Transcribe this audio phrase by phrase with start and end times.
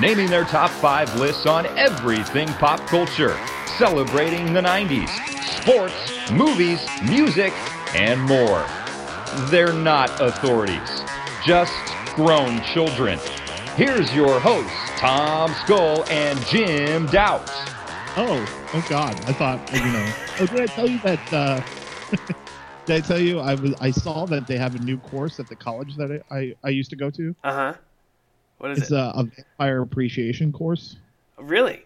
[0.00, 3.38] naming their top 5 lists on everything pop culture,
[3.78, 5.08] celebrating the 90s,
[5.60, 7.52] sports, movies, music,
[7.94, 8.64] and more.
[9.50, 11.02] They're not authorities,
[11.44, 11.74] just
[12.14, 13.18] grown children.
[13.76, 17.50] Here's your hosts, Tom Skull and Jim Doubt.
[18.16, 19.14] Oh, oh God!
[19.26, 20.12] I thought you know.
[20.40, 21.32] Oh, did I tell you that?
[21.32, 21.62] Uh,
[22.86, 23.74] did I tell you I was?
[23.80, 26.68] I saw that they have a new course at the college that I I, I
[26.70, 27.36] used to go to.
[27.44, 27.74] Uh huh.
[28.60, 28.94] What is It's it?
[28.96, 30.96] a, a vampire appreciation course.
[31.38, 31.84] really?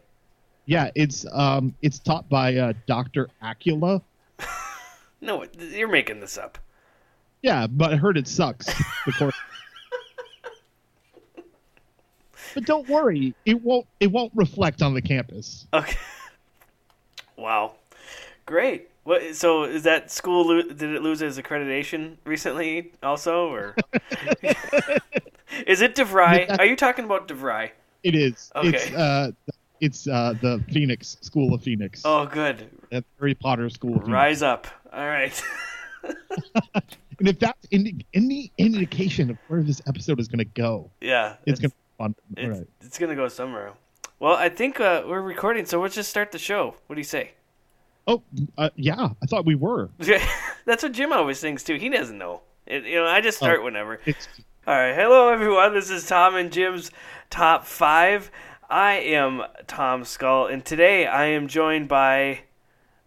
[0.67, 4.03] Yeah, it's um it's taught by uh, Doctor Acula.
[5.21, 6.59] No, you're making this up.
[7.41, 8.67] Yeah, but I heard it sucks.
[9.07, 9.35] The course.
[12.55, 15.67] but don't worry, it won't it won't reflect on the campus.
[15.73, 15.97] Okay.
[17.37, 17.73] Wow.
[18.47, 18.89] Great.
[19.05, 19.37] What?
[19.37, 20.49] So is that school?
[20.49, 22.93] Lo- did it lose its accreditation recently?
[23.03, 23.77] Also, or
[25.67, 26.59] is it DeVry?
[26.59, 27.71] Are you talking about DeVry?
[28.03, 28.51] It is.
[28.57, 28.69] Okay.
[28.69, 29.31] It's uh
[29.81, 32.03] it's uh the Phoenix School of Phoenix.
[32.05, 32.69] Oh, good.
[32.93, 34.13] At Harry Potter School of Phoenix.
[34.13, 34.67] Rise up.
[34.93, 35.43] All right.
[37.19, 41.37] And if that's any any indication of where this episode is going to go, yeah.
[41.47, 42.15] it's going to be fun.
[42.37, 42.69] It's, right.
[42.81, 43.73] it's gonna go somewhere.
[44.19, 46.77] Well, I think uh, we're recording, so let's just start the show.
[46.87, 47.33] What do you say?
[48.07, 48.23] Oh,
[48.59, 49.09] uh, yeah.
[49.23, 49.89] I thought we were.
[50.67, 51.77] That's what Jim always thinks too.
[51.77, 52.43] He doesn't know.
[52.67, 53.65] It, you know, I just start Oh.
[53.65, 54.01] whenever.
[54.07, 54.29] It's
[54.67, 55.75] All right, hello everyone.
[55.75, 56.91] This is Tom and Jim's
[57.31, 58.31] top five.
[58.71, 62.41] I am Tom Skull, and today I am joined by,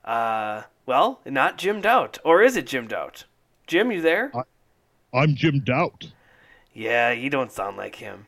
[0.06, 3.26] uh, well, not Jim Doubt, or is it Jim Doubt?
[3.66, 4.32] Jim, you there?
[5.14, 6.12] I'm Jim Doubt.
[6.74, 8.28] Yeah, you don't sound like him.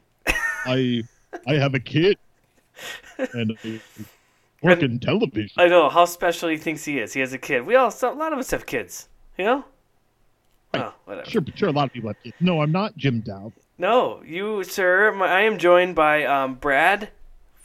[0.66, 1.04] I
[1.48, 2.18] I have a kid,
[3.34, 3.80] and I
[4.62, 5.52] work in television.
[5.58, 7.14] I know how special he thinks he is.
[7.14, 7.66] He has a kid.
[7.66, 9.08] We all, a lot of us have kids.
[9.38, 9.66] You know?
[10.74, 10.84] Right.
[10.84, 11.30] Oh, whatever.
[11.30, 11.70] Sure, sure.
[11.70, 12.36] A lot of people have kids.
[12.40, 13.54] No, I'm not Jim Doubt.
[13.78, 15.12] No, you, sir.
[15.14, 17.10] My, I am joined by um, Brad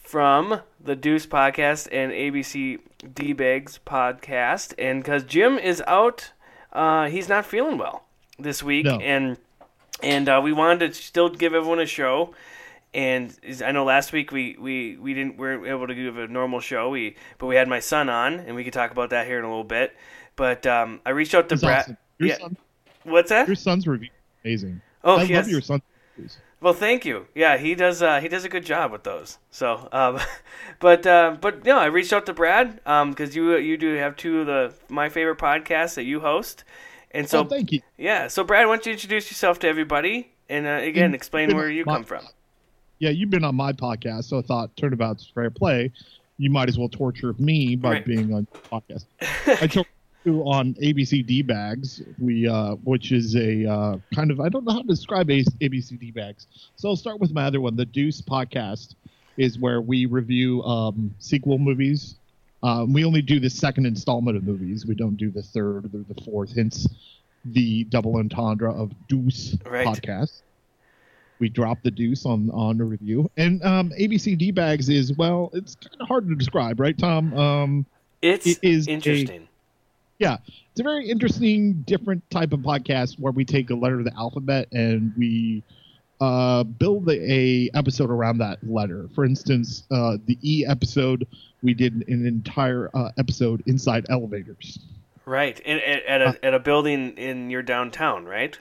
[0.02, 2.78] from the Deuce podcast and ABC
[3.14, 6.32] D Bags podcast, and because Jim is out,
[6.72, 8.04] uh, he's not feeling well
[8.38, 8.98] this week, No.
[9.00, 9.36] and
[10.02, 12.32] and uh, we wanted to still give everyone a show.
[12.94, 16.60] And I know last week we, we, we didn't weren't able to give a normal
[16.60, 16.90] show.
[16.90, 19.44] We but we had my son on, and we could talk about that here in
[19.44, 19.96] a little bit.
[20.36, 21.80] But um, I reached out to Brad.
[21.80, 21.96] awesome.
[22.20, 22.38] Yeah.
[22.38, 22.56] son,
[23.02, 23.48] What's that?
[23.48, 24.10] your son's review,
[24.44, 24.80] amazing.
[25.02, 25.44] Oh, I yes.
[25.44, 25.82] love your son's
[26.16, 26.38] reviews.
[26.60, 27.26] Well, thank you.
[27.34, 28.00] Yeah, he does.
[28.00, 29.38] Uh, he does a good job with those.
[29.50, 30.20] So, um,
[30.78, 34.40] but uh, but no, I reached out to Brad because you you do have two
[34.40, 36.64] of the my favorite podcasts that you host,
[37.10, 37.80] and so oh, thank you.
[37.98, 38.28] yeah.
[38.28, 41.84] So, Brad, why don't you introduce yourself to everybody and uh, again explain where you
[41.84, 42.24] come from?
[42.98, 45.92] Yeah, you've been on my podcast, so I thought Turnabout's fair play.
[46.38, 48.06] You might as well torture me by Right.
[48.06, 49.04] being on your podcast.
[49.62, 49.86] I told
[50.24, 54.64] you on ABC D Bags, we uh, which is a uh, kind of I don't
[54.64, 56.46] know how to describe ABC D Bags.
[56.76, 57.76] So I'll start with my other one.
[57.76, 58.94] The Deuce podcast
[59.36, 62.14] is where we review um, sequel movies.
[62.62, 64.86] Um, we only do the second installment of movies.
[64.86, 66.54] We don't do the third or the fourth.
[66.56, 66.88] Hence,
[67.44, 69.86] the double entendre of Deuce Right.
[69.86, 70.40] podcast
[71.44, 75.50] we drop the deuce on on a review and um abc d bags is well
[75.52, 77.84] it's kind of hard to describe right tom um
[78.22, 79.46] It's It is a- interesting.
[80.18, 80.38] yeah
[80.70, 84.14] it's a very interesting different type of podcast where we take a letter of the
[84.16, 85.62] alphabet and we
[86.22, 91.26] uh build a, a episode around that letter for instance uh the e episode
[91.62, 94.78] we did an entire uh, episode inside elevators
[95.26, 98.58] Right, and, at, at a at a building in your downtown, right?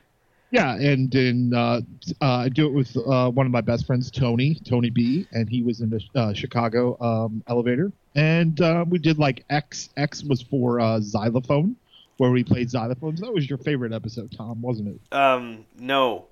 [0.53, 1.81] Yeah, and in uh,
[2.21, 5.49] uh, I do it with uh, one of my best friends, Tony, Tony B, and
[5.49, 9.89] he was in the uh, Chicago um, elevator, and uh, we did like X.
[9.97, 11.75] X was for uh, xylophone,
[12.17, 13.17] where we played xylophones.
[13.17, 15.15] That was your favorite episode, Tom, wasn't it?
[15.15, 16.25] Um, no.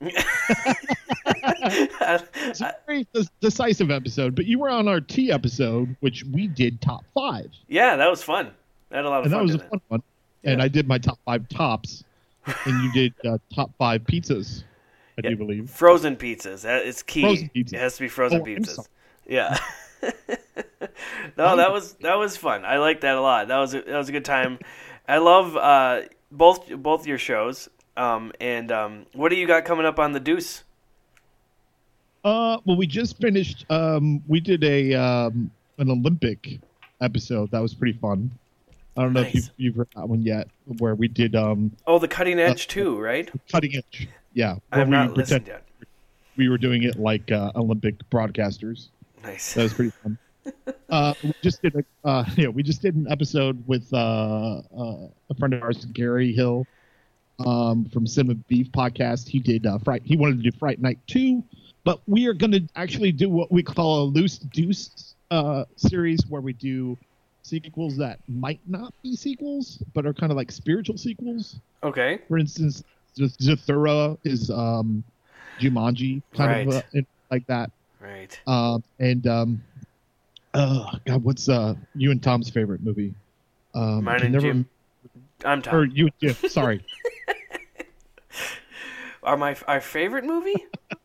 [1.64, 6.48] It's a very de- decisive episode, but you were on our T episode, which we
[6.48, 8.50] did top five, yeah, that was fun.
[8.90, 10.02] I had a lot of and that was a fun one.
[10.42, 12.02] And I did my top five tops,
[12.64, 14.64] and you did uh, top five pizzas,
[15.18, 15.30] I Yeah.
[15.30, 15.70] do believe.
[15.70, 16.62] Frozen pizzas.
[16.62, 17.22] That is key.
[17.22, 17.72] Frozen pizzas.
[17.74, 18.88] It has to be frozen Oh, pizzas.
[19.26, 19.58] Yeah.
[21.38, 22.64] no, that was that was fun.
[22.64, 23.48] I liked that a lot.
[23.48, 24.58] That was a, that was a good time.
[25.08, 27.68] I love uh, both both your shows.
[27.96, 30.64] Um, and um, what do you got coming up on the Deuce?
[32.24, 33.66] Uh, well, we just finished.
[33.70, 36.58] Um, we did a um, an Olympic
[37.00, 38.30] episode that was pretty fun.
[38.96, 40.48] I don't know if you've, you've heard that one yet,
[40.78, 43.30] where we did um Oh, the cutting edge too, right?
[43.50, 44.08] cutting edge.
[44.34, 45.64] Yeah, I have not we listened yet.
[46.36, 48.88] we were doing it like uh, Olympic broadcasters.
[49.22, 49.54] Nice.
[49.54, 50.18] That was pretty fun.
[50.90, 55.08] uh, we just did a uh, yeah, we just did an episode with uh, uh,
[55.30, 56.66] a friend of ours, Gary Hill,
[57.46, 59.28] um, from Cinema Beef podcast.
[59.28, 60.02] He did uh, Fright.
[60.04, 61.42] He wanted to do Fright Night two,
[61.84, 66.26] but we are going to actually do what we call a loose deuce uh, series,
[66.28, 66.98] where we do
[67.42, 71.56] sequels that might not be sequels, but are kind of like spiritual sequels.
[71.82, 72.20] Okay.
[72.28, 72.84] For instance,
[73.16, 75.04] Zathura is um,
[75.60, 76.82] Jumanji, kind of uh,
[77.30, 77.70] like that.
[78.00, 78.38] Right.
[78.46, 79.62] Um, and um,
[80.54, 83.14] oh God, what's uh you and Tom's favorite movie?
[83.74, 84.68] Um, Mine and never- Jim.
[85.44, 85.74] I'm Tom.
[85.74, 86.34] Or you Jim.
[86.48, 86.84] Sorry.
[89.24, 90.66] Are my our favorite movie?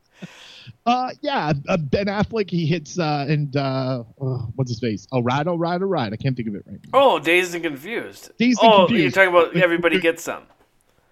[0.88, 2.50] uh, yeah, uh, Ben Affleck.
[2.50, 5.06] He hits uh, and uh, oh, what's his face?
[5.12, 6.12] Oh, right, oh, right, oh, right.
[6.14, 6.90] I can't think of it right now.
[6.94, 8.32] Oh, Dazed and Confused.
[8.38, 9.02] Dazed and oh, Confused.
[9.16, 10.44] you're talking about Everybody Gets Some.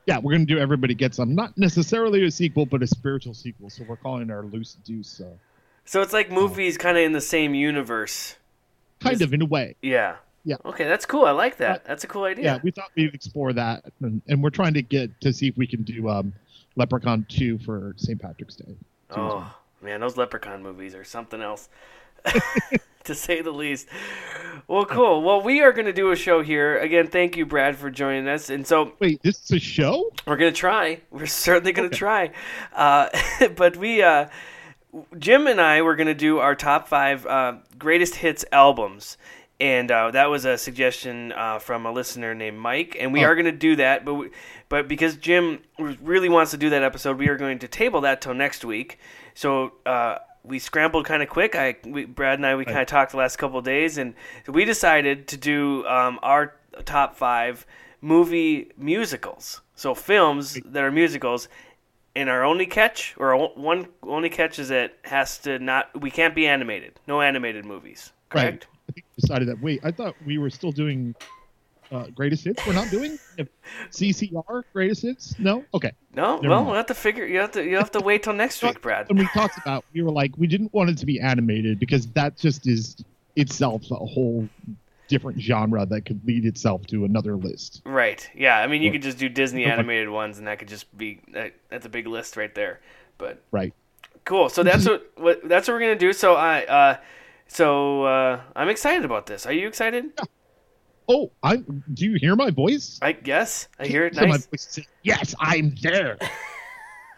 [0.06, 1.36] Yeah, we're gonna do Everybody Gets Some.
[1.36, 3.70] Not necessarily a sequel, but a spiritual sequel.
[3.70, 5.10] So we're calling it our loose deuce.
[5.10, 5.38] So
[5.84, 8.38] So it's like movies kind of in the same universe.
[9.02, 9.76] kind of in a way.
[9.82, 10.16] Yeah.
[10.46, 10.56] Yeah.
[10.64, 11.26] Okay, that's cool.
[11.26, 11.84] I like that.
[11.84, 12.46] That's a cool idea.
[12.46, 15.58] Yeah, we thought we'd explore that, and, and we're trying to get to see if
[15.58, 16.32] we can do um,
[16.78, 18.22] Leprechaun two for St.
[18.22, 18.74] Patrick's Day.
[19.10, 19.54] Oh
[19.86, 21.70] man, those Leprechaun movies are something else,
[23.04, 23.88] to say the least.
[24.68, 25.22] Well, cool.
[25.22, 27.08] Well, we are going to do a show here again.
[27.08, 28.50] Thank you, Brad, for joining us.
[28.50, 30.12] And so Wait, this is a show?
[30.26, 31.02] we're going to try.
[31.12, 32.32] We're certainly going to try.
[32.74, 33.10] Uh,
[33.56, 34.28] but we, uh,
[35.20, 39.18] Jim and I, were going to do our top five uh, greatest hits albums.
[39.58, 43.28] And uh, that was a suggestion uh, from a listener named Mike, and we Oh.
[43.30, 44.04] are going to do that.
[44.04, 44.30] But we,
[44.68, 48.20] but because Jim really wants to do that episode, we are going to table that
[48.20, 49.00] till next week.
[49.36, 51.56] So uh, we scrambled kind of quick.
[51.56, 54.16] I, we, Brad and I, we kind of talked the last couple of days, and
[54.48, 56.56] we decided to do um, our
[56.86, 57.66] top five
[58.02, 59.62] movie musicals.
[59.76, 61.50] So films that are musicals,
[62.16, 66.02] and our only catch, or one only catch, is that has to not.
[66.02, 67.00] We can't be animated.
[67.08, 68.14] No animated movies.
[68.30, 68.66] Correct.
[68.66, 68.68] Right.
[68.88, 69.62] I think we decided that.
[69.62, 71.14] Wait, I thought we were still doing
[71.92, 72.66] uh, greatest hits.
[72.66, 73.18] We're not doing
[73.92, 75.38] CCR greatest hits.
[75.40, 75.64] No.
[75.74, 75.92] Okay.
[76.14, 76.36] No.
[76.36, 76.68] Never well, mind.
[76.68, 77.26] we'll have to figure.
[77.26, 77.64] You have to.
[77.64, 79.08] You have to wait till next week, Brad.
[79.08, 82.08] When we talked about, we were like, we didn't want it to be animated because
[82.08, 82.96] that just is
[83.36, 84.48] itself a whole
[85.08, 87.82] different genre that could lead itself to another list.
[87.86, 88.28] Right.
[88.34, 88.58] Yeah.
[88.60, 91.54] I mean, you could just do Disney animated ones, and that could just be that,
[91.70, 92.80] that's a big list right there.
[93.18, 93.74] But Right.
[94.26, 94.50] cool.
[94.50, 96.12] So that's what, what that's what we're gonna do.
[96.14, 96.98] So I uh,
[97.48, 99.46] so uh, I'm excited about this.
[99.46, 100.06] Are you excited?
[101.08, 103.00] Oh, I do you hear my voice?
[103.02, 104.48] I guess I hear it So nice.
[104.58, 106.18] says, yes, I'm there.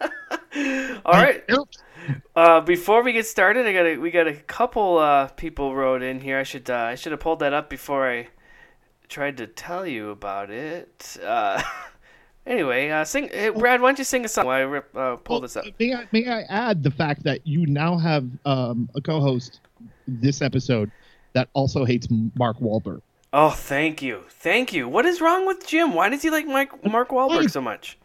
[1.04, 1.42] All right.
[2.34, 6.02] Uh, before we get started, I got a, we got a couple uh, people wrote
[6.02, 6.38] in here.
[6.38, 8.28] I should uh, I should have pulled that up before I
[9.08, 11.16] tried to tell you about it.
[11.22, 11.62] Uh,
[12.46, 13.80] anyway, uh, sing, hey, Brad.
[13.80, 15.64] Why don't you sing a song while I rip, uh, pull Well, this up?
[15.78, 19.60] May I, may I add the fact that you now have um, a co-host
[20.06, 20.90] this episode
[21.34, 23.02] that also hates Mark Wahlberg.
[23.32, 24.88] Oh, thank you, thank you.
[24.88, 25.94] What is wrong with Jim?
[25.94, 27.98] Why does he like Mike, Mark Wahlberg so much?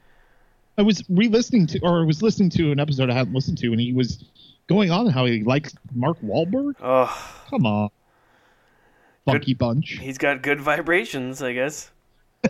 [0.77, 3.67] I was re-listening to, or I was listening to an episode I hadn't listened to,
[3.71, 4.23] and he was
[4.67, 6.73] going on how he likes Mark Wahlberg.
[6.81, 7.89] Oh, Come on,
[9.25, 10.00] funky bunch.
[10.01, 11.91] he's got good vibrations, I guess.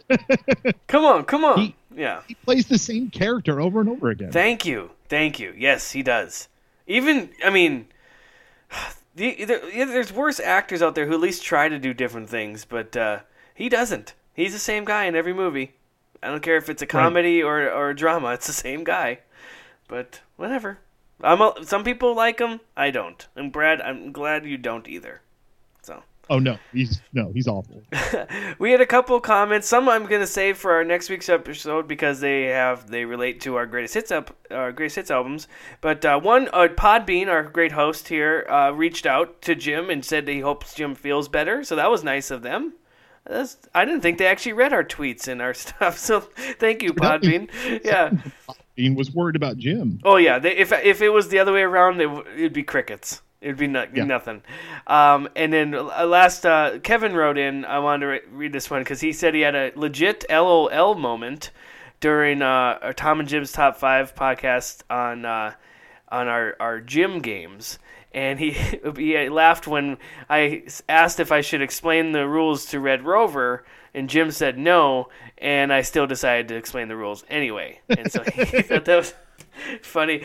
[0.87, 1.59] come on, come on.
[1.59, 2.21] He- yeah.
[2.27, 4.31] He plays the same character over and over again.
[4.31, 5.53] Thank you, thank you.
[5.55, 6.47] Yes, he does.
[6.87, 7.85] Even, I mean,
[9.15, 12.29] the, there, yeah, there's worse actors out there who at least try to do different
[12.29, 13.19] things, but uh,
[13.53, 14.13] he doesn't.
[14.33, 15.73] He's the same guy in every movie.
[16.21, 18.29] I don't care if it's a comedy or or a drama.
[18.29, 19.19] It's the same guy.
[19.87, 20.79] But whatever.
[21.21, 22.61] I'm a, some people like him.
[22.75, 23.27] I don't.
[23.35, 25.21] And Brad, I'm glad you don't either.
[26.29, 27.83] Oh no, he's no, he's awful.
[28.59, 29.67] we had a couple comments.
[29.67, 33.55] Some I'm gonna save for our next week's episode because they have they relate to
[33.55, 35.49] our greatest hits up our greatest hits albums.
[35.81, 40.03] But uh, one uh, Podbean, our great host here, uh, reached out to Jim and
[40.05, 41.63] said that he hopes Jim feels better.
[41.63, 42.73] So that was nice of them.
[43.25, 45.97] That's, I didn't think they actually read our tweets and our stuff.
[45.97, 47.49] So thank you, Podbean.
[47.83, 48.11] Yeah.
[48.77, 49.99] Dean was worried about Jim.
[50.05, 53.21] Oh yeah, they, if if it was the other way around, it, it'd be crickets.
[53.43, 54.05] It'd be no, Yeah.
[54.05, 54.41] nothing.
[54.87, 57.65] Um, and then uh, last, uh, Kevin wrote in.
[57.65, 60.95] I wanted to re- read this one because he said he had a legit LOL
[60.95, 61.51] moment
[61.99, 65.53] during uh, our Tom and Jim's Top Five podcast on uh,
[66.09, 67.79] on our our gym games.
[68.13, 68.51] And he
[68.95, 69.97] he laughed when
[70.29, 75.09] I asked if I should explain the rules to Red Rover, and Jim said no,
[75.37, 77.79] and I still decided to explain the rules anyway.
[77.89, 79.13] And so he thought that was
[79.81, 80.23] funny.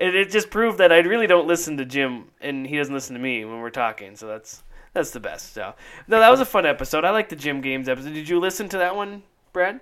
[0.00, 3.14] And it just proved that I really don't listen to Jim, and he doesn't listen
[3.14, 4.16] to me when we're talking.
[4.16, 4.62] So that's
[4.94, 5.52] that's the best.
[5.52, 5.74] So
[6.08, 7.04] no, that was a fun episode.
[7.04, 8.14] I like the Jim Games episode.
[8.14, 9.80] Did you listen to that one, Brad?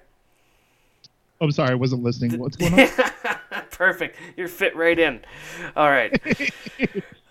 [1.41, 2.39] Oh, I'm sorry, I wasn't listening.
[2.39, 2.89] What's going on?
[3.71, 4.17] Perfect.
[4.37, 5.21] You're fit right in.
[5.77, 6.13] All right.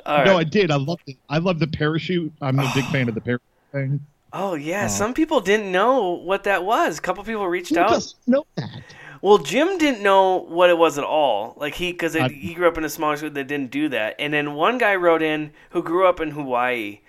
[0.06, 0.26] All right.
[0.26, 0.72] No, I did.
[0.72, 2.32] I love the I love the parachute.
[2.42, 3.42] I'm a big fan of the parachute
[3.74, 4.06] thing.
[4.32, 6.98] Oh yeah, uh, some people didn't know what that was.
[6.98, 7.90] A couple people reached Who out.
[7.90, 8.82] doesn't know that?
[9.22, 11.54] Well, Jim didn't know what it was at all.
[11.58, 14.16] Like he, because he grew up in a small school that didn't do that.
[14.20, 17.02] And then one guy wrote in who grew up in Hawaii.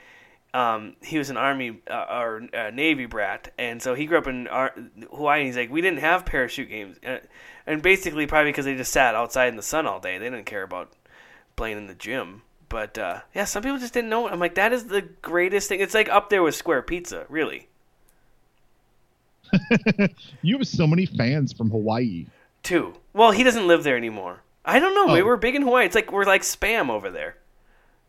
[0.54, 4.26] Um, he was an army uh, or uh, navy brat, and so he grew up
[4.26, 4.74] in Ar-
[5.10, 5.40] Hawaii.
[5.40, 7.18] And he's like, we didn't have parachute games, uh,
[7.66, 10.16] and basically probably because they just sat outside in the sun all day.
[10.16, 10.92] They didn't care about
[11.54, 12.42] playing in the gym.
[12.70, 14.28] But uh, yeah, some people just didn't know.
[14.28, 15.80] I'm like, that is the greatest thing.
[15.80, 17.67] It's like up there with square pizza, really.
[20.42, 22.26] You have so many fans from Hawaii.
[22.62, 22.94] Two.
[23.12, 24.40] Well, he doesn't live there anymore.
[24.64, 25.12] I don't know.
[25.14, 25.24] We Oh.
[25.24, 25.86] were big in Hawaii.
[25.86, 27.36] It's like we're like spam over there.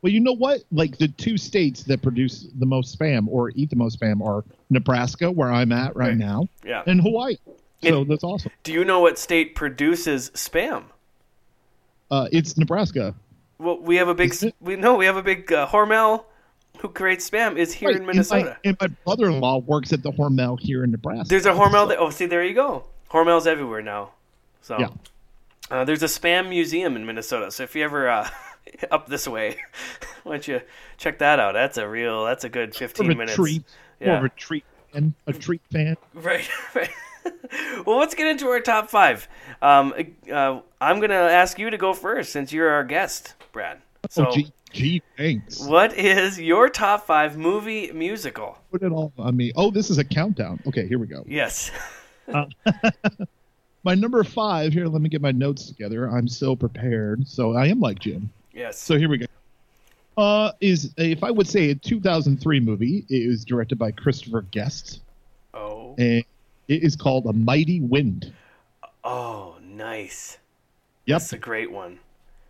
[0.01, 0.61] Well, you know what?
[0.71, 4.43] Like the two states that produce the most spam or eat the most spam are
[4.69, 6.17] Nebraska, where I'm at right, Right.
[6.17, 6.83] now, Yeah.
[6.87, 7.35] and Hawaii.
[7.83, 8.51] So And- that's awesome.
[8.63, 10.83] Do you know what state produces spam?
[12.11, 13.13] Uh, it's Nebraska.
[13.57, 14.33] Well, we have a big.
[14.61, 16.23] We no, we have a big uh, Hormel
[16.81, 18.57] who creates spam is here Right, in and my- Minnesota.
[18.63, 21.27] And my, brother-in-law works at the Hormel here in Nebraska.
[21.27, 21.87] There's a Hormel.
[21.89, 22.85] That, oh, see, there you go.
[23.11, 24.11] Hormel's everywhere now.
[24.61, 24.89] So Yeah.
[25.71, 27.51] uh, there's a spam museum in Minnesota.
[27.51, 28.29] So if you ever uh,
[28.91, 29.57] up this way,
[30.23, 30.61] why don't you
[30.97, 31.53] check that out?
[31.53, 32.25] That's a real.
[32.25, 33.35] That's a good More 15 of a minutes.
[33.35, 33.63] treat.
[34.01, 35.13] More of a treat fan.
[35.27, 35.97] A treat fan.
[36.13, 36.89] Right, right.
[37.85, 39.27] well, let's get into our top five.
[39.61, 39.93] Um,
[40.31, 43.81] uh, I'm going to ask you to go first since you're our guest, Brad.
[44.09, 45.59] So, oh, gee, gee, thanks.
[45.59, 48.57] what is your top five movie musical?
[48.71, 49.51] Put it all on me.
[49.55, 50.59] Oh, this is a countdown.
[50.65, 51.23] Okay, here we go.
[51.27, 51.69] Yes.
[53.83, 54.87] My number five here.
[54.87, 56.09] Let me get my notes together.
[56.09, 57.27] I'm so prepared.
[57.27, 58.29] So I am like Jim.
[58.53, 58.77] Yes.
[58.77, 59.25] So here we go.
[60.17, 63.05] Uh, is if I would say a 2003 movie.
[63.09, 64.99] It was directed by Christopher Guest,
[65.53, 65.95] oh.
[65.97, 66.23] and
[66.67, 68.33] it is called A Mighty Wind.
[69.03, 70.37] Oh, nice.
[71.05, 71.19] Yep.
[71.19, 71.99] That's a great one.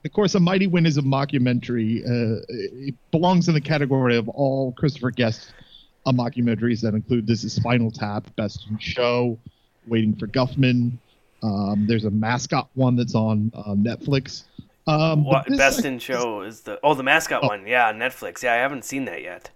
[0.05, 2.01] Of course, A Mighty Wind is a mockumentary.
[2.03, 5.53] Uh, it belongs in the category of all Christopher Guest
[6.05, 9.37] uh, mockumentaries that include This Is Spinal Tap, Best in Show,
[9.87, 10.93] Waiting for Guffman.
[11.43, 14.43] Um, there's a mascot one that's on uh, Netflix.
[14.87, 18.53] Um, What this, Best in Show is the oh the mascot one yeah Netflix yeah
[18.53, 19.49] I haven't seen that yet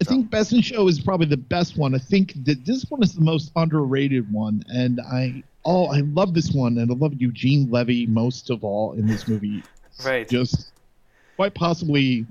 [0.00, 1.94] I think Best in Show is probably the best one.
[1.94, 6.34] I think that this one is the most underrated one, and I oh I love
[6.34, 9.62] this one, and I love Eugene Levy most of all in this movie.
[10.04, 10.72] right Just
[11.36, 12.26] quite possibly,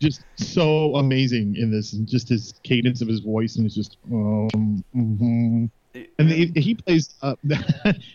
[0.00, 3.96] just so amazing in this, and just his cadence of his voice, and it's just
[4.12, 5.70] um, mhm.
[6.18, 7.34] and he, he plays uh,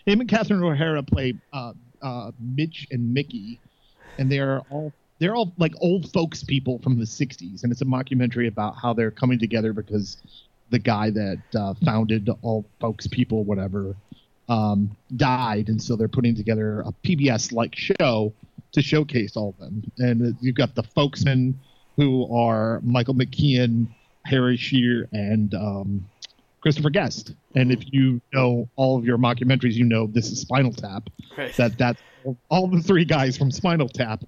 [0.06, 3.60] him and Catherine O'Hara play uh, uh, Mitch and Mickey,
[4.18, 7.86] and they're all they're all like old folks people from the '60s, and it's a
[7.86, 10.16] mockumentary about how they're coming together because
[10.70, 13.94] the guy that uh, founded all folks people, whatever,
[14.52, 18.32] um, died, and so they're putting together a PBS like show
[18.72, 19.82] to showcase all of them.
[19.98, 21.58] And you've got the folksmen
[21.96, 23.86] who are Michael McKean,
[24.24, 26.08] Harry Shearer, and um,
[26.60, 27.34] Christopher Guest.
[27.54, 31.08] And if you know all of your mockumentaries, you know this is Spinal Tap.
[31.36, 31.96] right That that
[32.48, 34.22] all the three guys from Spinal Tap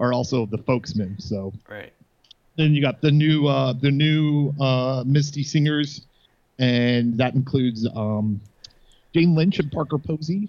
[0.00, 1.18] are also the folksmen.
[1.18, 1.92] So right
[2.56, 6.06] then you got the new uh, the new uh, Misty Singers,
[6.58, 8.40] and that includes um,
[9.16, 10.48] Jane Lynch and Parker Posey,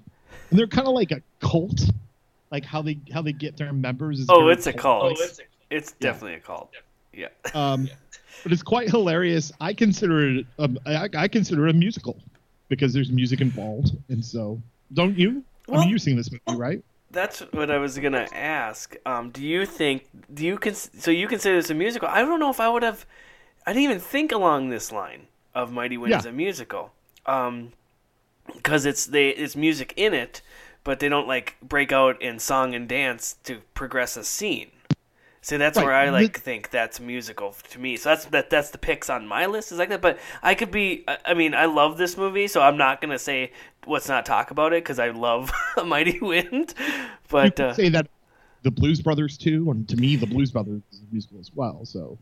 [0.49, 1.79] and they're kind of like a cult,
[2.51, 4.19] like how they how they get their members.
[4.19, 5.47] Is oh it's a cult cult-like.
[5.69, 6.71] it's definitely a cult
[7.13, 7.89] yeah Um,
[8.43, 9.53] but it's quite hilarious.
[9.61, 12.17] I consider it um, I, I consider it a musical
[12.67, 14.61] because there's music involved, and so
[14.93, 15.43] don't you?
[15.71, 16.83] I mean, you've seen this movie, right?
[17.11, 18.97] That's what I was gonna ask.
[19.05, 20.07] Um, do you think?
[20.33, 22.09] Do you cons- so you consider this a musical?
[22.09, 23.05] I don't know if I would have.
[23.65, 26.17] I didn't even think along this line of Mighty Wind Yeah.
[26.17, 26.91] as a musical,
[28.55, 30.41] because it's they it's music in it,
[30.83, 34.71] but they don't like break out in song and dance to progress a scene.
[35.41, 35.85] So that's Right.
[35.85, 37.95] where I like Th- think that's musical to me.
[37.95, 40.01] So that's that that's the picks on my list is like that.
[40.01, 41.05] But I could be.
[41.07, 43.51] I- I mean, I love this movie, so I'm not gonna say
[43.85, 45.51] let's not talk about it because I love
[45.85, 46.73] Mighty Wind.
[47.29, 48.07] But uh, say that
[48.63, 51.85] the Blues Brothers too, and to me, the Blues Brothers is musical as well.
[51.85, 52.17] So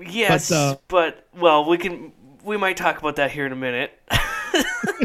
[0.00, 2.12] yes, uh, but well, we can
[2.44, 3.92] we might talk about that here in a minute.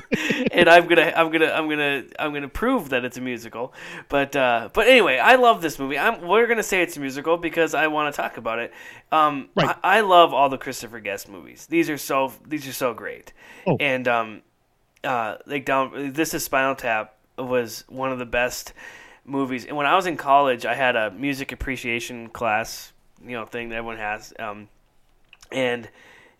[0.51, 3.73] and I'm gonna I'm gonna I'm gonna I'm gonna prove that it's a musical.
[4.07, 5.97] But uh, but anyway, I love this movie.
[5.97, 8.73] I'm we're gonna say it's a musical because I want to talk about it.
[9.11, 9.75] Um, Right.
[9.83, 11.65] I, I love all the Christopher Guest movies.
[11.67, 13.33] These are so these are so great.
[13.65, 13.77] Oh.
[13.79, 14.41] And um,
[15.03, 18.73] uh, like down this is Spinal Tap was one of the best
[19.25, 19.65] movies.
[19.65, 22.91] And when I was in college, I had a music appreciation class,
[23.23, 24.33] you know, thing that everyone has.
[24.39, 24.67] Um,
[25.51, 25.89] and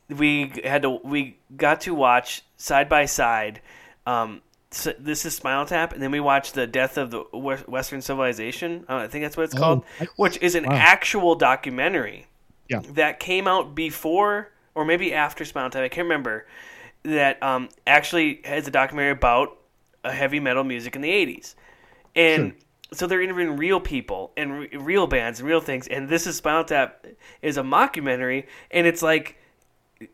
[0.09, 3.61] we had to we got to watch side by side.
[4.09, 7.21] Um, so this is Spinal Tap, and then we watched the Death of the
[7.67, 8.85] Western Civilization.
[8.87, 9.85] Uh, I think that's what it's Oh, called,
[10.15, 10.73] which is an wow.
[10.73, 12.27] actual documentary
[12.67, 12.81] Yeah.
[12.93, 15.83] that came out before or maybe after Spinal Tap.
[15.83, 16.45] I can't remember.
[17.03, 19.57] That um, actually has a documentary about
[20.03, 21.55] a heavy metal music in the '80s,
[22.15, 22.53] and
[22.91, 25.87] so they're interviewing real people and re- real bands and real things.
[25.87, 27.05] And this is Spinal Tap
[27.41, 29.37] is a mockumentary, and it's like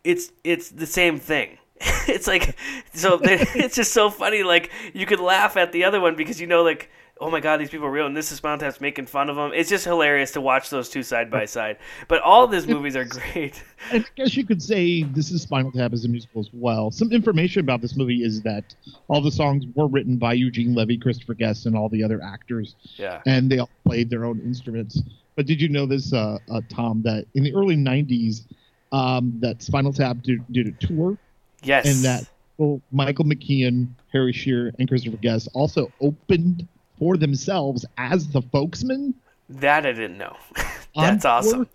[0.03, 1.57] it's it's the same thing.
[2.07, 2.57] it's like
[2.93, 4.43] so it's just so funny.
[4.43, 6.89] Like you could laugh at the other one because you know like
[7.21, 9.35] oh my god these people are real and this is Spinal Tap's making fun of
[9.35, 9.51] them.
[9.53, 11.77] It's just hilarious to watch those two side by side.
[12.07, 13.61] But all of these movies are great.
[13.91, 16.91] I guess you could say this is Spinal Tap as a musical as well.
[16.91, 18.75] Some information about this movie is that
[19.07, 22.75] all the songs were written by Eugene Levy, Christopher Guest, and all the other actors,
[22.97, 23.21] Yeah.
[23.25, 25.01] and they all played their own instruments.
[25.35, 28.43] But did you know this, uh, uh, Tom, that in the early '90s,
[28.91, 31.17] um, that Spinal Tap did, did a tour,
[31.65, 31.85] Yes.
[31.85, 32.25] and that
[32.57, 36.67] well, Michael McKean, Harry Shearer, and Christopher Guest also opened
[36.97, 39.13] for themselves as the Folksmen.
[39.49, 40.37] that I didn't know.
[40.95, 41.67] That's awesome.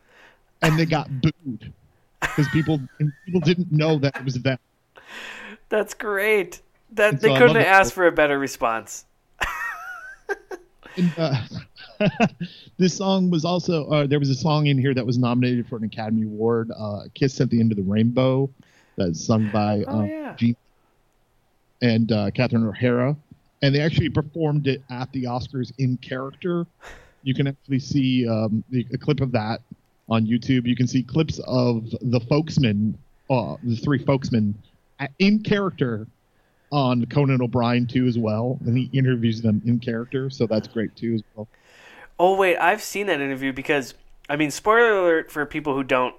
[0.62, 1.72] And they got booed
[2.20, 2.80] because people
[3.26, 4.58] people didn't know that it was them.
[5.68, 6.60] That's great.
[6.92, 9.04] That And they so couldn't have asked for a better response.
[10.96, 11.36] And, uh,
[12.78, 15.76] this song was also uh, there was a song in here that was nominated for
[15.76, 18.50] an Academy Award, uh, "Kiss at the End of the Rainbow,"
[19.00, 20.34] that's sung by Oh, uh, yeah.
[20.36, 20.56] Gene
[21.82, 23.16] and uh, Catherine O'Hara,
[23.62, 26.66] and they actually performed it at the Oscars in character.
[27.22, 29.60] You can actually see um, the, a clip of that
[30.08, 30.66] on YouTube.
[30.66, 32.98] You can see clips of the folksmen,
[33.30, 34.54] uh, the three folksmen,
[35.00, 36.06] a- in character
[36.72, 40.94] on Conan O'Brien too as well, and he interviews them in character, so that's great
[40.96, 41.48] too as well.
[42.18, 43.94] Oh wait, I've seen that interview because
[44.28, 46.14] I mean, spoiler alert for people who don't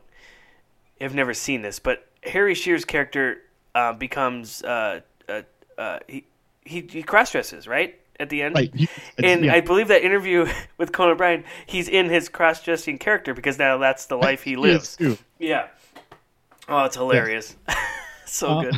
[1.00, 3.38] have never seen this, but Harry Shearer's character
[3.76, 5.42] uh, becomes uh, uh,
[5.78, 6.26] uh, he
[6.64, 8.56] he, he cross dresses right at the end.
[8.56, 8.72] Right.
[9.24, 9.54] And yeah.
[9.54, 13.78] I believe that interview with Conan O'Brien, he's in his cross dressing character because now
[13.78, 14.98] that's the life he lives.
[15.00, 15.18] Yes.
[15.40, 15.68] Yeah.
[16.70, 17.56] Oh, it's hilarious.
[18.26, 18.76] so Uh, good.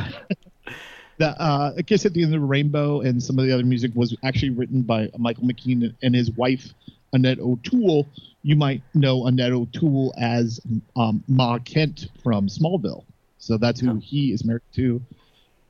[1.17, 3.65] The uh, A Kiss at the End of the Rainbow and some of the other
[3.65, 6.73] music was actually written by Michael McKean and his wife
[7.11, 8.07] Annette O'Toole.
[8.41, 10.59] You might know Annette O'Toole as
[10.95, 13.03] um, Ma Kent from Smallville,
[13.43, 15.01] so that's who he is married to,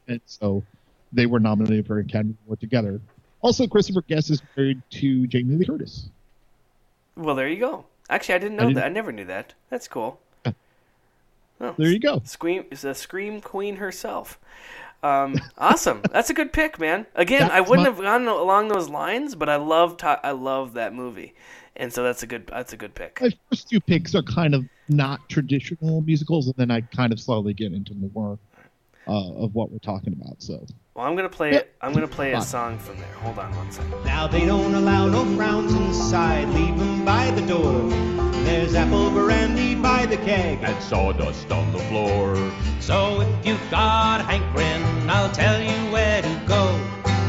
[0.07, 0.63] and so
[1.11, 3.01] they were nominated for an Academy Award together.
[3.41, 6.09] Also, Christopher Guest is married to Jamie Lee Curtis.
[7.15, 7.85] Well, there you go.
[8.09, 8.85] Actually, I didn't know didn't- that.
[8.85, 9.53] I never knew that.
[9.69, 10.19] That's cool.
[11.61, 12.21] Oh, There you go.
[12.25, 14.37] Scream is the scream queen herself.
[15.01, 16.01] Um, awesome.
[16.11, 17.05] That's a good pick, man.
[17.15, 20.31] Again, That's I wouldn't my- have gone along those lines, but I love ta- I
[20.31, 21.33] love that movie,
[21.75, 23.19] and so that's a good that's a good pick.
[23.21, 27.19] My first two picks are kind of not traditional musicals, and then I kind of
[27.19, 28.37] slowly get into more
[29.07, 30.41] uh, of what we're talking about.
[30.41, 30.65] So.
[30.95, 31.73] Well, I'm gonna play it.
[31.81, 33.13] I'm gonna play a song from there.
[33.15, 34.03] Hold on one second.
[34.05, 37.89] Now they don't allow no frowns inside, leave 'em by the door.
[38.43, 40.59] There's apple brandy by the keg.
[40.61, 42.35] And sawdust on the floor.
[42.79, 46.79] So if you've got a hankering, I'll tell you where to go.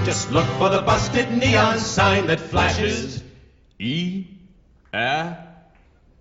[0.04, 3.22] Just look for the busted neon sign that flashes.
[3.78, 4.26] E
[4.92, 5.36] A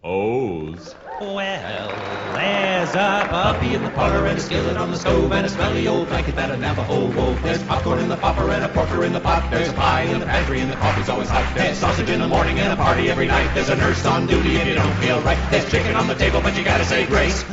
[0.04, 0.96] O's.
[1.20, 5.50] Well, there's a puppy in the parlor and a skillet on the stove and a
[5.50, 7.42] smelly old blanket that a Navajo wove.
[7.44, 9.50] There's popcorn in the popper and a porker in the pot.
[9.52, 11.56] There's a pie in the pantry and the coffee's always hot.
[11.56, 13.54] There's sausage in the morning and a party every night.
[13.54, 15.38] There's a nurse on duty if you don't feel right.
[15.52, 17.46] There's chicken on the table, but you gotta say grace.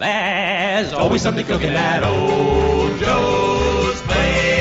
[0.00, 4.57] There's always something cooking at old Joe's place.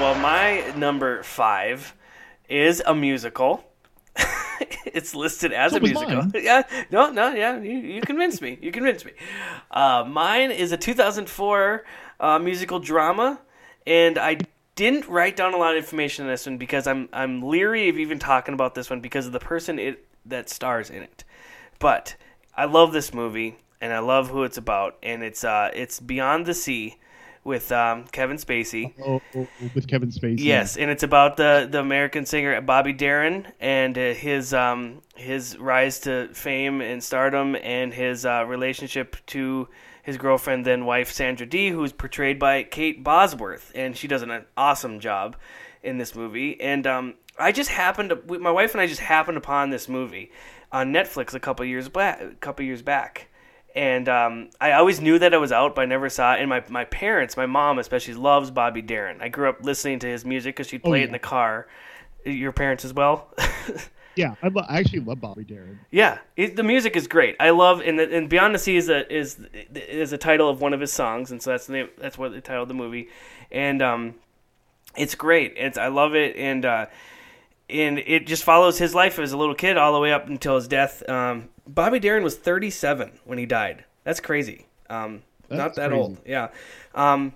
[0.00, 1.94] Well, my number five
[2.48, 3.62] is a musical.
[4.86, 6.16] it's listed as So a musical.
[6.16, 6.32] mine.
[6.40, 7.60] Yeah, no, no, yeah.
[7.60, 8.58] You, you convinced me.
[8.62, 9.12] You convinced me.
[9.70, 11.84] Uh, mine is a 2004
[12.18, 13.40] uh, musical drama,
[13.86, 14.38] and I
[14.74, 17.98] didn't write down a lot of information on this one because I'm I'm leery of
[17.98, 21.24] even talking about this one because of the person it that stars in it.
[21.78, 22.16] But
[22.56, 26.46] I love this movie and I love who it's about, and it's uh it's Beyond
[26.46, 26.96] the Sea
[27.50, 28.94] with um, Kevin Spacey.
[29.04, 30.38] Oh, oh, with Kevin Spacey.
[30.38, 35.58] Yes, and it's about the, the American singer Bobby Darin and uh, his um, his
[35.58, 39.68] rise to fame and stardom and his uh, relationship to
[40.04, 44.44] his girlfriend then wife Sandra Dee, who's portrayed by Kate Bosworth, and she does an
[44.56, 45.36] awesome job
[45.82, 46.60] in this movie.
[46.60, 50.30] And um, I just happened to my wife and I just happened upon this movie
[50.70, 53.28] on Netflix a couple years back, a couple years back,
[53.74, 56.40] and um, I always knew that it was out, but I never saw it.
[56.40, 59.20] And my my parents, my mom especially, loves Bobby Darin.
[59.20, 61.66] I grew up listening to his music because she'd play Oh, it in the car.
[62.24, 63.28] Your parents as well.
[64.16, 65.78] Yeah, I, lo- I actually love Bobby Darin.
[65.92, 67.36] Yeah, it, the music is great.
[67.38, 69.38] I love and, and Beyond the Sea is a is
[69.72, 72.32] is a title of one of his songs, and so that's the name, that's what
[72.32, 73.08] they titled the movie,
[73.52, 74.14] and um,
[74.96, 75.54] it's great.
[75.56, 76.86] It's I love it, and uh,
[77.70, 80.56] and it just follows his life as a little kid all the way up until
[80.56, 81.08] his death.
[81.08, 83.84] Um, Bobby Darin was 37 when he died.
[84.04, 84.66] That's crazy.
[84.88, 86.00] Um, not that crazy.
[86.00, 86.18] old.
[86.26, 86.48] Yeah.
[86.94, 87.32] Um,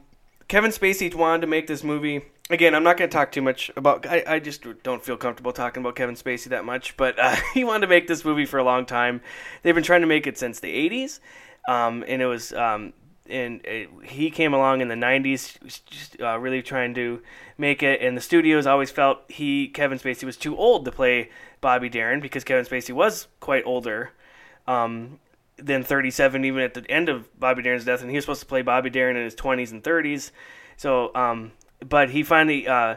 [0.48, 2.22] Kevin Spacey wanted to make this movie.
[2.50, 4.06] Again, I'm not going to talk too much about.
[4.06, 6.96] I, I just don't feel comfortable talking about Kevin Spacey that much.
[6.96, 9.20] But uh, he wanted to make this movie for a long time.
[9.62, 11.20] They've been trying to make it since the '80s,
[11.68, 12.52] um, and it was.
[12.52, 12.92] Um,
[13.26, 17.22] and it, he came along in the '90s, just uh, really trying to
[17.56, 18.02] make it.
[18.02, 21.30] And the studios always felt he, Kevin Spacey, was too old to play
[21.62, 24.12] Bobby Darin because Kevin Spacey was quite older
[24.66, 25.18] um,
[25.56, 28.46] than 37, even at the end of Bobby Darin's death, and he was supposed to
[28.46, 30.30] play Bobby Darin in his 20s and 30s.
[30.76, 32.96] So, um, but he finally, uh,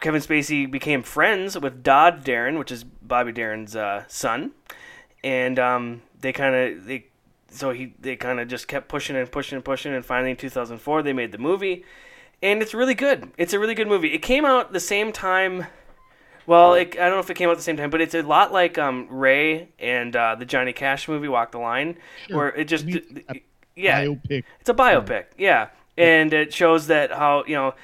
[0.00, 4.52] Kevin Spacey became friends with Dodd Darin, which is Bobby Darin's uh, son,
[5.22, 7.06] and um, they kind of they.
[7.50, 10.36] So he they kind of just kept pushing and pushing and pushing, and finally in
[10.36, 11.84] 2004 they made the movie,
[12.42, 13.30] and it's really good.
[13.38, 14.12] It's a really good movie.
[14.12, 15.66] It came out the same time.
[16.46, 18.14] Well, it, I don't know if it came out at the same time, but it's
[18.14, 21.96] a lot like um, Ray and uh, the Johnny Cash movie "Walk the Line,"
[22.28, 22.36] Sure.
[22.36, 23.24] where it just I mean,
[23.76, 24.44] yeah, Biopic.
[24.60, 25.68] it's a biopic, yeah.
[25.96, 27.74] And it shows that how you know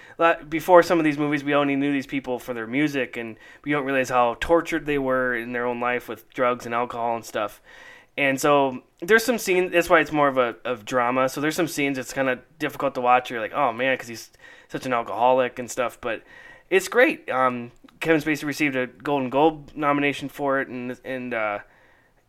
[0.49, 3.71] before some of these movies we only knew these people for their music, and we
[3.73, 7.25] don't realize how tortured they were in their own life with drugs and alcohol and
[7.25, 7.63] stuff.
[8.19, 9.73] And so there's some scenes.
[9.73, 11.29] That's why it's more of a of drama.
[11.29, 13.31] So there's some scenes that's kind of difficult to watch.
[13.31, 14.31] You're like, oh man, because he's
[14.69, 15.97] such an alcoholic and stuff.
[16.01, 16.23] But
[16.69, 17.31] it's great.
[17.31, 21.59] Um, Kevin Spacey received a Golden Globe nomination for it, and and uh,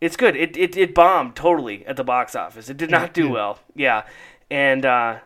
[0.00, 0.36] it's good.
[0.36, 2.68] It, it it bombed totally at the box office.
[2.68, 3.30] It did not do Yeah.
[3.30, 3.58] well.
[3.74, 4.02] Yeah,
[4.50, 5.18] and uh,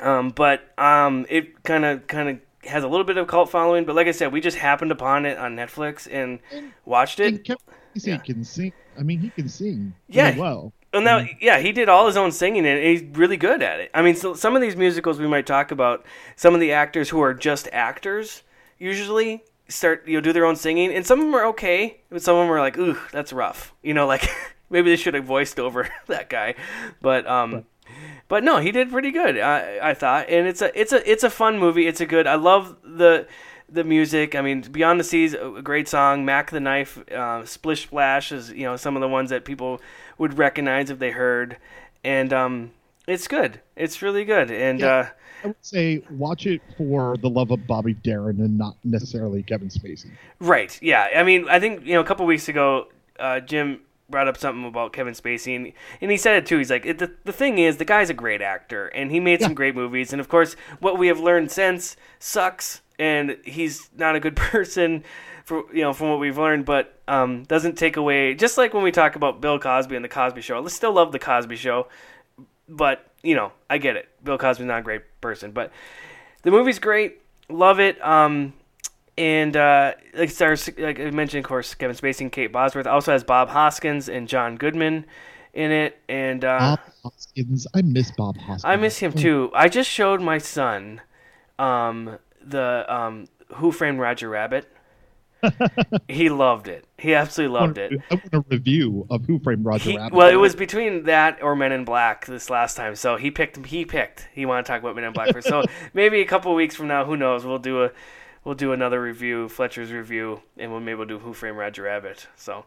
[0.00, 3.84] um, but um, it kind of kind of has a little bit of cult following.
[3.84, 6.40] But like I said, we just happened upon it on Netflix and
[6.84, 7.44] watched And it.
[7.44, 7.62] Kevin
[7.94, 8.16] Spacey Yeah.
[8.18, 8.72] can sing.
[8.98, 9.94] I mean, he can sing.
[10.08, 10.36] Yeah.
[10.36, 10.72] well.
[10.92, 13.90] And now, yeah, he did all his own singing, and he's really good at it.
[13.92, 17.10] I mean, so some of these musicals we might talk about, some of the actors
[17.10, 18.42] who are just actors
[18.78, 22.22] usually start, you know, do their own singing, and some of them are okay, but
[22.22, 23.74] some of them are like, ooh, that's rough.
[23.82, 24.28] You know, like
[24.70, 26.54] maybe they should have voiced over that guy,
[27.00, 27.64] but um,
[28.28, 29.38] but no, he did pretty good.
[29.38, 31.86] I I thought, and it's a it's a it's a fun movie.
[31.86, 32.26] It's a good.
[32.26, 33.26] I love the
[33.68, 34.34] the music.
[34.36, 36.24] I mean, Beyond the Seas, a great song.
[36.24, 39.80] Mack the Knife, uh, Splish Splash is you know some of the ones that people
[40.18, 41.56] would recognize if they heard,
[42.04, 42.70] and um,
[43.08, 43.60] it's good.
[43.74, 44.86] It's really good, and Yeah.
[44.94, 45.08] uh,
[45.46, 49.68] I would say watch it for the love of Bobby Darin and not necessarily Kevin
[49.68, 50.10] Spacey.
[50.40, 50.78] Right.
[50.82, 51.08] Yeah.
[51.16, 54.64] I mean, I think you know a couple weeks ago, uh, Jim brought up something
[54.64, 56.58] about Kevin Spacey, and, and he said it too.
[56.58, 59.40] He's like, it, the the thing is, the guy's a great actor, and he made
[59.40, 64.16] some great movies, and of course, what we have learned since sucks, and he's not
[64.16, 65.04] a good person.
[65.44, 68.34] For, you know, from what we've learned, but um, doesn't take away.
[68.34, 71.12] Just like when we talk about Bill Cosby and the Cosby Show, I still love
[71.12, 71.86] the Cosby Show,
[72.68, 74.08] but you know, I get it.
[74.22, 75.72] Bill Cosby's not a great person, but
[76.42, 77.20] the movie's great.
[77.48, 78.02] Love it.
[78.04, 78.54] Um,
[79.18, 82.86] and uh, like, stars, like I mentioned, of course, Kevin Spacey and Kate Bosworth.
[82.86, 85.06] Also has Bob Hoskins and John Goodman
[85.52, 85.98] in it.
[86.08, 87.66] And uh, Bob Hoskins.
[87.74, 88.64] I miss Bob Hoskins.
[88.64, 89.50] I miss him too.
[89.54, 91.00] I just showed my son
[91.58, 94.72] um, the um, Who Framed Roger Rabbit.
[96.08, 96.84] He loved it.
[96.98, 98.00] He absolutely I want, loved it.
[98.10, 100.14] I want a review of Who Framed Roger He, Rabbit.
[100.14, 102.96] well, it was between that or Men in Black this last time.
[102.96, 103.64] So he picked.
[103.66, 104.28] He picked.
[104.32, 105.48] He wanted to talk about Men in Black first.
[105.48, 107.44] So maybe a couple weeks from now, who knows?
[107.44, 107.90] We'll do a
[108.44, 112.26] we'll do another review, Fletcher's review, and we'll maybe we'll do Who Framed Roger Rabbit.
[112.36, 112.64] So,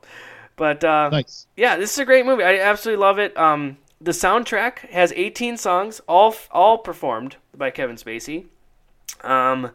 [0.56, 1.48] but uh, nice.
[1.56, 2.44] yeah, this is a great movie.
[2.44, 3.36] I absolutely love it.
[3.38, 8.46] Um, the soundtrack has 18 songs, all all performed by Kevin Spacey.
[9.22, 9.72] Um,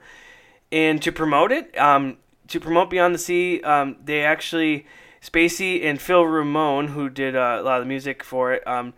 [0.72, 2.16] and to promote it, um,
[2.48, 4.86] to promote Beyond the Sea, um, they actually
[5.22, 8.92] Spacey and Phil Ramone, who did uh, a lot of the music for it, um,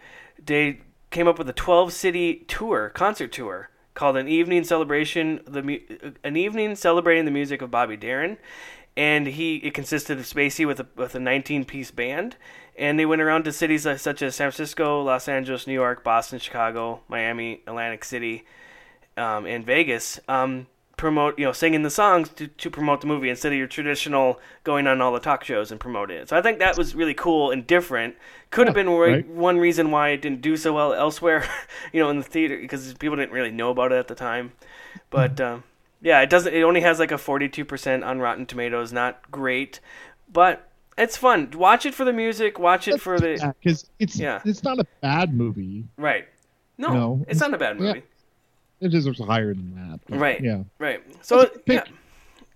[0.44, 0.80] they
[1.10, 5.80] came up with a 12 city tour, concert tour called an evening celebration, the mu-
[6.22, 8.38] an evening celebrating the music of Bobby Darin,
[8.96, 12.36] and he it consisted of Spacey with a with a 19 piece band,
[12.76, 16.38] and they went around to cities such as San Francisco, Los Angeles, New York, Boston,
[16.38, 18.44] Chicago, Miami, Atlantic City,
[19.16, 20.20] um, and Vegas.
[20.28, 23.66] Um, promote you know singing the songs to, to promote the movie instead of your
[23.66, 26.94] traditional going on all the talk shows and promoting it so i think that was
[26.94, 28.14] really cool and different
[28.50, 29.26] could have been right.
[29.28, 31.46] one reason why it didn't do so well elsewhere
[31.92, 34.52] you know in the theater because people didn't really know about it at the time
[35.10, 35.62] but um,
[36.00, 39.80] yeah it doesn't it only has like a 42% on rotten tomatoes not great
[40.32, 41.50] but It's fun.
[41.54, 42.58] Watch it for the music.
[42.58, 44.40] Watch it for the because it's Yeah.
[44.46, 45.84] it's not a bad movie.
[45.98, 46.26] right.
[46.78, 47.24] No, No.
[47.28, 48.00] it's not a bad Yeah.
[48.80, 50.00] It deserves higher than that.
[50.16, 50.40] Right.
[50.42, 50.64] Yeah.
[50.78, 51.02] Right.
[51.24, 51.84] So a yeah,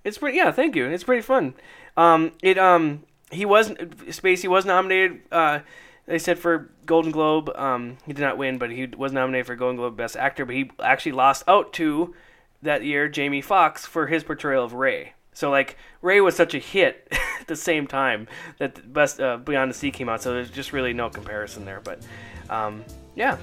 [0.04, 0.36] it's pretty.
[0.36, 0.86] Yeah, thank you.
[0.86, 1.54] It's pretty fun.
[1.96, 5.20] Um, it um he was Spacey was nominated.
[5.30, 5.60] Uh,
[6.06, 7.50] they said for Golden Globe.
[7.54, 10.44] Um, he did not win, but he was nominated for Golden Globe Best Actor.
[10.44, 12.14] But he actually lost out to
[12.62, 15.14] that year Jamie Foxx for his portrayal of Ray.
[15.32, 17.08] So like Ray was such a hit
[17.40, 18.26] at the same time
[18.58, 20.22] that the Best uh, Beyond the Sea came out.
[20.22, 21.80] So there's just really no comparison there.
[21.80, 22.02] But
[22.48, 23.36] um, yeah,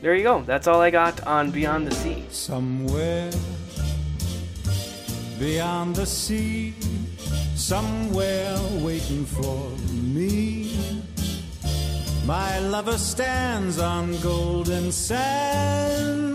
[0.00, 0.42] there you go.
[0.42, 2.24] That's all I got on Beyond the Sea.
[2.30, 3.30] Somewhere
[5.40, 6.74] beyond the sea,
[7.54, 10.76] somewhere waiting for me.
[12.26, 16.30] My lover stands on golden sands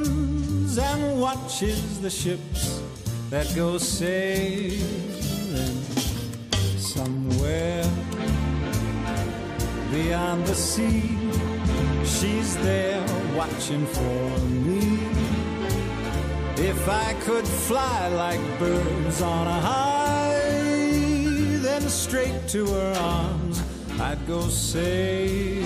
[0.80, 2.82] and watches the ships
[3.30, 4.80] that go sailing
[6.80, 7.86] somewhere
[9.92, 11.25] beyond the sea.
[12.06, 13.04] She's there
[13.36, 15.00] watching for me.
[16.58, 20.40] If I could fly like birds on a high,
[21.62, 23.62] then straight to her arms
[24.00, 25.66] I'd go sailing.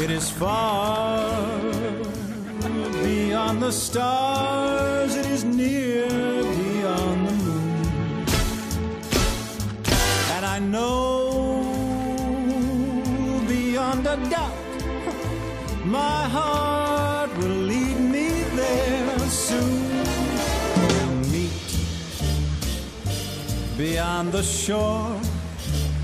[0.00, 1.48] It is far
[3.02, 6.23] beyond the stars, it is near
[10.54, 11.64] I know
[13.48, 14.54] beyond a doubt
[15.84, 20.06] my heart will lead me there soon.
[20.86, 21.76] We'll meet
[23.76, 25.20] beyond the shore,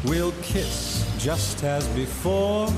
[0.07, 2.69] we'll kiss just as before.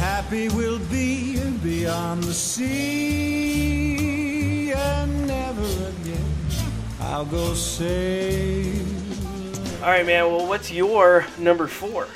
[0.00, 2.72] Happy we'll be beyond the sea,
[4.72, 6.34] and never again
[7.00, 8.99] I'll go sailing.
[9.80, 10.26] All right, man.
[10.26, 12.06] Well, what's your number four?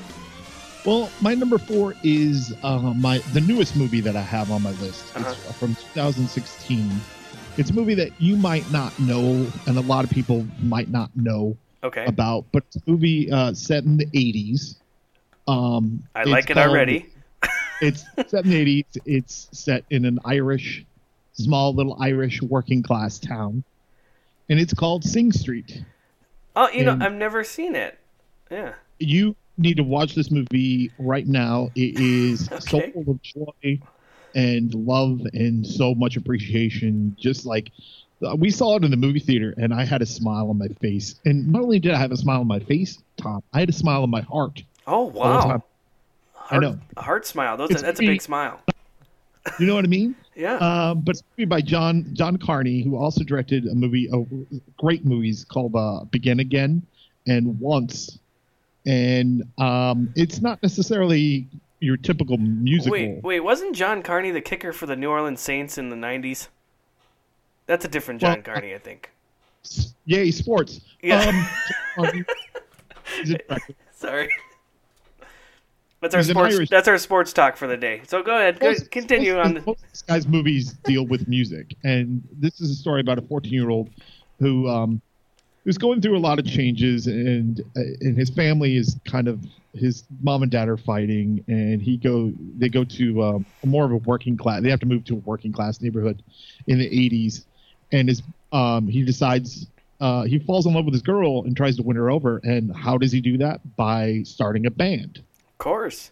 [0.84, 4.72] Well, my number four is uh, my the newest movie that I have on my
[4.72, 5.16] list.
[5.16, 5.30] Uh-huh.
[5.30, 6.90] It's from 2016.
[7.56, 11.10] It's a movie that you might not know, and a lot of people might not
[11.16, 12.04] know Okay.
[12.06, 14.76] about, but it's a movie uh, set in the 80s.
[15.48, 17.06] Um, I like it called- already.
[17.80, 18.98] It's set in the 80s.
[19.04, 20.84] It's set in an Irish,
[21.32, 23.64] small little Irish working class town,
[24.48, 25.82] and it's called Sing Street.
[26.56, 27.98] Oh, you know, I've never seen it.
[28.50, 28.74] Yeah.
[28.98, 31.70] you need to watch this movie right now.
[31.74, 33.80] It is so full of joy
[34.34, 37.16] and love and so much appreciation.
[37.18, 37.70] Just like
[38.24, 40.68] uh, we saw it in the movie theater, and I had a smile on my
[40.80, 41.16] face.
[41.24, 43.72] And not only did I have a smile on my face, Tom, I had a
[43.72, 44.62] smile on my heart.
[44.86, 45.40] Oh wow.
[45.40, 45.62] time.
[46.50, 46.78] I know.
[46.96, 47.56] A heart smile.
[47.56, 48.60] Those, It's that's a big smile.
[49.58, 50.14] You know what I mean?
[50.34, 50.56] Yeah.
[50.56, 54.20] Um, but it's by John John Carney, who also directed a movie, uh,
[54.78, 56.82] great movies called uh, Begin Again
[57.26, 58.18] and Once.
[58.86, 61.46] And um, it's not necessarily
[61.80, 62.92] your typical musical.
[62.92, 63.40] wait, wait.
[63.40, 66.48] Wasn't John Carney the kicker for the New Orleans Saints in the '90s?
[67.66, 69.10] That's a different John Well, Carney, I think.
[70.04, 70.80] Yay, sports.
[71.02, 71.44] Yeah.
[71.98, 72.26] Um,
[73.26, 73.58] a.
[73.94, 74.28] Sorry.
[76.04, 76.54] That's our He's sports.
[76.54, 78.02] Irish- That's our sports talk for the day.
[78.06, 78.60] So go ahead.
[78.60, 79.54] Go, continue on.
[79.54, 83.88] The, this guy's movies deal with music, and this is a story about a 14-year-old
[84.38, 85.00] who um,
[85.64, 89.40] who's going through a lot of changes, and uh, and his family is kind of
[89.72, 93.92] his mom and dad are fighting, and he go they go to um, more of
[93.92, 94.60] a working class.
[94.62, 96.22] They have to move to a working class neighborhood
[96.66, 97.46] in the 80s,
[97.92, 99.66] and his um, he decides.
[100.00, 102.38] Uh, he falls in love with this girl and tries to win her over.
[102.42, 103.60] And how does he do that?
[103.76, 105.22] By starting a band
[105.64, 106.10] course.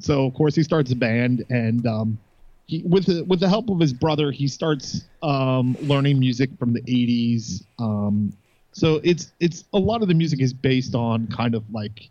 [0.00, 2.18] so of course he starts a band and um,
[2.66, 6.72] he, with the with the help of his brother he starts um, learning music from
[6.72, 8.32] the 80s um,
[8.72, 12.10] so it's it's a lot of the music is based on kind of like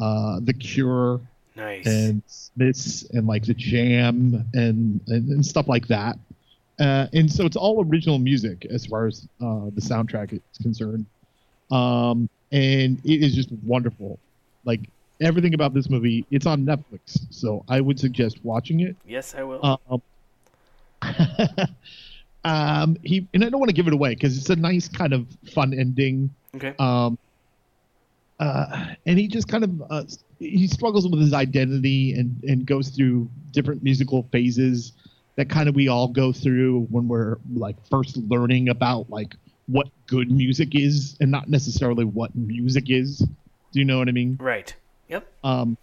[0.00, 1.20] uh, the cure
[1.56, 1.86] Nice.
[1.86, 2.22] and
[2.56, 6.16] this and like the jam and and, and stuff like that
[6.80, 11.06] uh, and so it's all original music as far as uh, the soundtrack is concerned
[11.70, 14.18] um, and it is just wonderful
[14.64, 14.80] like
[15.24, 19.42] everything about this movie it's on netflix so i would suggest watching it yes, I
[19.42, 19.80] will.
[19.90, 20.02] um,
[22.44, 25.12] um he and i don't want to give it away because it's a nice kind
[25.12, 26.74] of fun ending okay.
[26.78, 27.18] um,
[28.40, 30.02] uh, and he just kind of uh,
[30.38, 34.92] he struggles with his identity and and goes through different musical phases
[35.36, 39.34] that kind of we all go through when we're like first learning about like
[39.66, 43.18] what good music is and not necessarily what music is.
[43.18, 44.36] Do you know what I mean?
[44.40, 44.74] right.
[45.08, 45.26] Yep.
[45.44, 45.76] Um,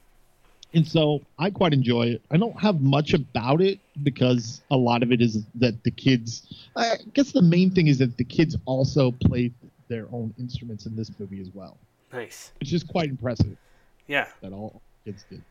[0.74, 2.22] and so I quite enjoy it.
[2.32, 6.66] I don't have much about it because a lot of it is that the kids.
[6.76, 9.54] I guess the main thing is that the kids also played
[9.90, 11.76] their own instruments in this movie as well,
[12.14, 12.54] Nice.
[12.62, 13.58] which is quite impressive
[14.08, 14.28] Yeah.
[14.42, 15.44] that all kids did.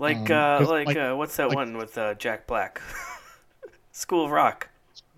[0.00, 2.80] Like Um, uh like, like- uh what's that like- one with uh Jack Black?
[3.92, 4.68] School of Rock.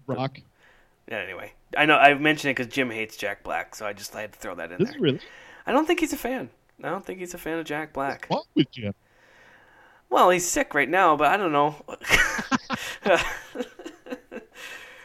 [0.06, 0.38] Rock.
[1.08, 1.52] Yeah, anyway.
[1.76, 4.38] I know I mentioned it cuz Jim hates Jack Black, so I just had to
[4.38, 4.96] throw that in This there.
[4.96, 5.20] is really
[5.66, 6.50] I don't think he's a fan.
[6.82, 8.26] I don't think he's a fan of Jack Black.
[8.28, 8.94] what with Jim.
[10.10, 11.74] Well, he's sick right now, but I don't know.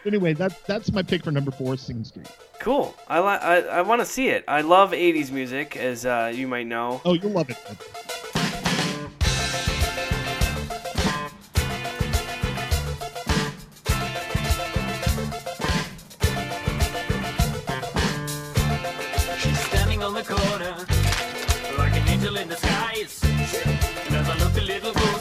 [0.05, 2.29] Anyway, that that's my pick for number four, Sing Street.
[2.59, 2.95] cool.
[3.09, 4.45] I li- I, I want to see it.
[4.47, 7.01] I love 80s music as uh, you might know.
[7.03, 7.57] Oh, you'll love it.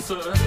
[0.08, 0.45] Little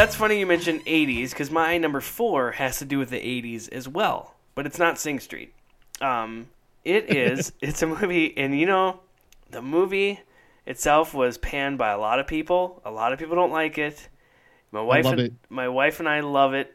[0.00, 3.70] that's funny you mentioned 80s because my number four has to do with the 80s
[3.70, 5.52] as well, but it's not Sing Street.
[6.00, 6.48] Um,
[6.86, 7.52] it is.
[7.60, 9.00] it's a movie, and you know,
[9.50, 10.18] the movie
[10.64, 12.80] itself was panned by a lot of people.
[12.86, 14.08] A lot of people don't like it.
[14.72, 15.32] My wife love and it.
[15.50, 16.74] my wife and I love it,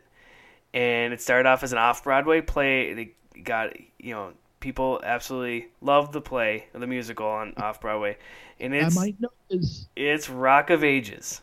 [0.75, 2.89] and it started off as an off-Broadway play.
[2.91, 8.17] It got you know people absolutely loved the play, the musical on off-Broadway,
[8.59, 9.87] and I it's might know this.
[9.95, 11.41] it's Rock of Ages.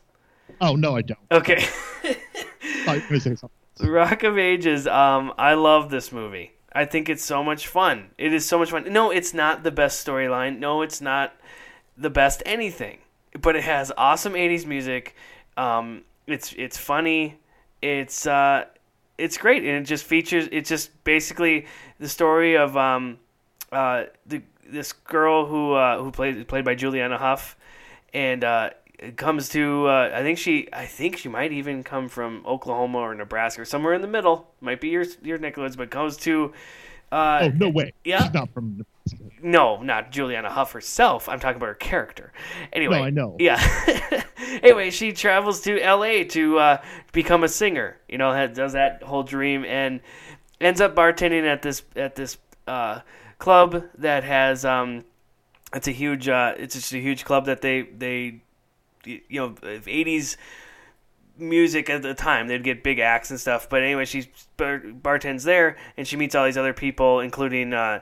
[0.60, 1.20] Oh no, I don't.
[1.30, 1.64] Okay.
[2.86, 3.50] I was gonna say something.
[3.80, 4.86] Rock of Ages.
[4.86, 6.52] Um, I love this movie.
[6.72, 8.10] I think it's so much fun.
[8.18, 8.90] It is so much fun.
[8.92, 10.58] No, it's not the best storyline.
[10.58, 11.34] No, it's not
[11.96, 12.98] the best anything.
[13.40, 15.14] But it has awesome '80s music.
[15.56, 17.38] Um, it's it's funny.
[17.80, 18.66] It's uh,
[19.18, 20.48] it's great, and it just features.
[20.52, 21.66] It's just basically
[21.98, 23.18] the story of um,
[23.70, 27.56] uh, the this girl who uh, who played played by Juliana Hough,
[28.12, 28.70] and uh,
[29.16, 33.14] comes to uh, I think she I think she might even come from Oklahoma or
[33.14, 34.52] Nebraska or somewhere in the middle.
[34.60, 36.52] Might be your your neck of but comes to.
[37.10, 37.92] Uh, Oh no way.
[38.04, 38.22] Yeah.
[38.22, 39.36] She's not from Nebraska.
[39.42, 41.28] no, not Juliana Hough herself.
[41.28, 42.32] I'm talking about her character.
[42.72, 43.36] Anyway, No, I know.
[43.38, 44.22] Yeah.
[44.62, 46.24] anyway, she travels to L.A.
[46.24, 47.98] to uh, become a singer.
[48.08, 50.00] You know, does that whole dream and
[50.58, 53.00] ends up bartending at this at this uh,
[53.38, 55.04] club that has um,
[55.74, 58.40] it's a huge uh, it's just a huge club that they they
[59.04, 60.36] you know 80s
[61.38, 62.46] music at the time.
[62.48, 63.68] They'd get big acts and stuff.
[63.68, 68.00] But anyway, she bar- bartends there, and she meets all these other people, including uh,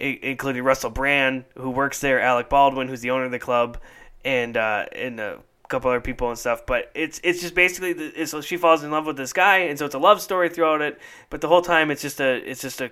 [0.00, 3.78] i- including Russell Brand, who works there, Alec Baldwin, who's the owner of the club,
[4.24, 6.66] and uh, and a couple other people and stuff.
[6.66, 9.78] But it's it's just basically the, so she falls in love with this guy, and
[9.78, 10.98] so it's a love story throughout it.
[11.30, 12.90] But the whole time, it's just a it's just a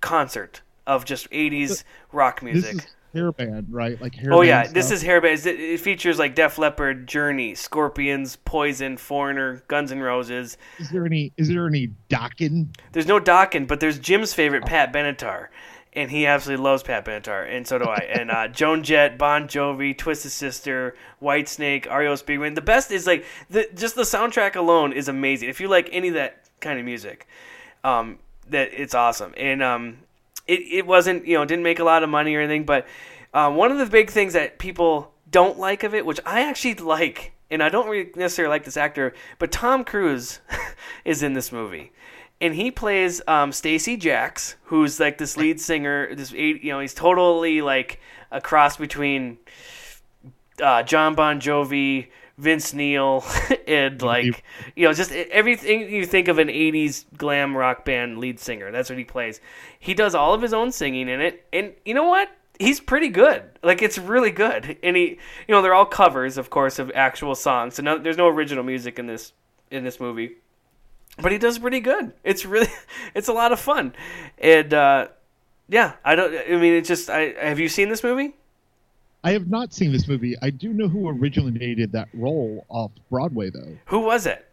[0.00, 2.86] concert of just 80s rock music.
[3.12, 4.00] Is hair band, right?
[4.00, 4.32] Like hair.
[4.32, 5.46] Oh yeah, band this is hairband.
[5.46, 10.56] It, it features like Def Leppard, Journey, Scorpions, Poison, Foreigner, Guns N' Roses.
[10.78, 11.32] Is there any?
[11.36, 12.68] Is there any Dokken?
[12.92, 15.48] There's no Dokken, but there's Jim's favorite, Pat Benatar,
[15.92, 18.08] and he absolutely loves Pat Benatar, and so do I.
[18.12, 22.54] and uh, Joan Jett, Bon Jovi, Twisted Sister, Whitesnake, REO Speedwagon.
[22.54, 25.48] The best is like the just the soundtrack alone is amazing.
[25.48, 27.26] If you like any of that kind of music,
[27.84, 28.18] um,
[28.48, 29.34] that it's awesome.
[29.36, 29.98] And um,
[30.46, 32.86] it it wasn't you know didn't make a lot of money or anything, but
[33.32, 36.74] um, one of the big things that people don't like of it, which I actually
[36.74, 40.40] like, and I don't really necessarily like this actor, but Tom Cruise
[41.04, 41.92] is in this movie.
[42.40, 46.14] And he plays um, Stacee Jaxx, who's like this lead singer.
[46.14, 48.00] This you know, he's totally like
[48.30, 49.36] a cross between
[50.62, 52.08] uh, John Bon Jovi,
[52.40, 53.24] Vince Neil,
[53.68, 54.42] and like
[54.74, 58.72] you know, just everything you think of an '80s glam rock band lead singer.
[58.72, 59.40] That's what he plays.
[59.78, 62.30] He does all of his own singing in it, and you know what?
[62.58, 63.42] He's pretty good.
[63.62, 64.78] Like it's really good.
[64.82, 65.18] And he,
[65.48, 67.74] you know, they're all covers, of course, of actual songs.
[67.74, 69.32] So no, there's no original music in this
[69.70, 70.36] in this movie.
[71.20, 72.12] But he does pretty good.
[72.24, 72.68] It's really,
[73.14, 73.94] it's a lot of fun,
[74.38, 75.08] and uh,
[75.68, 76.34] yeah, I don't.
[76.34, 77.10] I mean, it's just.
[77.10, 78.34] I have you seen this movie?
[79.22, 80.34] I have not seen this movie.
[80.40, 83.76] I do know who originally originated that role off Broadway, though.
[83.86, 84.46] Who was it?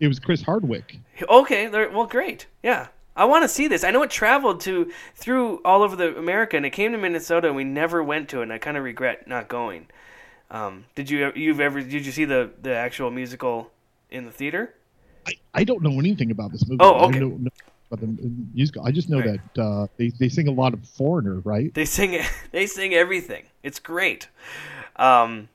[0.00, 0.98] It was Chris Hardwick.
[1.28, 2.46] Okay, well, great.
[2.62, 3.84] Yeah, I want to see this.
[3.84, 7.46] I know it traveled to through all over the America, and it came to Minnesota,
[7.48, 8.44] and we never went to it.
[8.44, 9.86] and I kind of regret not going.
[10.50, 13.70] Um, did you you've ever did you see the the actual musical
[14.10, 14.74] in the theater?
[15.26, 16.78] I, I don't know anything about this movie.
[16.80, 17.16] Oh, okay.
[17.16, 17.38] I know
[17.94, 18.84] about the musical.
[18.86, 19.40] I just know Right.
[19.54, 21.72] that uh, they they sing a lot of Foreigner, right?
[21.74, 22.20] They sing
[22.52, 23.44] they sing everything.
[23.62, 24.28] It's great.
[24.96, 25.48] Um,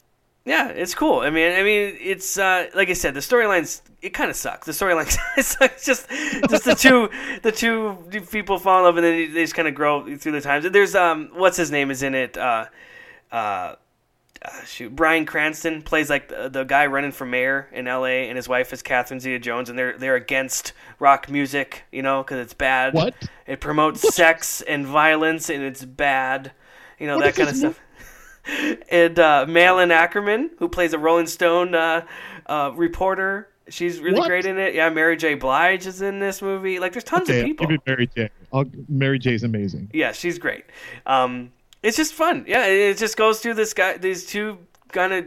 [0.45, 1.19] yeah, it's cool.
[1.19, 4.65] I mean, I mean, it's uh, like I said, the storylines it kind of sucks.
[4.65, 6.09] The storylines it's just
[6.49, 7.09] just the two
[7.43, 7.97] the two
[8.31, 10.65] people fall in love and then they just kind of grow through the times.
[10.71, 12.37] There's um, what's his name is in it.
[12.37, 12.65] Uh,
[13.31, 13.75] uh,
[14.43, 18.27] uh, shoot, Bryan Cranston plays like the, the guy running for mayor in L.A.
[18.29, 22.39] and his wife is Catherine Zeta-Jones, and they're they're against rock music, you know, because
[22.39, 22.93] it's bad.
[22.93, 23.13] What?
[23.45, 26.51] It promotes sex and violence, and it's bad.
[26.99, 27.79] You know What that is kind of stuff.
[28.89, 32.05] and uh, Malin Akerman, who plays a Rolling Stone uh,
[32.45, 34.27] uh, reporter, she's really What?
[34.27, 34.73] great in it.
[34.73, 35.35] Yeah, Mary J.
[35.35, 36.79] Blige is in this movie.
[36.79, 37.67] Like, there's tons Okay, of people.
[37.67, 38.29] Give it Mary J.
[38.51, 39.89] I'll, Mary J's amazing.
[39.93, 40.65] Yeah, she's great.
[41.05, 41.51] Um,
[41.84, 42.45] it's just fun.
[42.47, 44.57] Yeah, it just goes through this guy, these two
[44.91, 45.25] kind of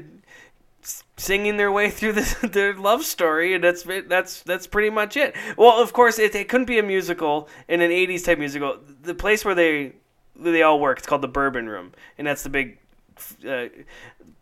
[1.16, 5.34] singing their way through this, their love story, and that's that's that's pretty much it.
[5.56, 8.78] Well, of course, it, it couldn't be a musical in an '80s type musical.
[9.02, 9.94] The place where they
[10.36, 12.78] where they all work, it's called the Bourbon Room, and that's the big
[13.48, 13.66] uh,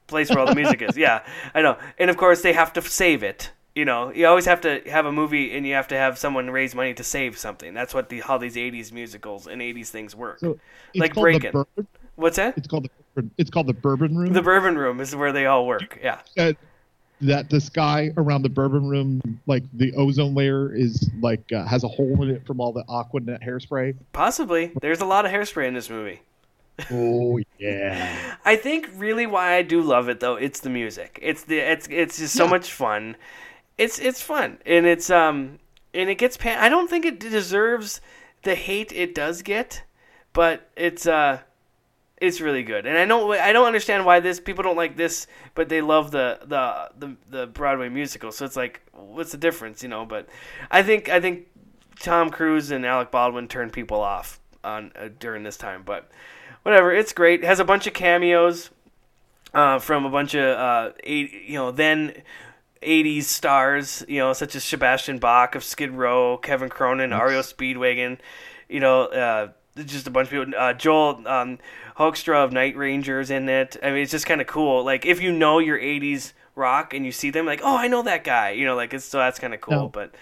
[0.07, 0.97] place where all the music is.
[1.01, 1.23] Yeah,
[1.55, 1.79] I know.
[1.99, 3.51] And of course, they have to save it.
[3.75, 6.51] You know, you always have to have a movie, and you have to have someone
[6.51, 7.73] raise money to save something.
[7.73, 10.41] That's what the how these '80s musicals and '80s things work.
[10.41, 10.59] So
[10.95, 11.87] like breaking the.
[12.21, 12.57] What's that?
[12.57, 14.33] It's called the Bourbon- it's called the Bourbon Room.
[14.33, 15.99] The Bourbon Room is where they all work.
[16.03, 16.21] Yeah.
[16.39, 16.53] Uh,
[17.23, 21.85] that the sky around the Bourbon Room, like the ozone layer, is like uh, has
[21.85, 23.95] a hole in it from all the Aquanet hairspray.
[24.13, 24.73] Possibly.
[24.81, 26.21] There's a lot of hairspray in this movie.
[26.91, 28.37] Oh yeah.
[28.47, 31.19] I think really why I do love it though, it's the music.
[31.21, 32.51] It's the it's it's just so Yeah.
[32.51, 33.17] much fun.
[33.77, 35.59] It's it's fun and it's um
[35.93, 38.01] and it gets pan- I don't think it deserves
[38.45, 39.83] the hate it does get,
[40.33, 41.41] but it's uh
[42.21, 42.87] it's really good.
[42.87, 46.11] And I know I don't understand why this people don't like this, but they love
[46.11, 48.31] the the the, the Broadway musical.
[48.31, 50.29] So it's like what's the difference, you know, but
[50.71, 51.47] I think I think
[51.99, 56.11] Tom Cruise and Alec Baldwin turned people off on uh, during this time, but
[56.63, 57.43] whatever, it's great.
[57.43, 58.71] It has a bunch of cameos
[59.55, 62.23] uh, from a bunch of uh, eight, you know, then
[62.83, 68.19] 80s stars, you know, such as Sebastian Bach of Skid Row, Kevin Cronin, REO Speedwagon,
[68.69, 70.59] you know, uh, just a bunch of people.
[70.59, 71.59] Uh, Joel um,
[71.97, 73.77] Hoekstra of Night Rangers in it.
[73.83, 74.85] I mean, it's just kind of cool.
[74.85, 78.03] Like if you know your 80s rock and you see them, like, oh, I know
[78.03, 78.51] that guy.
[78.51, 79.75] You know, like it's so that's kind of cool.
[79.75, 79.89] No.
[79.89, 80.15] But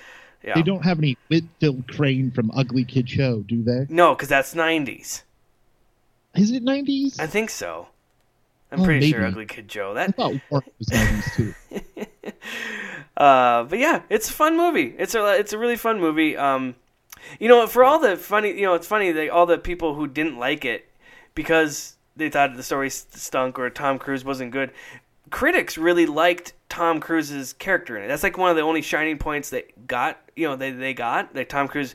[0.45, 3.87] yeah, They don't have any Whitfield Crane from Ugly Kid Joe, do they?
[3.89, 5.23] no, because that's 90s.
[6.35, 7.19] Is it nineties?
[7.19, 7.89] I think so.
[8.71, 9.25] I'm Oh, pretty sure.
[9.27, 9.91] Ugly Kid Joe.
[9.93, 11.55] I That thought Warp was nineties too.
[13.17, 14.95] Uh, but yeah, it's a fun movie.
[14.97, 16.37] It's a it's a really fun movie.
[16.37, 16.77] Um,
[17.39, 20.07] you know, for all the funny, you know, it's funny that all the people who
[20.07, 20.89] didn't like it
[21.35, 24.73] because they thought the story stunk or Tom Cruise wasn't good.
[25.31, 28.09] Critics really liked Tom Cruise's character in it.
[28.09, 31.35] That's like one of the only shining points that got you know they they got
[31.35, 31.95] that Tom Cruise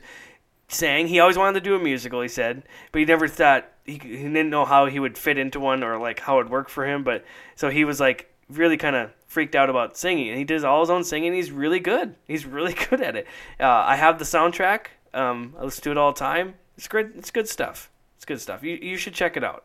[0.68, 1.08] sang.
[1.08, 2.62] He always wanted to do a musical, he said,
[2.92, 5.98] but he never thought he, he didn't know how he would fit into one or
[5.98, 7.04] like how it would work for him.
[7.04, 7.24] But
[7.54, 10.80] so he was like really kind of freaked out about singing, and he does all
[10.80, 11.34] his own singing.
[11.34, 12.14] He's really good.
[12.26, 13.26] He's really good at it.
[13.58, 14.86] Uh, I have the soundtrack.
[15.14, 16.54] Um, I listen to it all the time.
[16.76, 17.12] It's good.
[17.16, 17.90] It's good stuff.
[18.16, 18.62] It's good stuff.
[18.62, 19.64] You you should check it out.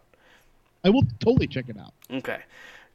[0.84, 1.94] I will totally check it out.
[2.12, 2.40] Okay,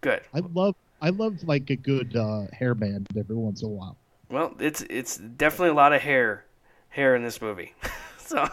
[0.00, 0.22] good.
[0.32, 3.96] I love I love like a good uh, hair band every once in a while.
[4.30, 6.44] Well, it's it's definitely a lot of hair
[6.88, 7.74] hair in this movie.
[8.18, 8.48] so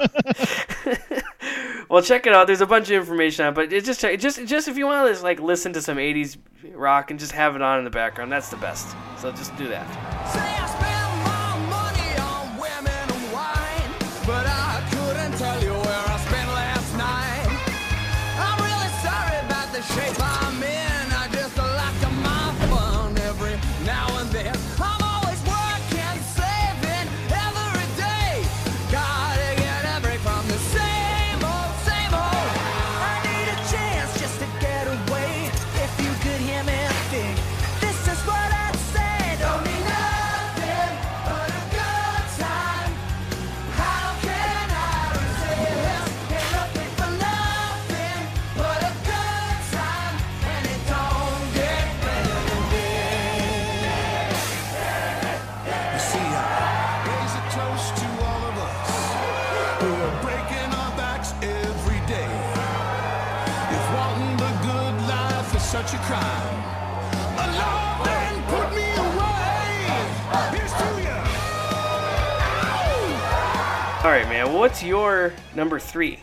[1.90, 2.48] well, check it out.
[2.48, 5.08] There's a bunch of information on, it, but it just just just if you want
[5.08, 6.38] to just like listen to some '80s
[6.74, 8.96] rock and just have it on in the background, that's the best.
[9.20, 10.81] So just do that.
[74.04, 74.54] All right, man.
[74.54, 76.18] What's your number three?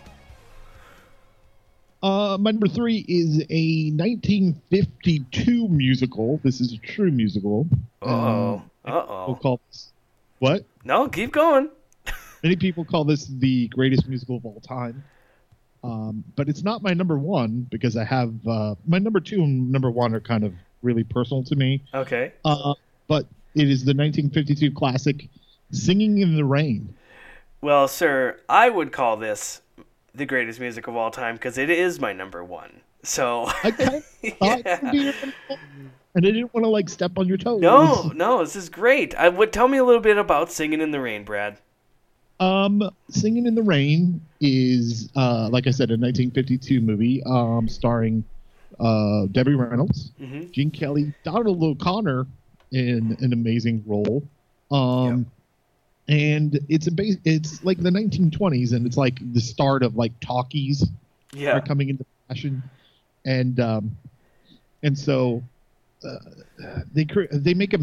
[2.02, 6.40] Uh, my number three is a 1952 musical.
[6.42, 7.68] This is a true musical.
[8.02, 8.62] Uh-oh.
[8.84, 9.38] Uh We'll oh.
[9.40, 9.92] call this
[10.40, 10.64] what?
[10.84, 11.70] No, keep going.
[12.42, 15.04] Many people call this the greatest musical of all time.
[15.84, 19.70] Um, but it's not my number one because I have uh, my number two and
[19.70, 20.52] number one are kind of
[20.82, 21.84] really personal to me.
[21.94, 22.32] Okay.
[22.44, 22.74] Uh,
[23.06, 25.28] but it is the 1952 classic
[25.70, 26.92] "Singing in the Rain."
[27.60, 29.62] Well, sir, I would call this
[30.14, 32.80] the greatest music of all time because it is my number one.
[33.02, 33.46] So.
[33.64, 35.58] I kind of thought it would be your number one,
[36.14, 37.60] and I didn't want to like step on your toes.
[37.60, 39.14] No, no, this is great.
[39.16, 41.58] I would tell me a little bit about singing in the rain, Brad.
[42.40, 48.22] Um, Singing in the Rain is, uh, like I said, a 1952 movie um, starring
[48.78, 50.52] uh, Debbie Reynolds, Mhm.
[50.52, 52.28] Gene Kelly, Donald O'Connor
[52.70, 54.22] in an amazing role.
[54.70, 55.26] Um,
[56.08, 60.12] And it's a base, it's like the 1920s, and it's like the start of like
[60.20, 60.86] talkies
[61.32, 61.52] Yeah.
[61.52, 62.62] are coming into fashion,
[63.26, 63.96] and um,
[64.82, 65.48] and so
[66.04, 66.16] uh,
[66.92, 67.78] they they make a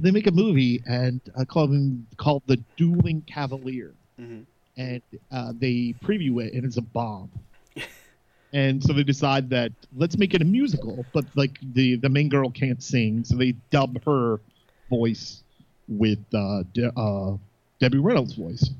[0.00, 1.72] they make a movie and uh, called
[2.16, 4.46] called the Dueling Cavalier, Mhm.
[4.76, 5.02] and
[5.32, 7.30] uh, they preview it and it's a bomb.
[8.52, 12.28] And so they decide that let's make it a musical, but like the the main
[12.28, 14.40] girl can't sing, so they dub her
[14.88, 15.42] voice
[15.86, 16.62] with uh,
[16.96, 17.36] uh,
[17.80, 18.70] Debbie Reynolds' voice.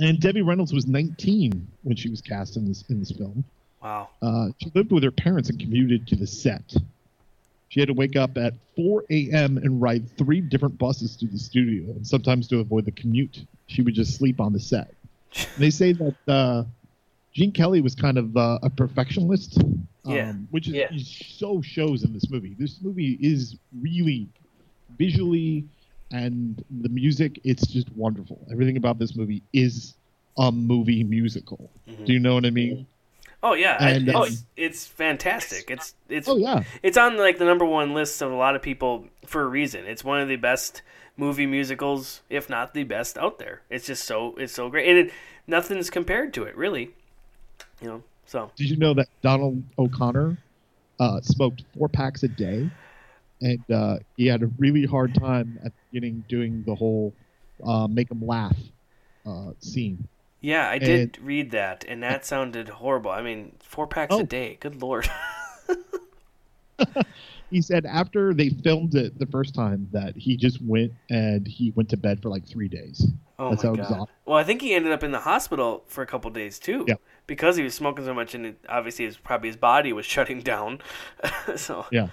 [0.00, 3.44] And Debbie Reynolds was 19 when she was cast in this in this film.
[3.82, 4.08] Wow.
[4.22, 6.74] Uh, she lived with her parents and commuted to the set.
[7.68, 9.58] She had to wake up at 4 a.m.
[9.58, 13.82] and ride three different buses to the studio, and sometimes to avoid the commute, she
[13.82, 14.94] would just sleep on the set.
[15.36, 16.64] And they say that uh,
[17.34, 20.32] Gene Kelly was kind of uh, a perfectionist, um, Yeah.
[20.50, 20.94] which is Yeah.
[20.94, 21.08] is
[21.38, 22.54] so shows in this movie.
[22.58, 24.28] This movie is really
[24.96, 25.64] visually
[26.10, 27.40] and the music.
[27.44, 28.46] It's just wonderful.
[28.50, 29.94] Everything about this movie is
[30.36, 31.70] a movie musical.
[32.04, 32.86] Do you know what I mean?
[33.42, 35.70] Oh yeah, And, it's, um, it's fantastic.
[35.70, 36.64] It's it's Oh yeah.
[36.82, 39.86] it's on like the number one list of a lot of people for a reason.
[39.86, 40.82] It's one of the best
[41.16, 43.62] movie musicals, if not the best out there.
[43.70, 45.12] It's just so it's so great, and it,
[45.46, 46.90] nothing's compared to it, really.
[47.80, 50.36] You know, so Did you know that Donald O'Connor
[50.98, 52.68] uh, smoked four packs a day,
[53.40, 57.14] and uh, he had a really hard time at the beginning doing the whole
[57.64, 58.56] uh, make him laugh
[59.26, 60.06] uh, scene.
[60.40, 63.10] yeah, I did read that, and that sounded horrible.
[63.10, 64.22] I mean, four packs a Oh.
[64.22, 64.56] day.
[64.60, 65.08] Good lord.
[67.50, 71.70] He said after they filmed it the first time that he just went and he
[71.74, 73.06] went to bed for like three days.
[73.38, 74.08] Oh That's my god.
[74.26, 76.84] Well, I think he ended up in the hospital for a couple days too.
[76.86, 76.96] Yeah.
[77.26, 80.42] Because he was smoking so much, and it, obviously, his probably his body was shutting
[80.42, 80.80] down.
[81.56, 82.08] so Yeah.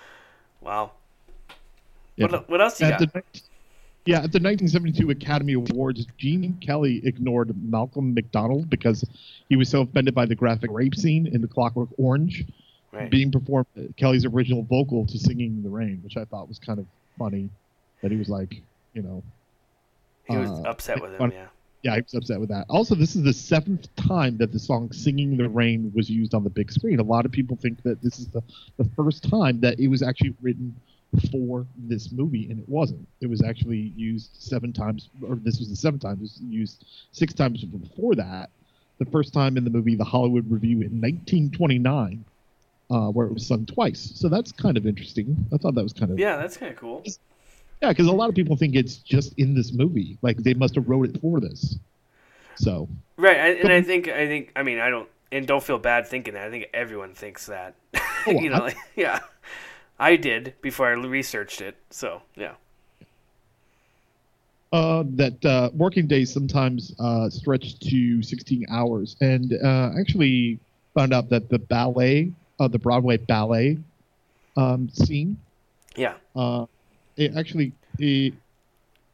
[0.61, 0.91] wow.
[2.17, 2.27] Yeah.
[2.27, 3.13] What, what else you At got?
[3.13, 3.23] the,
[4.05, 9.03] yeah, at the 1972 Academy Awards, Gene Kelly ignored Malcolm McDonald because
[9.49, 12.45] he was so offended by the graphic rape scene in The Clockwork Orange
[12.91, 13.11] Right.
[13.11, 13.65] being performed
[13.97, 16.85] Kelly's original vocal to "Singing in the Rain," which I thought was kind of
[17.19, 17.49] funny.
[18.01, 18.61] That he was like,
[18.93, 19.21] you know,
[20.29, 21.31] He was uh, upset with him.
[21.31, 21.47] Yeah.
[21.83, 22.65] yeah, he was upset with that.
[22.69, 26.33] Also, this is the seventh time that the song "Singing in the Rain" was used
[26.33, 27.01] on the big screen.
[27.01, 28.41] A lot of people think that this is the
[28.77, 30.73] the first time that it was actually written
[31.31, 33.07] for this movie, and it wasn't.
[33.21, 36.13] It was actually used seven times, or this was the seventh time.
[36.13, 38.49] It was used six times before that.
[38.97, 42.23] The first time in the movie, The Hollywood Review in 1929,
[42.89, 44.11] uh, where it was sung twice.
[44.15, 45.35] So that's kind of interesting.
[45.53, 47.03] I thought that was kind of Yeah, that's kind of cool.
[47.81, 50.17] yeah, because a lot of people think it's just in this movie.
[50.21, 51.77] Like they must have wrote it for this.
[52.55, 52.87] So
[53.17, 56.07] Right, I, and I think I think I mean I don't and don't feel bad
[56.07, 56.47] thinking that.
[56.47, 57.75] I think everyone thinks that.
[58.27, 59.19] you know, I- like, yeah.
[59.99, 61.77] I did before I researched it.
[61.89, 62.53] So yeah.
[64.73, 70.59] uh, that uh, working days sometimes uh, stretch to 16 hours, and uh, actually
[70.93, 73.77] found out that the ballet, uh, the Broadway ballet
[74.57, 75.37] um, scene,
[75.95, 76.15] Yeah.
[76.35, 76.65] uh,
[77.15, 78.33] it actually it,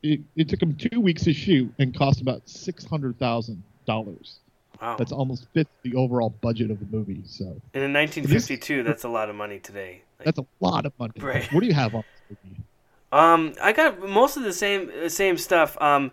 [0.01, 4.39] it it took them two weeks to shoot and cost about six hundred thousand dollars.
[4.81, 4.95] Wow.
[4.97, 7.21] That's almost fifth the overall budget of the movie.
[7.25, 10.01] So and in 1952, that's a lot of money today.
[10.23, 11.13] That's a lot of money.
[11.19, 11.51] Right.
[11.53, 12.63] What do you have on this movie?
[13.11, 15.79] Um, I got most of the same uh, same stuff.
[15.81, 16.11] Um,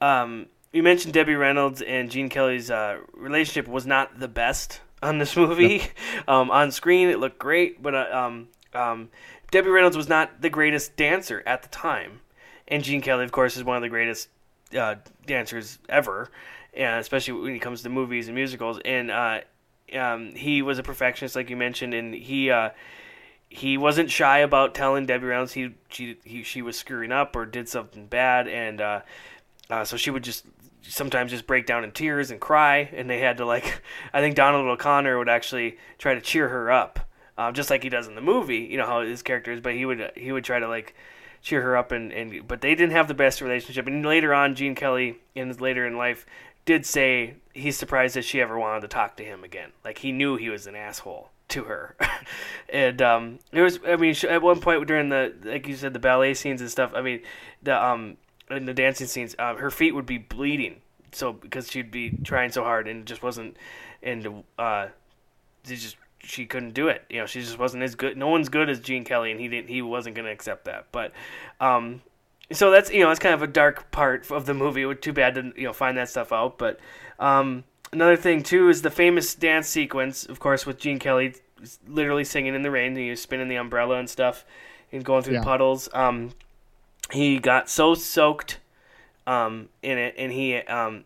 [0.00, 5.18] um, you mentioned Debbie Reynolds and Gene Kelly's uh, relationship was not the best on
[5.18, 5.82] this movie.
[6.28, 9.10] Um, on screen, it looked great, but uh, um, um,
[9.52, 12.20] Debbie Reynolds was not the greatest dancer at the time,
[12.66, 14.28] and Gene Kelly, of course, is one of the greatest
[14.76, 16.30] uh, dancers ever,
[16.74, 18.80] and especially when it comes to movies and musicals.
[18.84, 19.42] And uh,
[19.94, 22.50] um, he was a perfectionist, like you mentioned, and he.
[22.50, 22.70] Uh,
[23.56, 27.46] he wasn't shy about telling Debbie Reynolds he she he she was screwing up or
[27.46, 29.00] did something bad, and uh,
[29.70, 30.44] uh, so she would just
[30.82, 33.82] sometimes just break down in tears and cry, and they had to like.
[34.12, 37.00] I think Donald O'Connor would actually try to cheer her up,
[37.38, 38.58] uh, just like he does in the movie.
[38.58, 40.94] You know how his character is, but he would he would try to like
[41.40, 43.86] cheer her up, and, and but they didn't have the best relationship.
[43.86, 46.26] And later on, Gene Kelly, in later in life,
[46.66, 49.72] did say he's surprised that she ever wanted to talk to him again.
[49.82, 51.96] Like he knew he was an asshole to her,
[52.68, 53.80] and um, there was.
[53.86, 56.92] I mean, at one point during the like you said the ballet scenes and stuff.
[56.94, 57.22] I mean,
[57.62, 58.16] the um
[58.50, 60.80] in the dancing scenes, uh, her feet would be bleeding.
[61.12, 63.56] So because she'd be trying so hard and it just wasn't,
[64.02, 64.88] and uh,
[65.66, 67.04] she just she couldn't do it.
[67.08, 68.16] You know, she just wasn't as good.
[68.16, 69.68] No one's good as Gene Kelly, and he didn't.
[69.68, 70.86] He wasn't going to accept that.
[70.92, 71.12] But,
[71.60, 72.02] um,
[72.52, 74.82] so that's you know that's kind of a dark part of the movie.
[74.82, 76.58] It was too bad to you know find that stuff out.
[76.58, 76.78] But
[77.18, 81.34] um, another thing too is the famous dance sequence, of course, with Gene Kelly
[81.86, 82.88] literally singing in the rain.
[82.88, 84.44] And he was spinning the umbrella and stuff,
[84.92, 85.42] and going through Yeah.
[85.42, 85.88] puddles.
[85.92, 86.32] Um,
[87.12, 88.58] he got so soaked
[89.26, 91.04] um, in it, and he, um,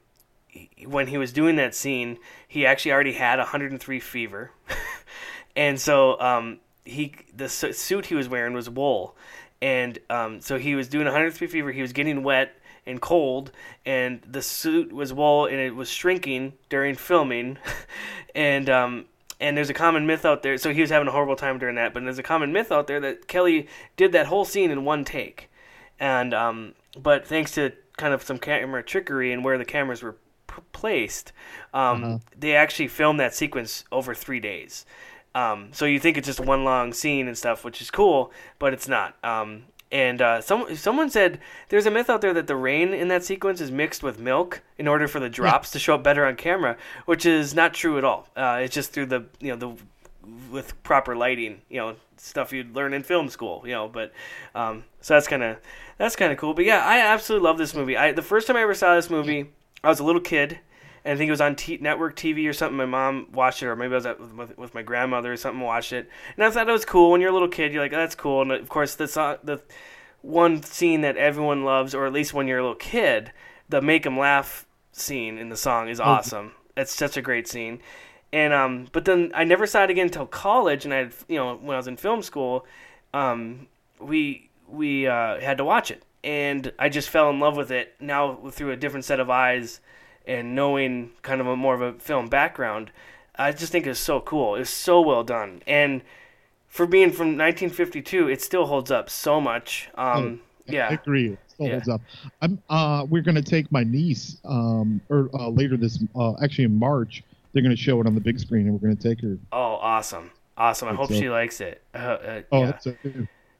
[0.48, 4.50] he when he was doing that scene, he actually already had 103 fever,
[5.56, 9.14] and so um, he the suit he was wearing was wool,
[9.62, 11.72] and um, so he was doing 103 fever.
[11.72, 13.52] He was getting wet and cold,
[13.84, 17.58] and the suit was wool, and it was shrinking during filming,
[18.34, 19.04] and um,
[19.40, 20.56] and there's a common myth out there.
[20.58, 22.86] So he was having a horrible time during that, but there's a common myth out
[22.86, 23.66] there that Kelly
[23.96, 25.50] did that whole scene in one take,
[25.98, 30.16] and um, but thanks to kind of some camera trickery and where the cameras were
[30.46, 31.32] p- placed,
[31.74, 32.18] um, Uh-huh.
[32.36, 34.86] they actually filmed that sequence over three days.
[35.34, 38.72] Um, so you think it's just one long scene and stuff, which is cool, but
[38.72, 39.16] it's not.
[39.24, 43.08] Um, and uh, some someone said there's a myth out there that the rain in
[43.08, 46.24] that sequence is mixed with milk in order for the drops to show up better
[46.24, 46.76] on camera,
[47.06, 48.28] which is not true at all.
[48.36, 49.82] Uh, it's just through the you know the
[50.50, 53.88] with proper lighting, you know, stuff you'd learn in film school, you know.
[53.88, 54.12] But
[54.54, 55.56] um, so that's kind of
[55.98, 56.54] that's kind of cool.
[56.54, 57.96] But yeah, I absolutely love this movie.
[57.96, 59.50] I the first time I ever saw this movie,
[59.82, 60.60] I was a little kid,
[61.04, 62.76] and I think it was on t- network TV or something.
[62.76, 65.60] My mom watched it, or maybe I was at, with, with my grandmother or something,
[65.60, 67.10] watched it, and I thought it was cool.
[67.10, 68.42] When you're a little kid, you're like, oh, that's cool.
[68.42, 69.60] And of course, the song, the
[70.22, 73.32] one scene that everyone loves, or at least when you're a little kid,
[73.68, 76.52] the make 'em laugh scene in the song is awesome.
[76.76, 77.80] It's such a great scene.
[78.32, 81.36] And um, but then I never saw it again until college, and I, had, you
[81.36, 82.64] know, when I was in film school,
[83.12, 83.66] um,
[83.98, 87.94] we we uh, had to watch it, and I just fell in love with it
[87.98, 89.80] now through a different set of eyes,
[90.30, 92.90] and knowing kind of a more of a film background.
[93.36, 94.54] I just think it's so cool.
[94.54, 96.02] It's so well done, and
[96.68, 99.88] for being from 1952, it still holds up so much.
[99.96, 101.30] Um, I yeah, agree.
[101.32, 101.72] It still Yeah.
[101.72, 102.00] holds up.
[102.42, 102.62] I'm.
[102.68, 104.36] Uh, we're gonna take my niece.
[104.44, 106.02] Um, or uh, later this.
[106.14, 107.22] Uh, actually in March,
[107.52, 109.36] they're gonna show it on the big screen, and we're gonna take her.
[109.52, 110.88] Oh, awesome, awesome!
[110.88, 111.82] I hope a- she likes it.
[111.94, 112.66] Uh, uh, Oh, yeah.
[112.66, 112.96] that's a,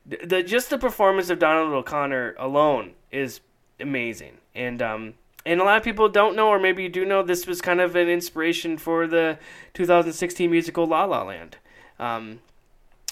[0.06, 3.40] the, the just the performance of Donald O'Connor alone is
[3.80, 5.14] amazing, and um,
[5.47, 7.80] and a lot of people don't know, or maybe you do know, this was kind
[7.80, 9.38] of an inspiration for the
[9.74, 11.57] 2016 musical La La Land.
[11.99, 12.41] Um,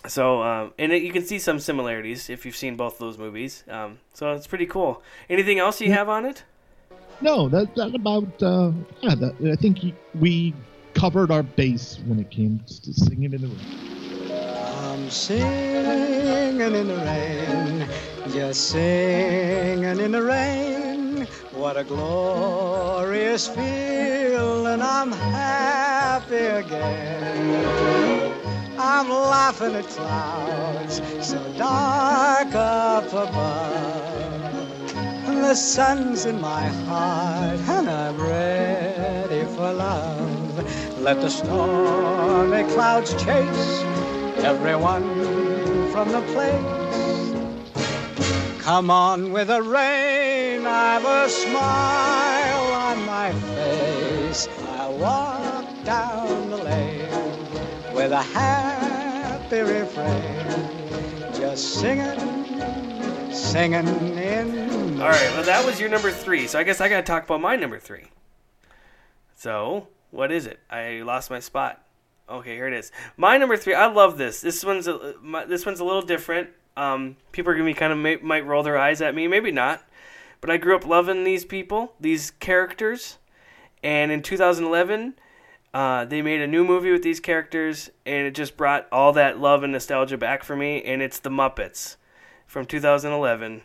[0.07, 3.65] so um, and it, you can see some similarities if you've seen both those movies.
[3.69, 5.03] Um, so it's pretty cool.
[5.29, 6.45] Anything else you have on it?
[7.21, 8.43] no, that that about.
[8.43, 9.79] Uh, yeah, that, I think
[10.15, 10.55] we
[10.95, 14.33] covered our base when it came to singing in the rain.
[14.33, 17.89] I'm singing in the rain,
[18.33, 20.98] just singing in the rain.
[21.59, 28.33] What a glorious feeling, I'm happy again.
[28.79, 34.95] I'm laughing at clouds so dark up above.
[35.27, 41.01] And the sun's in my heart, and I'm ready for love.
[41.01, 43.83] Let the stormy clouds chase
[44.45, 45.03] everyone
[45.91, 46.88] from the place.
[48.69, 54.47] Come on with the rain, I've a smile on my face.
[54.69, 63.89] I walk down the lane with a happy refrain, just singing, singing
[64.19, 65.01] in.
[65.01, 66.47] All right, well that was your number three.
[66.47, 68.09] So I guess I got to talk about my number three.
[69.35, 70.61] So what is it?
[70.69, 71.83] I lost my spot.
[72.29, 72.93] Okay, here it is.
[73.17, 73.73] My number three.
[73.73, 74.43] I love this.
[74.43, 76.51] This one's a, my, this one's a little different.
[76.79, 79.51] Um, people are gonna be kind of may, might roll their eyes at me, maybe
[79.51, 79.83] not.
[80.41, 83.19] But I grew up loving these people, these characters,
[83.83, 85.15] and in 2011,
[85.75, 89.41] uh, they made a new movie with these characters, and it just brought all that
[89.41, 90.83] love and nostalgia back for me.
[90.83, 91.97] And it's The Muppets
[92.47, 93.63] from 2011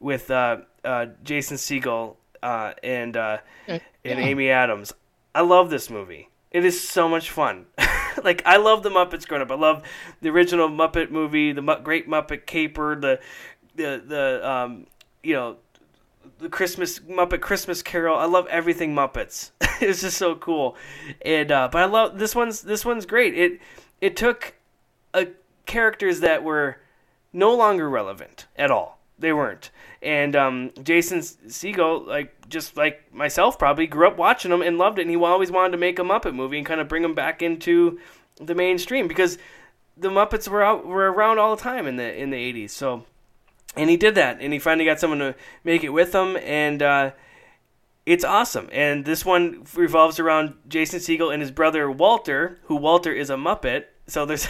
[0.00, 4.18] with uh, uh, Jason Segel uh, and uh, and yeah.
[4.18, 4.92] Amy Adams.
[5.34, 6.28] I love this movie.
[6.54, 7.66] It is so much fun.
[8.22, 9.50] like I love the Muppets growing up.
[9.50, 9.82] I love
[10.22, 13.18] the original Muppet movie, the Mu- Great Muppet Caper, the
[13.74, 14.86] the the um,
[15.24, 15.56] you know
[16.38, 18.16] the Christmas Muppet Christmas Carol.
[18.16, 19.50] I love everything Muppets.
[19.80, 20.76] it's just so cool,
[21.22, 23.36] and uh, but I love this one's this one's great.
[23.36, 23.60] It
[24.00, 24.54] it took
[25.12, 25.26] a
[25.66, 26.76] characters that were
[27.32, 29.00] no longer relevant at all.
[29.24, 29.70] They weren't.
[30.02, 34.98] And um, Jason Segel, like just like myself, probably grew up watching them and loved
[34.98, 35.02] it.
[35.02, 37.40] And he always wanted to make a Muppet movie and kind of bring them back
[37.40, 37.98] into
[38.36, 39.38] the mainstream because
[39.96, 42.74] the Muppets were out were around all the time in the in the eighties.
[42.74, 43.06] So,
[43.74, 46.82] and he did that, and he finally got someone to make it with him, and
[46.82, 47.12] uh,
[48.04, 48.68] it's awesome.
[48.72, 53.36] And this one revolves around Jason Segel and his brother Walter, who Walter is a
[53.36, 53.84] Muppet.
[54.06, 54.48] So there's so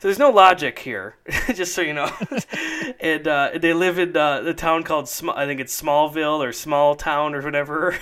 [0.00, 1.16] there's no logic here,
[1.54, 2.10] just so you know.
[3.00, 6.52] and uh, they live in uh, the town called Sm- I think it's Smallville or
[6.52, 7.96] Small Town or whatever.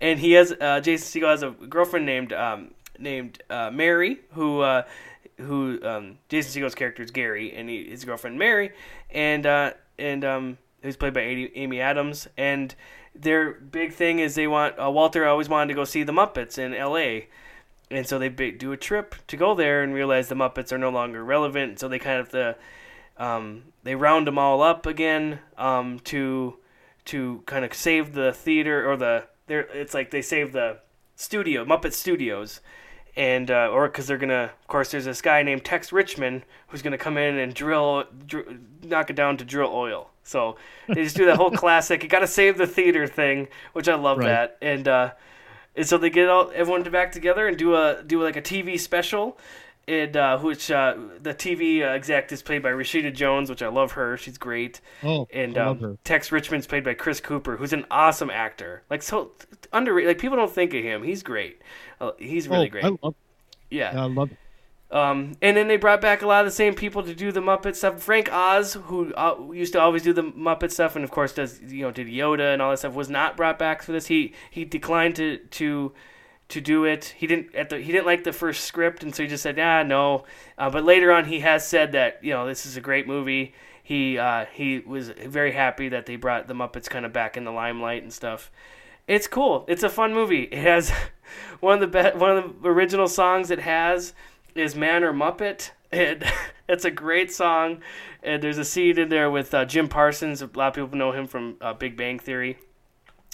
[0.00, 4.60] And he has uh, Jason Segel has a girlfriend named um, named uh, Mary who
[4.60, 4.82] uh,
[5.38, 8.72] who um, Jason Segel's character is Gary and he, his girlfriend Mary
[9.10, 12.74] and uh, and um, who's played by Amy Adams and
[13.14, 16.72] their big thing is they want Walter always wanted to go see the Muppets in
[16.72, 17.28] L.A
[17.90, 20.90] and so they do a trip to go there and realize the Muppets are no
[20.90, 21.80] longer relevant.
[21.80, 22.56] So they kind of the
[23.16, 26.56] um, they round them all up again um, to
[27.06, 29.60] to kind of save the theater or the there.
[29.60, 30.78] It's like they save the
[31.16, 32.60] studio Muppet Studios,
[33.16, 34.52] and uh, or because they're gonna.
[34.60, 38.44] Of course, there's this guy named Tex Richman who's gonna come in and drill, drill
[38.84, 40.10] knock it down to drill oil.
[40.22, 42.02] So they just do that whole classic.
[42.04, 44.26] You got to save the theater thing, which I love right.
[44.26, 44.86] that and.
[44.86, 45.10] Uh,
[45.80, 48.78] and so they get all everyone back together and do a do like a TV
[48.78, 49.38] special,
[49.88, 53.68] and uh, which uh, the TV uh, exec is played by Rashida Jones, which I
[53.68, 54.18] love her.
[54.18, 54.82] She's great.
[55.02, 55.96] Oh, and I um, love her.
[56.04, 58.82] Tex Richman's played by Chris Cooper, who's an awesome actor.
[58.90, 59.30] Like so
[59.72, 60.08] underrated.
[60.08, 61.02] Like people don't think of him.
[61.02, 61.62] He's great.
[61.98, 62.84] Uh, he's really oh, great.
[62.84, 63.14] I love.
[63.70, 64.28] Yeah, yeah I love.
[64.92, 67.40] Um, and then they brought back a lot of the same people to do the
[67.40, 68.02] Muppet stuff.
[68.02, 71.60] Frank Oz, who uh, used to always do the Muppet stuff, and of course does
[71.62, 74.06] you know did Yoda and all that stuff, was not brought back for this.
[74.06, 75.92] He he declined to to
[76.48, 77.14] to do it.
[77.16, 79.60] He didn't at the he didn't like the first script, and so he just said,
[79.60, 80.24] "Ah, no."
[80.58, 83.54] Uh, but later on, he has said that you know this is a great movie.
[83.84, 87.44] He uh, he was very happy that they brought the Muppets kind of back in
[87.44, 88.50] the limelight and stuff.
[89.06, 89.64] It's cool.
[89.68, 90.44] It's a fun movie.
[90.44, 90.92] It has
[91.60, 94.14] one of the be- one of the original songs it has
[94.54, 95.70] is Man or Muppet.
[95.92, 96.24] And
[96.68, 97.80] it's a great song.
[98.22, 100.42] And there's a scene in there with uh, Jim Parsons.
[100.42, 102.58] A lot of people know him from uh, Big Bang Theory.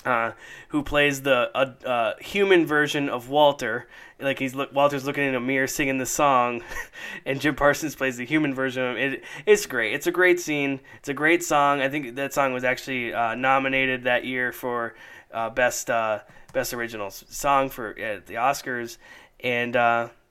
[0.05, 0.33] Uh,
[0.69, 3.89] who plays the uh, uh, human version of Walter.
[4.21, 6.63] Like he's Walter's looking in a mirror singing the song,
[7.27, 9.25] and Jim Parsons plays the human version of it.
[9.47, 9.95] It's great.
[9.95, 10.79] It's a great scene.
[10.99, 11.81] It's a great song.
[11.81, 14.95] I think that song was actually uh, nominated that year for
[15.33, 16.21] uh, best uh,
[16.53, 18.99] best original song for the Oscars.
[19.41, 19.75] And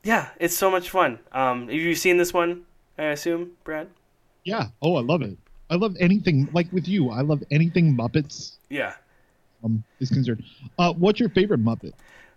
[0.06, 1.18] yeah, it's so much fun.
[1.32, 2.66] Um, have you seen this one?
[2.98, 3.90] I assume, Brad.
[4.44, 4.68] Yeah.
[4.82, 5.36] Oh, I love it.
[5.72, 7.10] I love anything like with you.
[7.10, 8.54] I love anything Muppets.
[8.70, 8.94] Yeah.
[9.64, 10.44] Um, is concerned.
[10.78, 11.94] Uh, what's your favorite Muppet?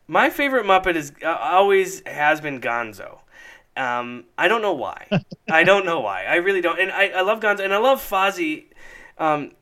[0.07, 3.19] My favorite Muppet is uh, always has been Gonzo.
[3.77, 5.07] Um, I don't know why.
[5.51, 6.25] I don't know why.
[6.25, 6.81] I really don't.
[6.81, 8.65] And I, I love Gonzo and I love Fozzie.
[9.19, 9.53] Um,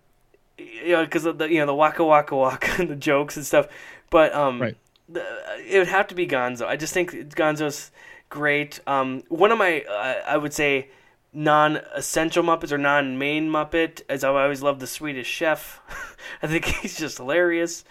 [0.56, 3.44] you know, because of the you know the waka waka waka and the jokes and
[3.44, 3.66] stuff.
[4.10, 4.76] But um, right
[5.14, 6.66] it would have to be Gonzo.
[6.66, 7.90] I just think Gonzo's
[8.28, 8.80] great.
[8.86, 10.90] Um, one of my, uh, I would say,
[11.32, 15.80] non-essential Muppets or non-main Muppet, as I always love the Swedish Chef.
[16.42, 17.84] I think he's just hilarious.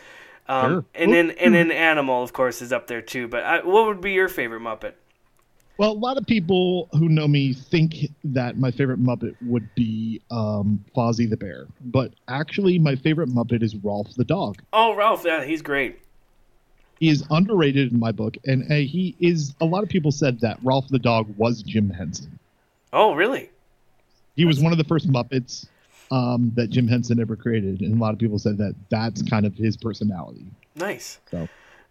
[0.47, 0.86] Um, sure.
[0.93, 3.28] And then and then Animal, of course, is up there too.
[3.28, 4.93] But I, what would be your favorite Muppet?
[5.78, 10.22] Well, a lot of people who know me think that my favorite Muppet would be
[10.32, 14.61] um, Fozzie the Bear, but actually, my favorite Muppet is Rolf the dog.
[14.72, 15.99] Oh, Ralph, yeah, he's great
[17.00, 19.54] he is underrated in my book, and uh, he is.
[19.62, 22.39] A lot of people said that Rolf the dog was Jim Henson.
[22.93, 23.50] Oh, really?
[24.36, 25.68] He was one of the first Muppets
[26.12, 29.46] um, that Jim Henson ever created, and a lot of people said that that's kind
[29.46, 30.46] of his personality.
[30.76, 31.20] Nice.
[31.32, 31.48] So,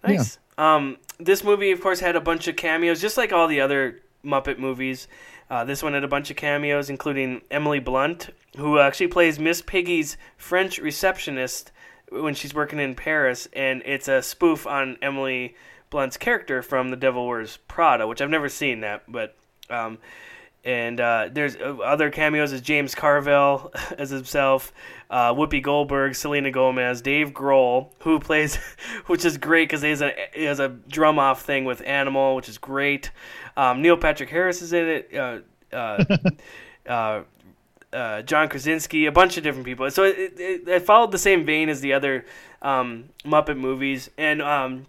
[0.07, 0.39] nice.
[0.59, 0.75] Yeah.
[0.77, 4.01] Um, this movie, of course, had a bunch of cameos, just like all the other
[4.25, 5.09] Muppet movies.
[5.51, 9.61] Uh, this one had a bunch of cameos, including Emily Blunt, who actually plays Miss
[9.61, 11.71] Piggy's French receptionist
[12.11, 15.57] when she's working in Paris, and it's a spoof on Emily
[15.91, 19.37] Blunt's character from The Devil Wears Prada, which I've never seen that, but
[19.71, 19.99] um,
[20.65, 24.73] and uh, there's uh, other cameos as James Carville as himself,
[25.11, 28.57] uh, Whoopi Goldberg, Selena Gomez, Dave Grohl, who plays,
[29.07, 32.35] which is great because he has a he has a drum off thing with Animal,
[32.35, 33.11] which is great.
[33.57, 35.15] Um, Neil Patrick Harris is in it.
[35.15, 35.41] Uh,
[37.95, 39.91] uh, John Krasinski, a bunch of different people.
[39.91, 42.25] So it, it, it followed the same vein as the other
[42.63, 44.87] um, Muppet movies, and um,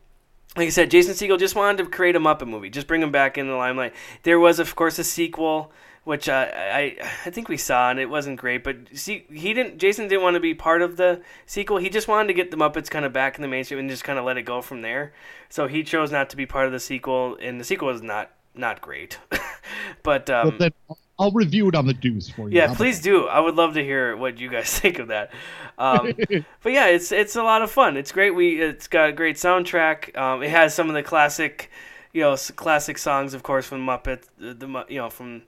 [0.58, 3.12] like I said, Jason Segel just wanted to create a Muppet movie, just bring him
[3.12, 3.94] back in the limelight.
[4.24, 5.72] There was, of course, a sequel
[6.06, 6.96] which uh, I
[7.26, 8.64] I think we saw and it wasn't great.
[8.64, 9.80] But see, he didn't.
[9.80, 11.78] Jason didn't want to be part of the sequel.
[11.78, 14.04] He just wanted to get the Muppets kind of back in the mainstream and just
[14.04, 15.14] kind of let it go from there.
[15.50, 18.32] So he chose not to be part of the sequel, and the sequel is not
[18.54, 19.20] not great.
[20.04, 20.72] but um, then
[21.18, 22.58] I'll review it on the Deuce for you.
[22.58, 23.28] yeah, please do.
[23.28, 25.32] I would love to hear what you guys think of that.
[25.78, 26.14] Um,
[26.64, 27.96] but yeah, it's it's a lot of fun.
[27.98, 28.32] It's great.
[28.32, 30.18] We it's got a great soundtrack.
[30.18, 31.72] Um, it has some of the classic,
[32.12, 35.44] you know, classic songs, of course, from Muppet, the, the you know from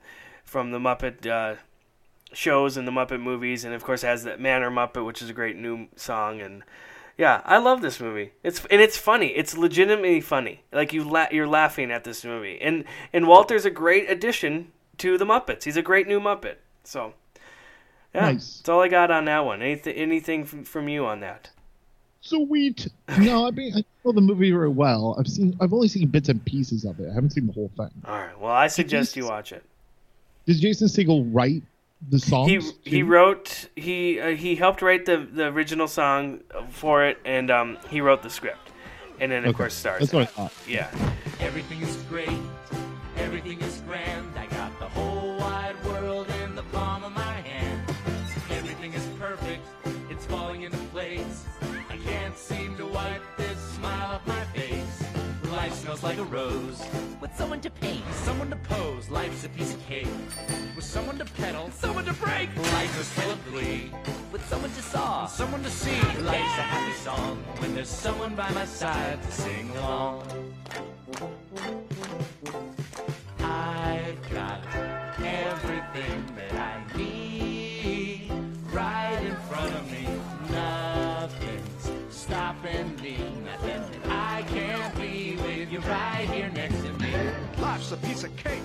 [0.46, 1.56] from the Muppet uh,
[2.32, 5.22] shows and the Muppet movies, and of course it has that Man or Muppet, which
[5.22, 6.40] is a great new song.
[6.40, 6.64] And
[7.18, 8.32] yeah, I love this movie.
[8.42, 9.28] It's and it's funny.
[9.28, 10.64] It's legitimately funny.
[10.72, 12.58] Like you la- you're laughing at this movie.
[12.62, 15.64] And and Walter's a great addition to the Muppets.
[15.64, 16.56] He's a great new Muppet.
[16.84, 17.14] So
[18.16, 18.58] yeah, Nice.
[18.58, 19.62] that's all I got on that one.
[19.62, 21.50] Anything anything from, from you on that?
[22.22, 22.88] Sweet.
[23.20, 25.16] No, I mean I know the movie very well.
[25.20, 25.56] I've seen.
[25.62, 27.10] I've only seen bits and pieces of it.
[27.10, 27.90] I haven't seen the whole thing.
[28.06, 28.38] All right.
[28.40, 29.64] Well, I suggest you watch it.
[30.46, 31.64] Did Jason Segel write
[32.10, 32.50] the songs?
[32.84, 37.50] He he wrote he uh, he helped write the the original song for it, and
[37.52, 38.72] um, he wrote the script,
[39.20, 40.00] and then of Okay, course stars.
[40.02, 40.54] That's what I thought.
[40.68, 40.90] Yeah.
[41.40, 42.30] Everything is great.
[56.30, 56.84] Rose.
[57.22, 59.10] With someone to paint, someone to pose.
[59.10, 60.08] Life's a piece of cake.
[60.76, 62.56] With someone to pedal, someone to break.
[62.56, 63.92] Life is full of glee.
[64.32, 66.02] With someone to saw, someone to see.
[66.22, 70.24] Life's a happy song when there's someone by my side to sing along.
[73.40, 74.62] I've got
[75.20, 76.26] everything
[87.88, 88.62] Life's a piece of cake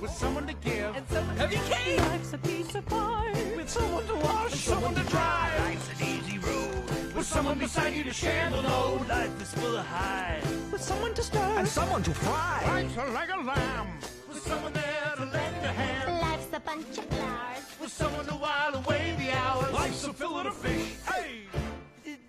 [0.00, 1.98] With someone to give and someone Have you cake?
[1.98, 5.52] Life's a piece of pie with someone to wash, and someone to dry.
[5.58, 9.08] Life's an easy road With someone beside you to share the load.
[9.08, 10.44] Life is full of highs.
[10.70, 12.62] with someone to stir and someone to fry.
[12.68, 13.88] Life's a like a lamb.
[14.28, 16.20] With someone there to lend a hand.
[16.20, 17.64] Life's a bunch of flowers.
[17.80, 19.72] With someone to while away the hours.
[19.72, 20.94] Life's a fillet of fish.
[21.12, 21.40] Hey!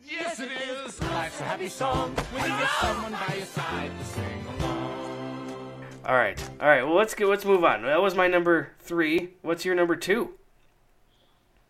[0.10, 1.00] Yes, it is.
[1.04, 4.71] Life's a happy song when you get someone by your side to sing along.
[6.06, 6.41] All right.
[6.60, 6.84] All right.
[6.84, 7.84] Well, let's get let's move on.
[7.84, 9.30] That was my number three.
[9.41, 10.34] What's your number two?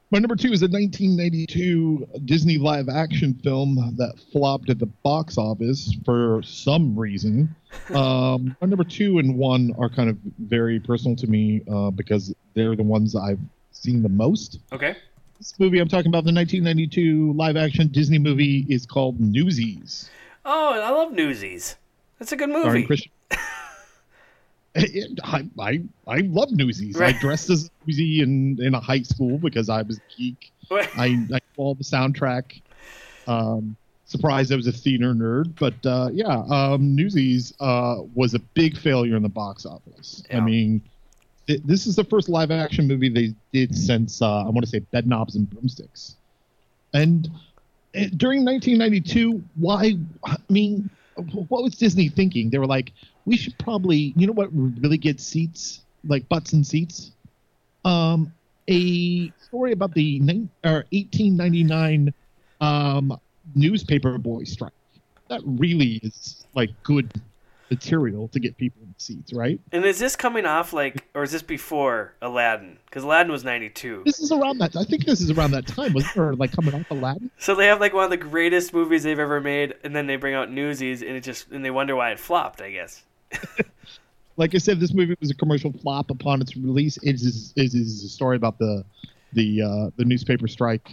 [0.10, 5.38] My number two is a 1992 Disney live action film that flopped at the box
[5.38, 7.56] office for some reason.
[7.96, 12.36] Um, my number two and one are kind of very personal to me uh, because
[12.54, 13.40] they're the ones I've
[13.72, 14.60] seen the most.
[14.74, 14.98] Okay.
[15.38, 20.10] This movie I'm talking about, the 1992 live action Disney movie, is called Newsies.
[20.46, 21.78] Oh, I love Newsies.
[22.20, 23.12] That's a good starring movie.
[24.74, 25.18] Christian.
[25.24, 26.96] I, I I love Newsies.
[26.98, 27.16] Right.
[27.16, 30.52] I dressed as a newsie in in a high school because I was a geek.
[30.72, 32.62] I I all the soundtrack.
[33.28, 38.40] Um, surprised I was a theater nerd, but uh, yeah, um, Newsies uh, was a
[38.40, 40.24] big failure in the box office.
[40.34, 40.82] I mean,
[41.48, 44.68] th- this is the first live action movie they did since uh, I want to
[44.68, 46.16] say Bedknobs and Broomsticks,
[46.94, 47.30] and
[47.96, 49.94] uh, during 1992, why?
[50.26, 52.50] I mean, what was Disney thinking?
[52.50, 52.92] They were like,
[53.26, 57.12] we should probably, you know, what really get seats, like butts and seats.
[57.86, 58.34] Um,
[58.68, 60.20] a story about the
[60.64, 62.14] or 1899
[62.62, 63.20] um,
[63.56, 64.74] newspaper boy strike.
[65.30, 67.12] That really is like good
[67.72, 69.60] material to get people in seats, right?
[69.72, 72.78] And is this coming off like, or is this before Aladdin?
[72.86, 74.04] Because Aladdin was '92.
[74.06, 74.76] This is around that.
[74.76, 76.18] I think this is around that time, wasn't?
[76.18, 77.32] Or like coming off Aladdin.
[77.40, 80.18] So they have like one of the greatest movies they've ever made, and then they
[80.18, 82.62] bring out Newsies, and it just and they wonder why it flopped.
[82.62, 83.04] I guess.
[84.38, 86.98] like I said, this movie was a commercial flop upon its release.
[86.98, 88.84] It is it is a story about the
[89.34, 90.90] the uh, the newspaper strike,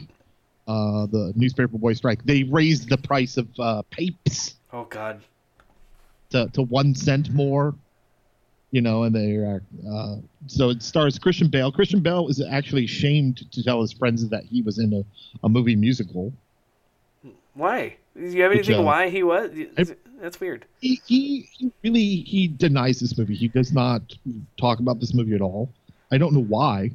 [0.67, 2.25] uh, the newspaper boy strike.
[2.25, 5.21] They raised the price of uh, papes Oh God.
[6.31, 7.75] to, to one cent more,
[8.71, 10.17] you know, and they are uh,
[10.47, 11.73] so it stars Christian Bale.
[11.73, 15.03] Christian Bale is actually ashamed to tell his friends that he was in a,
[15.45, 16.33] a movie musical.
[17.59, 17.97] Why?
[18.15, 19.51] Do you have Which, anything uh, wise he was?
[20.21, 20.65] That's weird.
[20.81, 23.35] He, he he really he denies this movie.
[23.35, 24.03] He does not
[24.61, 25.69] talk about this movie at all.
[26.13, 26.93] I don't know why.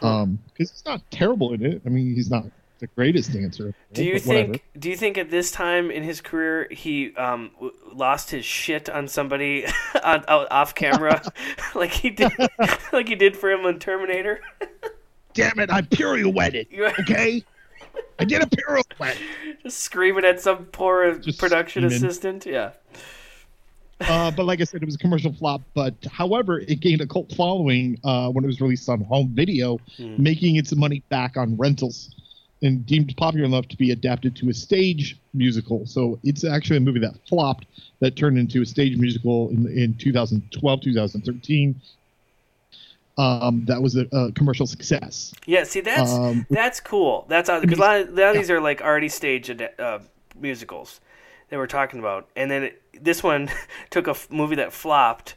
[0.00, 1.82] Um, because he's not terrible in it.
[1.84, 2.44] I mean, he's not
[2.78, 3.74] the greatest dancer.
[3.92, 4.52] Do you but whatever.
[4.54, 4.64] think?
[4.78, 8.88] Do you think at this time in his career he um, w- lost his shit
[8.88, 9.66] on somebody
[10.02, 11.22] on, out, off camera,
[11.74, 12.32] like he did,
[12.92, 14.40] like he did for him on Terminator?
[15.34, 15.70] Damn it!
[15.70, 16.66] I'm pirouetted.
[17.00, 17.44] Okay,
[18.18, 19.18] I did a pirouette.
[19.62, 21.96] Just screaming at some poor Just production screaming.
[22.06, 22.46] assistant.
[22.46, 22.70] Yeah.
[24.00, 25.62] uh, but like I said, it was a commercial flop.
[25.74, 29.78] But however, it gained a cult following uh, when it was released on home video,
[29.96, 30.20] Hmm.
[30.22, 32.14] making its money back on rentals,
[32.62, 35.84] and deemed popular enough to be adapted to a stage musical.
[35.86, 37.66] So it's actually a movie that flopped
[38.00, 41.80] that turned into a stage musical in in 2012, 2013.
[43.18, 45.34] Um, that was a, a commercial success.
[45.46, 47.26] Yeah, see that's Um, that's cool.
[47.28, 49.98] That's because a lot of, a lot of these are like already staged uh,
[50.40, 51.00] musicals
[51.50, 53.50] that we're talking about, and then it, this one
[53.90, 55.34] took a f- movie that flopped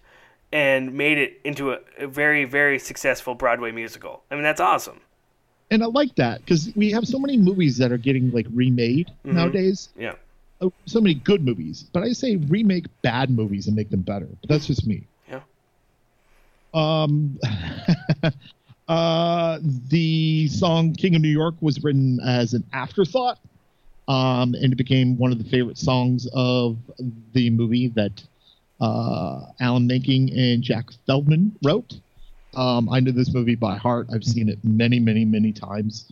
[0.53, 4.23] and made it into a, a very very successful Broadway musical.
[4.31, 5.01] I mean that's awesome.
[5.69, 9.11] and I like that because we have so many movies that are getting like remade
[9.25, 9.33] Mhm.
[9.33, 9.89] nowadays.
[9.97, 10.13] Yeah.
[10.61, 14.27] Oh, So many good movies, but I say remake bad movies and make them better.
[14.41, 15.03] But that's just me.
[16.75, 17.39] Um,
[18.87, 23.39] uh, the song "King of New York" was written as an afterthought,
[24.07, 26.77] um, and it became one of the favorite songs of
[27.33, 28.21] the movie that
[28.81, 31.93] uh, Alan Menken and Jack Feldman wrote.
[32.55, 34.07] Um, I know this movie by heart.
[34.13, 36.11] I've seen it many, many, many times.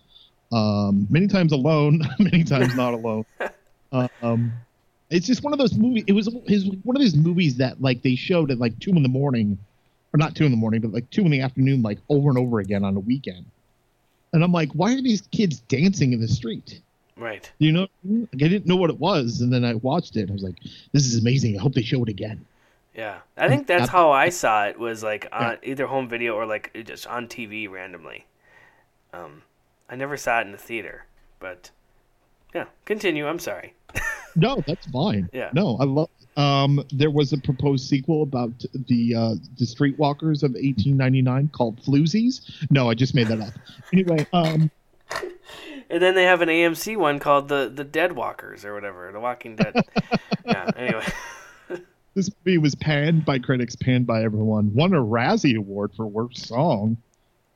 [0.52, 3.26] Um, many times alone, many times not alone.
[4.24, 4.52] Um,
[5.12, 6.04] it's just one of those movies.
[6.08, 9.04] It was his one of those movies that like they showed at like two in
[9.04, 9.60] the morning,
[10.14, 12.38] or not two in the morning, but like two in the afternoon, like over and
[12.38, 13.46] over again on a weekend.
[14.32, 16.82] And I'm like, why are these kids dancing in the street?
[17.16, 17.52] Right.
[17.60, 20.30] You know, like, I didn't know what it was, and then I watched it.
[20.30, 20.58] I was like,
[20.92, 21.58] this is amazing.
[21.58, 22.46] I hope they show it again.
[22.96, 24.78] Yeah, I think that's how I saw it.
[24.78, 28.28] Was like on either home video or like just on TV randomly.
[29.14, 29.42] Um,
[29.90, 31.06] I never saw it in the theater,
[31.40, 31.72] but
[32.54, 32.66] yeah.
[32.86, 33.28] Continue.
[33.28, 33.74] I'm sorry.
[34.36, 35.30] No, that's fine.
[35.32, 35.52] Yeah.
[35.54, 36.10] No, I love.
[36.36, 38.52] Um, there was a proposed sequel about
[38.88, 42.42] the uh, the Streetwalkers of 1899 called Floozies.
[42.72, 43.54] No, I just made that up.
[43.92, 44.72] Anyway, um,
[45.94, 49.20] And then they have an AMC one called the the Dead Walkers or whatever, The
[49.20, 49.76] Walking Dead.
[50.46, 50.72] yeah.
[50.76, 51.06] Anyway.
[52.16, 54.74] this movie was panned by critics, panned by everyone.
[54.74, 56.98] Won a Razzie Award for worst song.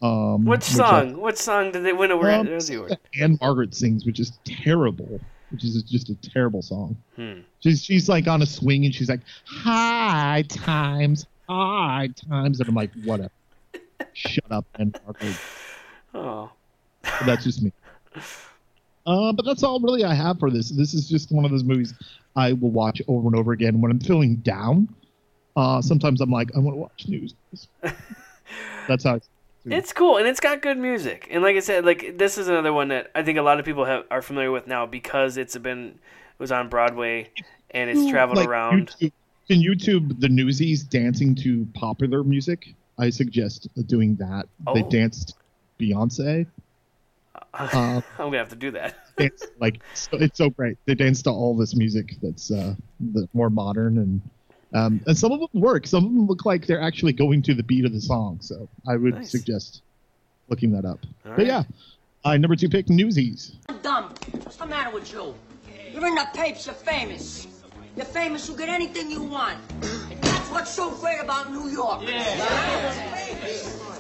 [0.04, 1.20] Um, Which which, song?
[1.20, 3.00] Which song did they win a um, Razzie Award?
[3.20, 5.20] Ann-Margret sings, which is terrible.
[5.52, 6.98] Which is just a terrible song.
[7.16, 7.40] Hmm.
[7.62, 12.76] She's she's like on a swing and she's like, "High times, high times," and I'm
[12.76, 13.32] like, "Whatever."
[14.14, 15.00] Shut up, and.
[16.14, 16.52] Oh.
[17.02, 17.72] But that's just me.
[19.06, 20.70] Uh, but that's all really I have for this.
[20.70, 21.94] This is just one of those movies
[22.36, 24.94] I will watch over and over again when I'm feeling down.
[25.56, 27.34] Uh, sometimes I'm like, I want to watch news.
[28.88, 29.16] that's how.
[29.16, 29.20] I,
[29.72, 31.28] It's cool and it's got good music.
[31.32, 33.66] And like I said, like this is another one that I think a lot of
[33.66, 37.30] people have are familiar with now because it's been it was on Broadway
[37.72, 38.90] and it's traveled like, around.
[39.00, 39.12] YouTube,
[39.48, 42.74] can YouTube the Newsies dancing to popular music?
[43.00, 44.48] I suggest doing that.
[44.74, 44.90] They Oh.
[44.90, 45.36] danced
[45.80, 46.48] Beyonce.
[47.54, 48.96] Uh, I'm gonna have to do that.
[49.18, 50.78] dance, like so, it's so great.
[50.86, 54.22] They dance to all this music that's uh, the more modern and
[54.74, 55.88] um, and some of them work.
[55.88, 58.40] Some of them look like they're actually going to the beat of the song.
[58.42, 59.32] So I would Nice.
[59.32, 59.82] suggest
[60.50, 61.00] looking that up.
[61.26, 61.48] All but right.
[61.48, 61.64] yeah,
[62.26, 63.54] I number two pick Newsies.
[63.70, 64.14] I'm dumb.
[64.32, 65.34] What's the matter with you?
[65.94, 67.48] You're in the papers, you're famous.
[67.96, 69.58] You're famous, you get anything you want.
[70.12, 72.04] And that's what's so great about New York.
[72.04, 73.97] A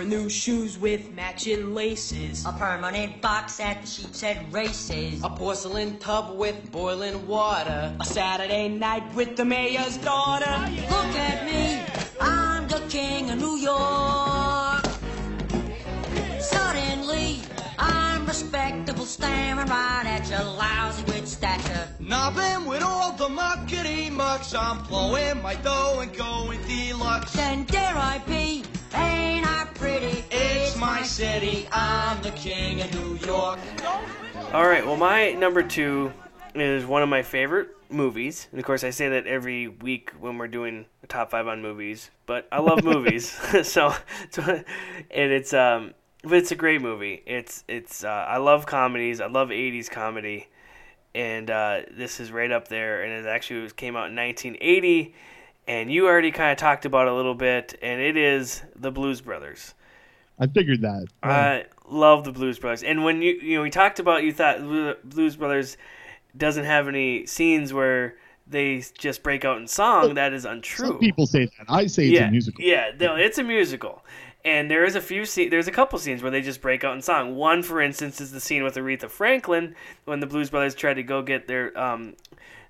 [0.00, 2.46] pair of new shoes with matching laces.
[2.46, 5.22] A permanent box at the sheep's head races.
[5.22, 7.94] A porcelain tub with boiling water.
[8.00, 10.50] A Saturday night with the mayor's daughter.
[10.90, 11.82] Look at me,
[12.20, 14.84] I'm the king of New York.
[16.40, 17.40] Suddenly,
[17.78, 21.88] I'm respectable, staring right at your lousy with stature.
[21.98, 24.54] Nobbing with all the muckety mucks.
[24.54, 27.32] I'm blowing my dough and going deluxe.
[27.32, 28.64] Then dare I be,
[28.94, 30.24] ain't I pretty?
[30.30, 31.68] It's my city.
[31.72, 33.58] I'm the king of New York.
[34.52, 34.84] All right.
[34.84, 36.12] Well, my number two
[36.54, 40.38] is one of my favorite movies, and of course, I say that every week when
[40.38, 42.10] we're doing the top five on movies.
[42.26, 43.30] But I love movies,
[43.66, 43.94] so,
[44.30, 47.22] so and it's um, but it's a great movie.
[47.26, 49.20] It's it's uh, I love comedies.
[49.20, 50.48] I love '80s comedy,
[51.14, 53.02] and uh, this is right up there.
[53.02, 55.14] And it actually came out in 1980,
[55.70, 58.90] and you already kind of talked about it a little bit, and it is the
[58.90, 59.74] Blues Brothers.
[60.36, 61.06] I figured that.
[61.22, 64.58] I love the Blues Brothers, and when you you know we talked about you thought
[64.58, 65.76] Blu- Blues Brothers
[66.36, 68.16] doesn't have any scenes where
[68.48, 70.14] they just break out in song.
[70.14, 70.86] That is untrue.
[70.86, 71.66] Some people say that.
[71.68, 72.64] I say it's yeah, a musical.
[72.64, 74.04] Yeah, no, it's a musical,
[74.44, 75.52] and there is a few scenes.
[75.52, 77.36] There's a couple scenes where they just break out in song.
[77.36, 81.02] One, for instance, is the scene with Aretha Franklin when the Blues Brothers try to
[81.04, 82.16] go get their um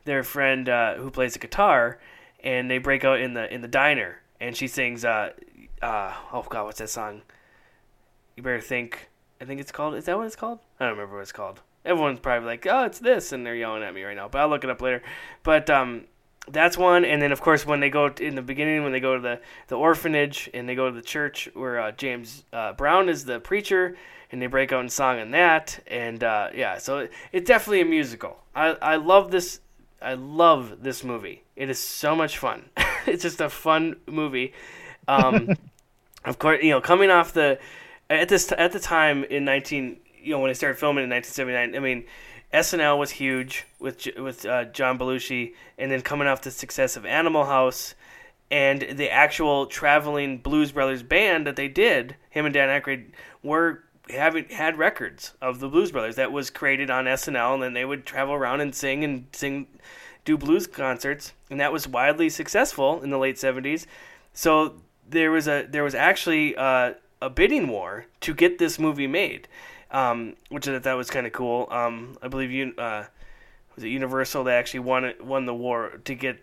[0.05, 1.99] their friend uh, who plays the guitar,
[2.43, 5.31] and they break out in the in the diner, and she sings uh
[5.83, 7.23] uh oh god, what's that song?
[8.37, 9.09] You better think.
[9.41, 9.95] I think it's called.
[9.95, 10.59] Is that what it's called?
[10.79, 11.61] I don't remember what it's called.
[11.85, 14.29] Everyone's probably like, "Oh, it's this," and they're yelling at me right now.
[14.29, 15.03] But I'll look it up later.
[15.43, 16.05] But um,
[16.49, 19.15] that's one, and then of course when they go in the beginning when they go
[19.15, 23.09] to the the orphanage and they go to the church where uh, James uh, Brown
[23.09, 23.97] is the preacher,
[24.33, 27.81] and they break out in song in that, and uh, yeah, so it, it's definitely
[27.81, 28.43] a musical.
[28.55, 29.61] I I love this.
[30.03, 31.45] I love this movie.
[31.57, 32.71] It is so much fun.
[33.07, 34.53] it's just a fun movie.
[35.09, 35.55] Um,
[36.25, 37.59] of course, you know, coming off the
[38.09, 41.33] at this at the time in nineteen, you know, when I started filming in nineteen
[41.33, 41.77] seventy nine.
[41.77, 42.05] I mean,
[42.53, 47.05] SNL was huge with with uh, John Belushi, and then coming off the success of
[47.05, 47.95] Animal House,
[48.51, 53.11] and the actual traveling Blues Brothers band that they did, him and Dan Aykroyd
[53.43, 57.73] were having had records of the Blues Brothers that was created on SNL, and then
[57.73, 59.67] they would travel around and sing and sing,
[60.25, 63.87] do blues concerts, and that was widely successful in the late seventies.
[64.33, 64.75] So
[65.09, 69.49] there was a there was actually uh, a bidding war to get this movie made,
[69.91, 71.69] um, which I thought was kind of cool.
[71.71, 73.05] Um, I believe you uh,
[73.75, 76.39] was it Universal that actually won it won the war to get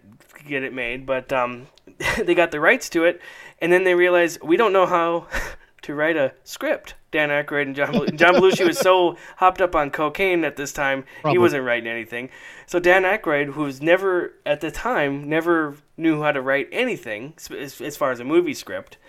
[0.48, 1.68] get it made, but um,
[2.18, 3.22] they got the rights to it,
[3.60, 5.28] and then they realized we don't know how
[5.84, 6.96] to write a script.
[7.18, 10.72] Dan Aykroyd and John Bel- John Belushi was so hopped up on cocaine at this
[10.72, 12.30] time, he wasn't writing anything.
[12.68, 17.82] So Dan Aykroyd, who's never at the time never knew how to write anything as,
[17.82, 19.00] as far as a movie script,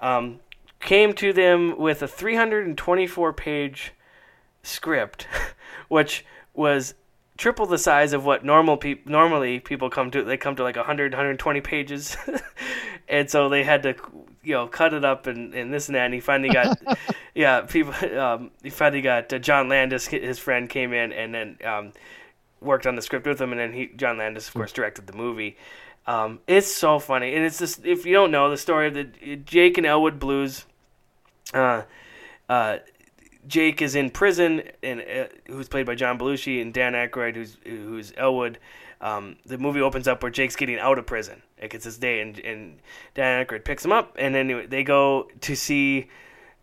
[0.00, 0.40] um,
[0.80, 3.92] came to them with a 324 page
[4.62, 5.26] script,
[5.88, 6.94] which was
[7.36, 10.24] triple the size of what normal peop- normally people come to.
[10.24, 12.16] They come to like 100, 120 pages,
[13.08, 13.96] and so they had to,
[14.42, 16.06] you know, cut it up and, and this and that.
[16.06, 16.78] And he finally got,
[17.34, 17.94] yeah, people.
[18.18, 21.92] Um, he finally got uh, John Landis, his friend, came in and then um,
[22.60, 25.12] worked on the script with him, and then he John Landis, of course, directed the
[25.12, 25.56] movie.
[26.06, 29.36] Um, it's so funny, and it's just if you don't know the story of the
[29.36, 30.64] Jake and Elwood Blues.
[31.52, 31.82] Uh,
[32.48, 32.78] uh,
[33.46, 37.56] Jake is in prison, and uh, who's played by John Belushi, and Dan Aykroyd, who's
[37.64, 38.58] who's Elwood.
[39.00, 41.42] Um, the movie opens up where Jake's getting out of prison.
[41.60, 42.78] Like it's his day, and and
[43.14, 46.08] Dan Aykroyd picks him up, and then they go to see.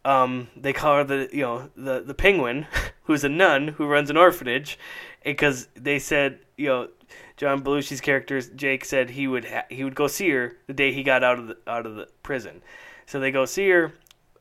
[0.06, 2.68] Um, they call her the you know the the penguin,
[3.04, 4.80] who's a nun who runs an orphanage,
[5.24, 6.88] because they said you know
[7.36, 10.92] John Belushi's character Jake said he would ha- he would go see her the day
[10.92, 12.62] he got out of the out of the prison,
[13.06, 13.94] so they go see her.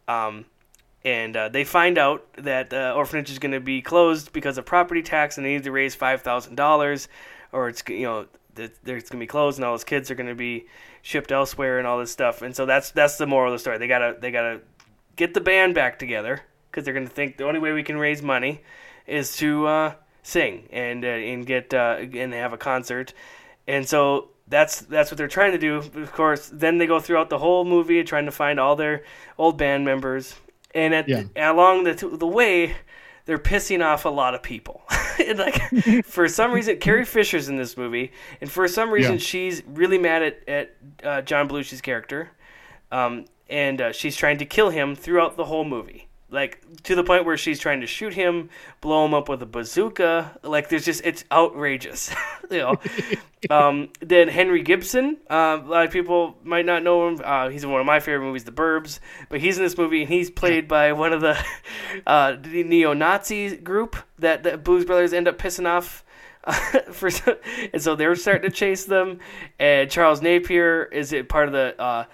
[0.08, 0.46] Um,
[1.04, 4.64] and uh, they find out that the orphanage is going to be closed because of
[4.64, 7.06] property tax, and they need to raise five thousand dollars,
[7.52, 8.26] or it's you know
[8.56, 10.66] going to be closed, and all his kids are going to be
[11.02, 12.42] shipped elsewhere, and all this stuff.
[12.42, 13.78] And so that's that's the moral of the story.
[13.78, 14.60] They gotta they gotta
[15.16, 16.40] get the band back together
[16.70, 18.60] because they're going to think the only way we can raise money
[19.06, 23.14] is to uh, sing and uh, and get uh, and have a concert,
[23.66, 25.76] and so that's that's what they're trying to do.
[25.76, 29.04] Of course, then they go throughout the whole movie trying to find all their
[29.38, 30.34] old band members,
[30.74, 31.24] and at Yeah.
[31.36, 32.76] along the the way,
[33.24, 34.82] they're pissing off a lot of people.
[35.26, 39.18] And, like for some reason, Carrie Fisher's in this movie, and for some reason, Yeah.
[39.18, 42.30] she's really mad at at uh, John Belushi's character,
[42.92, 46.05] um, and uh, she's trying to kill him throughout the whole movie.
[46.28, 48.50] Like to the point where she's trying to shoot him,
[48.80, 50.38] blow him up with a bazooka.
[50.42, 52.12] Like there's just it's outrageous,
[52.50, 52.76] you know.
[53.50, 57.20] um, then Henry Gibson, uh, a lot of people might not know him.
[57.24, 58.98] Uh, he's in one of my favorite movies, The Burbs.
[59.28, 61.38] But he's in this movie, and he's played by one of the
[62.06, 66.02] uh, the neo-Nazi group that the Blues Brothers end up pissing off.
[66.92, 67.10] for
[67.72, 69.18] and so they're starting to chase them.
[69.58, 72.04] And Charles Napier is it part of the uh,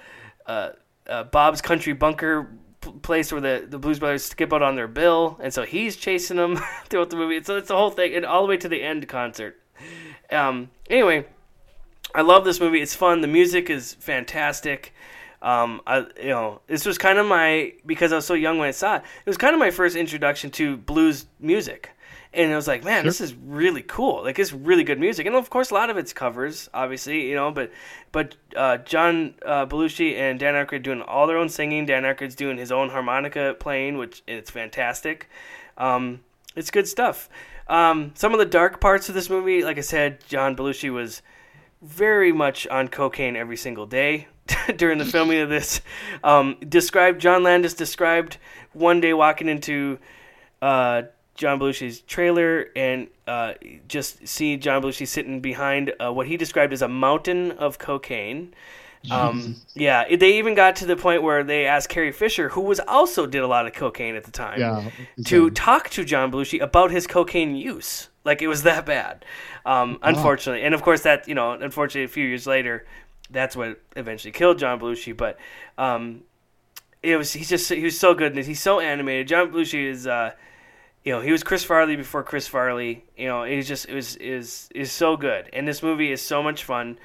[0.47, 0.71] uh,
[1.07, 2.51] uh, Bob's Country Bunker
[2.91, 6.37] place where the, the Blues Brothers skip out on their bill, and so he's chasing
[6.37, 6.57] them
[6.89, 7.43] throughout the movie.
[7.43, 9.61] So it's the whole thing, and all the way to the end concert.
[10.31, 11.27] Um, anyway,
[12.15, 12.81] I love this movie.
[12.81, 13.21] It's fun.
[13.21, 14.93] The music is fantastic.
[15.41, 18.69] Um, I, you know, this was kind of my because I was so young when
[18.69, 19.03] I saw it.
[19.25, 21.91] It was kind of my first introduction to blues music,
[22.35, 24.23] and I was like, man, this is really cool.
[24.25, 27.35] Like, it's really good music, and of course, a lot of it's covers, obviously, you
[27.35, 27.51] know.
[27.51, 27.71] But
[28.11, 31.87] but uh, John uh, Belushi and Dan Aykroyd doing all their own singing.
[31.87, 35.29] Dan Aykroyd's doing his own harmonica playing, which it's fantastic.
[35.77, 36.21] Um,
[36.57, 37.29] it's good stuff.
[37.69, 41.23] Um, some of the dark parts of this movie, like I said, John Belushi was
[41.81, 44.29] very much on cocaine every single day
[44.77, 45.81] during the filming of this.
[46.23, 48.39] Um, described John Landis described
[48.73, 49.99] one day walking into
[50.61, 51.03] uh,
[51.35, 53.55] John Belushi's trailer and uh,
[53.89, 58.55] just see John Belushi sitting behind uh, what he described as a mountain of cocaine.
[59.11, 62.81] Um, yeah, they even got to the point where they asked Carrie Fisher, who was
[62.81, 64.91] also did a lot of cocaine at the time, Yeah,
[65.25, 68.09] to talk to John Belushi about his cocaine use.
[68.25, 69.25] Like it was that bad,
[69.67, 70.63] um, unfortunately.
[70.63, 72.87] And of course, that you know, unfortunately, a few years later,
[73.31, 75.17] that's what eventually killed John Belushi.
[75.17, 75.39] But
[75.79, 76.23] um,
[77.03, 79.29] it was he's just he was so good and he's so animated.
[79.29, 80.07] John Belushi is.
[80.07, 80.33] Uh,
[81.05, 83.05] you know, he was Chris Farley before Chris Farley.
[83.17, 86.43] You know, he's just it was is is so good, and this movie is so
[86.43, 86.99] much fun.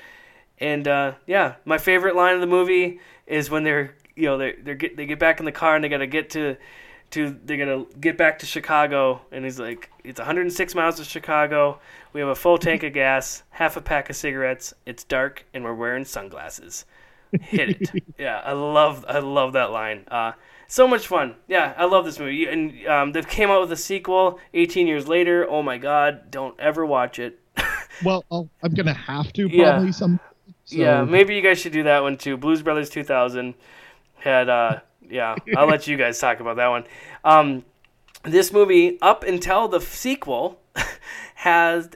[0.60, 4.54] And uh, yeah, my favorite line of the movie is when they're you know they
[4.54, 6.58] they get they get back in the car and they gotta get to
[7.12, 11.80] to they're gonna get back to Chicago and he's like it's 106 miles to Chicago.
[12.14, 14.74] We have a full tank of gas, half a pack of cigarettes.
[14.86, 16.86] It's dark and we're wearing sunglasses.
[17.42, 18.04] Hit it.
[18.18, 20.04] yeah, I love I love that line.
[20.08, 20.34] Uh,
[20.68, 21.36] so much fun.
[21.48, 22.46] Yeah, I love this movie.
[22.46, 25.48] And um, they came out with a sequel 18 years later.
[25.50, 27.40] Oh my god, don't ever watch it.
[28.04, 29.72] Well, I'll, I'm gonna have to Yeah.
[29.72, 30.20] probably some.
[30.66, 32.38] So, Yeah, maybe you guys should do that one too.
[32.38, 33.56] Blues Brothers 2000
[34.20, 36.84] had uh yeah, I'll let you guys talk about that one.
[37.24, 37.66] Um
[38.24, 40.60] this movie up until the sequel
[41.36, 41.90] has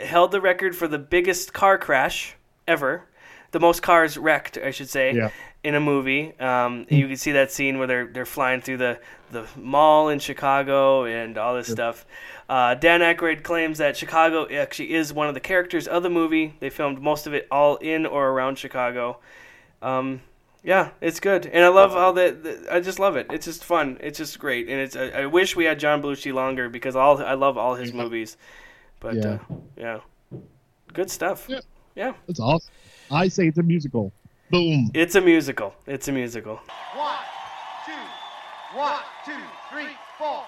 [0.00, 2.36] held the record for the biggest car crash
[2.68, 3.06] ever.
[3.50, 5.30] The most cars wrecked, I should say, Yeah.
[5.62, 6.38] In a movie.
[6.40, 8.98] Um, you can see that scene where they're they're flying through the
[9.30, 12.04] the mall in Chicago and all this stuff.
[12.48, 16.54] Uh, Dan Aykroyd claims that Chicago actually is one of the characters of the movie.
[16.58, 19.18] They filmed most of it all in or around Chicago.
[19.82, 20.22] Um,
[20.64, 22.74] yeah, it's good, and I love all the, the.
[22.74, 23.28] I just love it.
[23.30, 23.98] It's just fun.
[24.00, 24.96] It's just great, and it's.
[24.96, 28.36] I, I wish we had John Belushi longer because all I love all his movies.
[28.98, 29.26] But Yeah.
[29.28, 29.38] uh,
[29.78, 29.98] yeah,
[30.92, 31.46] good stuff.
[31.48, 31.60] Yeah.
[31.94, 32.70] yeah, That's awesome.
[33.10, 34.12] I say it's a musical.
[34.50, 34.90] Boom.
[34.94, 35.74] it's a musical.
[35.86, 36.56] It's a musical.
[36.96, 37.14] One,
[37.86, 39.32] two, one, two,
[39.70, 40.44] three, four.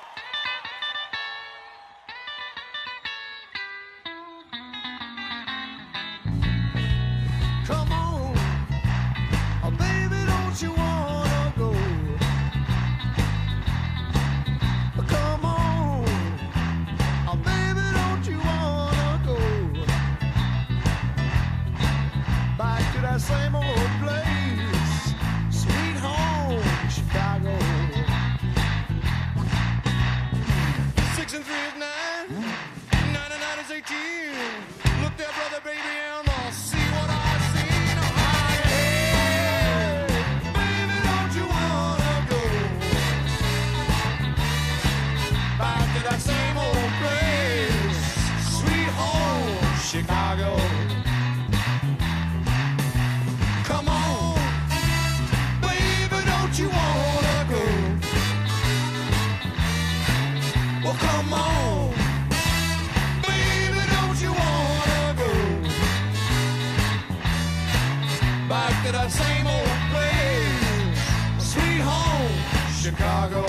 [73.02, 73.44] Chicago?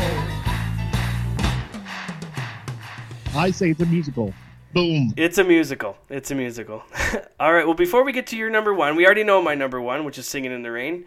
[3.36, 4.34] I say it's a musical.
[4.74, 5.14] Boom.
[5.16, 5.96] It's a musical.
[6.10, 6.82] It's a musical.
[7.40, 7.64] All right.
[7.64, 10.18] Well, before we get to your number one, we already know my number one, which
[10.18, 11.06] is "Singing in the Rain."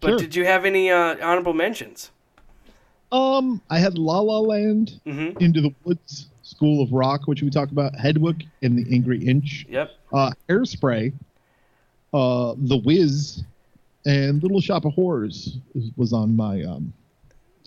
[0.00, 0.18] But Sure.
[0.18, 2.12] did you have any uh, honorable mentions?
[3.10, 5.42] Um, I had La La Land, Mhm.
[5.42, 9.66] Into the Woods, School of Rock, which we talked about, Hedwig and the Angry Inch,
[9.68, 9.90] Yep.
[10.12, 11.12] uh, Hairspray,
[12.14, 13.42] uh, The Wiz,
[14.06, 15.58] and Little Shop of Horrors
[15.96, 16.92] was on my um,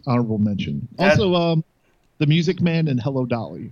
[0.08, 0.88] honorable mention.
[0.98, 1.64] That- Also, um,
[2.20, 3.72] The Music Man and Hello Dolly.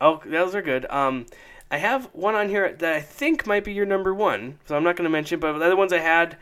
[0.00, 0.86] Oh, those are good.
[0.90, 1.26] Um,
[1.70, 4.82] I have one on here that I think might be your number one, so I'm
[4.84, 5.38] not going to mention.
[5.40, 6.36] But the other ones I had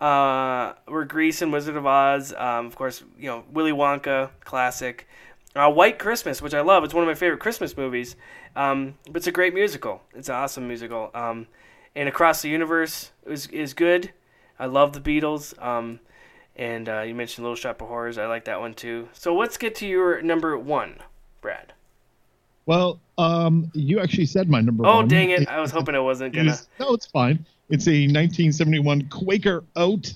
[0.00, 2.32] uh, were Grease and Wizard of Oz.
[2.36, 5.08] Um, of course, you know Willy Wonka, classic.
[5.54, 6.84] Uh, White Christmas, which I love.
[6.84, 8.14] It's one of my favorite Christmas movies.
[8.54, 10.02] Um, but it's a great musical.
[10.14, 11.10] It's an awesome musical.
[11.14, 11.46] Um,
[11.94, 14.10] and Across the Universe is is good.
[14.58, 15.60] I love the Beatles.
[15.62, 16.00] Um,
[16.56, 18.18] and uh, you mentioned Little Shop of Horrors.
[18.18, 19.08] I like that one too.
[19.12, 20.96] So let's get to your number one,
[21.40, 21.72] Brad.
[22.66, 25.08] Well, um, you actually said my number Oh one.
[25.08, 25.48] dang it!
[25.48, 26.50] I was hoping I wasn't gonna.
[26.52, 27.44] is- no, it's fine.
[27.68, 30.14] It's a 1971 Quaker Oat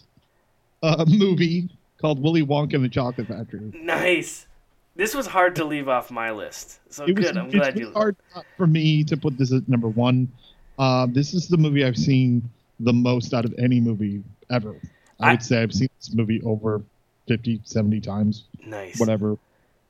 [0.83, 1.69] uh, movie
[2.01, 3.73] called Willy Wonka and the Chocolate Factory.
[3.75, 4.47] Nice.
[4.97, 6.81] This was hard to leave off my list.
[6.91, 7.37] So it was, good.
[7.37, 7.91] I'm it's glad you.
[7.93, 8.17] hard
[8.57, 10.29] for me to put this at number one.
[10.79, 12.49] Uh, this is the movie I've seen
[12.81, 14.77] the most out of any movie ever.
[15.21, 16.83] I, I- would say I've seen this movie over
[17.29, 18.99] 50, 70 times, Nice.
[18.99, 19.37] whatever.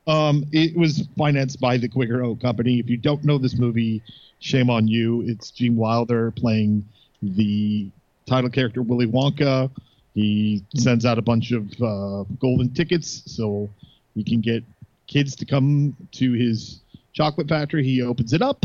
[0.07, 2.78] Um, it was financed by the Quaker Oat Company.
[2.81, 4.02] If you don't know this movie,
[4.40, 5.23] shame on you.
[5.27, 6.85] It's Gene Wilder playing
[7.23, 7.89] the
[8.27, 9.70] title character Willy Wonka.
[10.15, 13.69] He sends out a bunch of uh, golden tickets so
[14.15, 14.65] he can get
[15.07, 16.81] kids to come to his
[17.12, 17.85] chocolate factory.
[17.85, 18.65] He opens it up,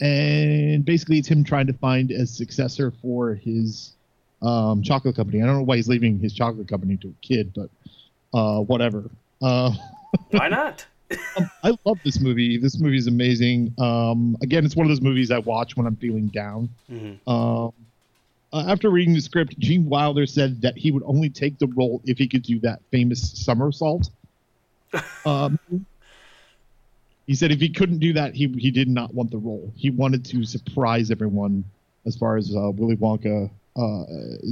[0.00, 3.92] and basically it's him trying to find a successor for his
[4.42, 5.42] um, chocolate company.
[5.42, 7.70] I don't know why he's leaving his chocolate company to a kid, but
[8.34, 9.10] uh, whatever.
[9.42, 9.72] Uh,
[10.30, 10.86] Why not?
[11.62, 12.58] I love this movie.
[12.58, 13.72] This movie is amazing.
[13.78, 16.68] Um, again, it's one of those movies I watch when I'm feeling down.
[16.90, 17.18] Mhm.
[17.28, 17.72] Um,
[18.52, 22.00] uh, after reading the script, Gene Wilder said that he would only take the role
[22.04, 24.10] if he could do that famous somersault.
[25.26, 25.58] Um,
[27.26, 29.72] he said if he couldn't do that, he he did not want the role.
[29.76, 31.64] He wanted to surprise everyone
[32.06, 34.04] as far as uh, Willy Wonka uh,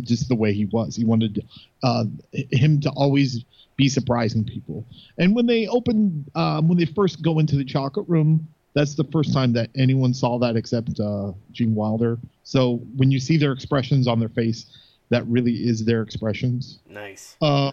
[0.02, 0.96] just the way he was.
[0.96, 1.46] He wanted
[1.82, 3.44] uh, him to always
[3.76, 4.84] be surprising people.
[5.18, 9.04] And when they open, um, when they first go into the chocolate room, that's the
[9.04, 12.18] first time that anyone saw that except uh, Gene Wilder.
[12.42, 14.66] So when you see their expressions on their face,
[15.10, 16.80] that really is their expressions.
[16.88, 17.36] Nice.
[17.40, 17.72] Uh,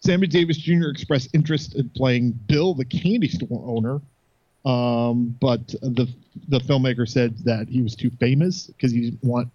[0.00, 0.88] Sammy Davis Jr.
[0.88, 4.00] expressed interest in playing Bill, the candy store owner,
[4.64, 6.08] um, but the
[6.48, 9.48] the filmmaker said that he was too famous because he didn't want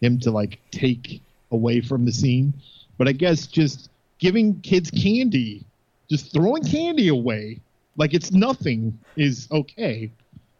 [0.00, 1.22] him to like take
[1.52, 2.52] away from the scene.
[2.98, 5.64] But I guess just giving kids candy,
[6.08, 7.60] just throwing candy away
[7.96, 10.10] like it's nothing is okay,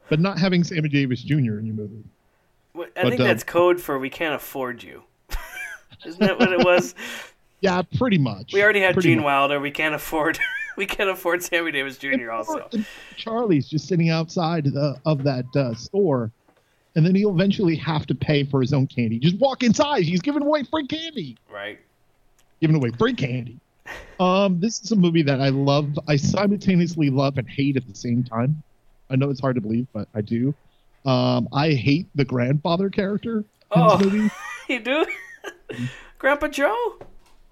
[0.09, 1.35] but not having Sammy Davis Jr.
[1.35, 2.05] in your movie.
[2.75, 5.05] Well, I But, think that's code for we can't afford you.
[6.07, 6.95] Isn't that what it was?
[7.63, 8.55] Yeah, pretty much.
[8.55, 9.25] We already had Pretty Gene much.
[9.27, 9.61] Wilder.
[9.61, 10.39] We can't afford.
[10.79, 12.31] we can't afford Sammy Davis Jr.
[12.31, 12.71] Also.
[13.19, 16.31] Charlie's just sitting outside the, of that uh, store,
[16.97, 19.19] and then he'll eventually have to pay for his own candy.
[19.19, 20.03] Just walk inside.
[20.03, 21.37] He's giving away free candy.
[21.51, 21.79] Right.
[22.61, 23.59] Giving away free candy.
[24.19, 25.99] Um, this is a movie that I love.
[26.09, 28.63] I simultaneously love and hate at the same time.
[29.09, 30.55] I know it's hard to believe, but I do.
[31.05, 34.31] Um, I hate the grandfather character in Oh.
[34.69, 35.05] You do?
[36.19, 36.99] Grandpa Joe?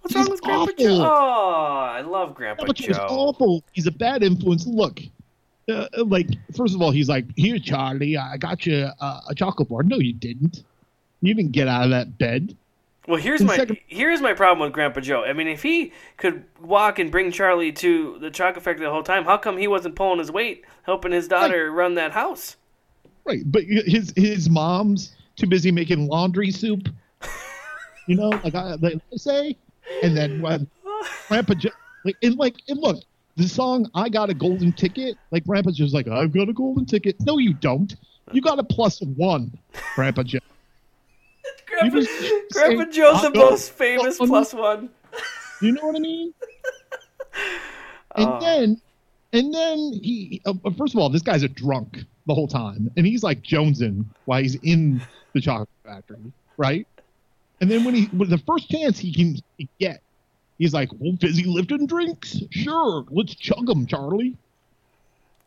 [0.02, 0.74] What's He's wrong with Grandpa awful.
[0.84, 1.02] Joe?
[1.04, 3.06] Oh, I love Grandpa he's Joe.
[3.08, 3.64] awful.
[3.72, 4.66] He's a bad influence.
[4.66, 5.00] Look,
[5.68, 9.68] uh, like first of all, he's like, "Here, Charlie, I got you uh, a chocolate
[9.68, 10.64] bar." No, you didn't.
[11.20, 12.56] You didn't get out of that bed.
[13.06, 15.24] Well, here's my second- here's my problem with Grandpa Joe.
[15.24, 19.02] I mean, if he could walk and bring Charlie to the chocolate factory the whole
[19.02, 22.56] time, how come he wasn't pulling his weight, helping his daughter run that house?
[23.24, 26.88] Right, but his his mom's too busy making laundry soup.
[28.06, 29.56] You know, like I, like I say,
[30.02, 30.66] and then when
[31.28, 31.70] Grandpa Joe,
[32.04, 33.02] like, and like, and look,
[33.38, 36.84] the song "I Got a Golden Ticket," like Grandpa's just like, "I've got a golden
[36.84, 37.94] ticket." No, you don't.
[38.32, 39.56] You got a plus one,
[39.94, 40.38] Grandpa Joe.
[41.66, 42.00] Grandpa,
[42.52, 44.90] Grandpa say, Joe's the most famous a- plus one.
[45.62, 46.34] You know what I mean?
[48.16, 48.40] And Oh.
[48.40, 48.80] then,
[49.32, 50.40] and then he.
[50.46, 53.42] Uh, uh, first of all, this guy's a drunk the whole time, and he's like
[53.42, 55.00] jonesing while he's in
[55.34, 56.86] the chocolate factory, right?
[57.60, 59.36] And then when he, with the first chance he can
[59.78, 60.00] get,
[60.58, 62.38] he's like, "Well, busy lifting drinks?
[62.50, 64.36] Sure, let's chug them, Charlie."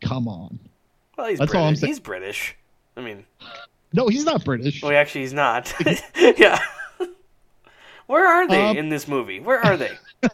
[0.04, 0.58] Come on.
[1.18, 1.80] Well, he's That's all I'm British.
[1.82, 1.92] saying.
[1.92, 2.56] He's British.
[2.98, 3.26] I mean,
[3.94, 4.82] No, he's not British.
[4.82, 5.74] well, actually, he's not.
[6.38, 6.60] yeah.
[8.08, 9.40] Where are they Um, in this movie?
[9.40, 9.92] Where are they?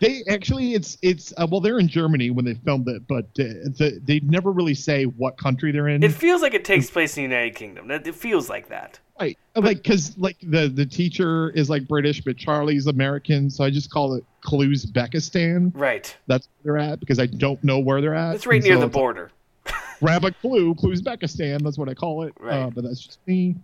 [0.00, 3.70] They actually, it's it's uh, well, they're in Germany when they filmed it, but uh,
[3.78, 6.02] the, they never really say what country they're in.
[6.02, 7.88] It feels like it takes place in the United Kingdom.
[7.88, 8.98] It feels like that.
[9.20, 13.70] Right, like because like the the teacher is like British, but Charlie's American, so I
[13.70, 15.70] just call it Cluesbekistan.
[15.74, 16.14] Right.
[16.26, 18.34] That's where they're at because I don't know where they're at.
[18.34, 19.30] It's right And near so the it's like, border.
[20.00, 21.62] grab a clue, Cluesbekistan.
[21.62, 22.34] That's what I call it.
[22.40, 22.54] Right.
[22.62, 23.54] Uh, but that's just me.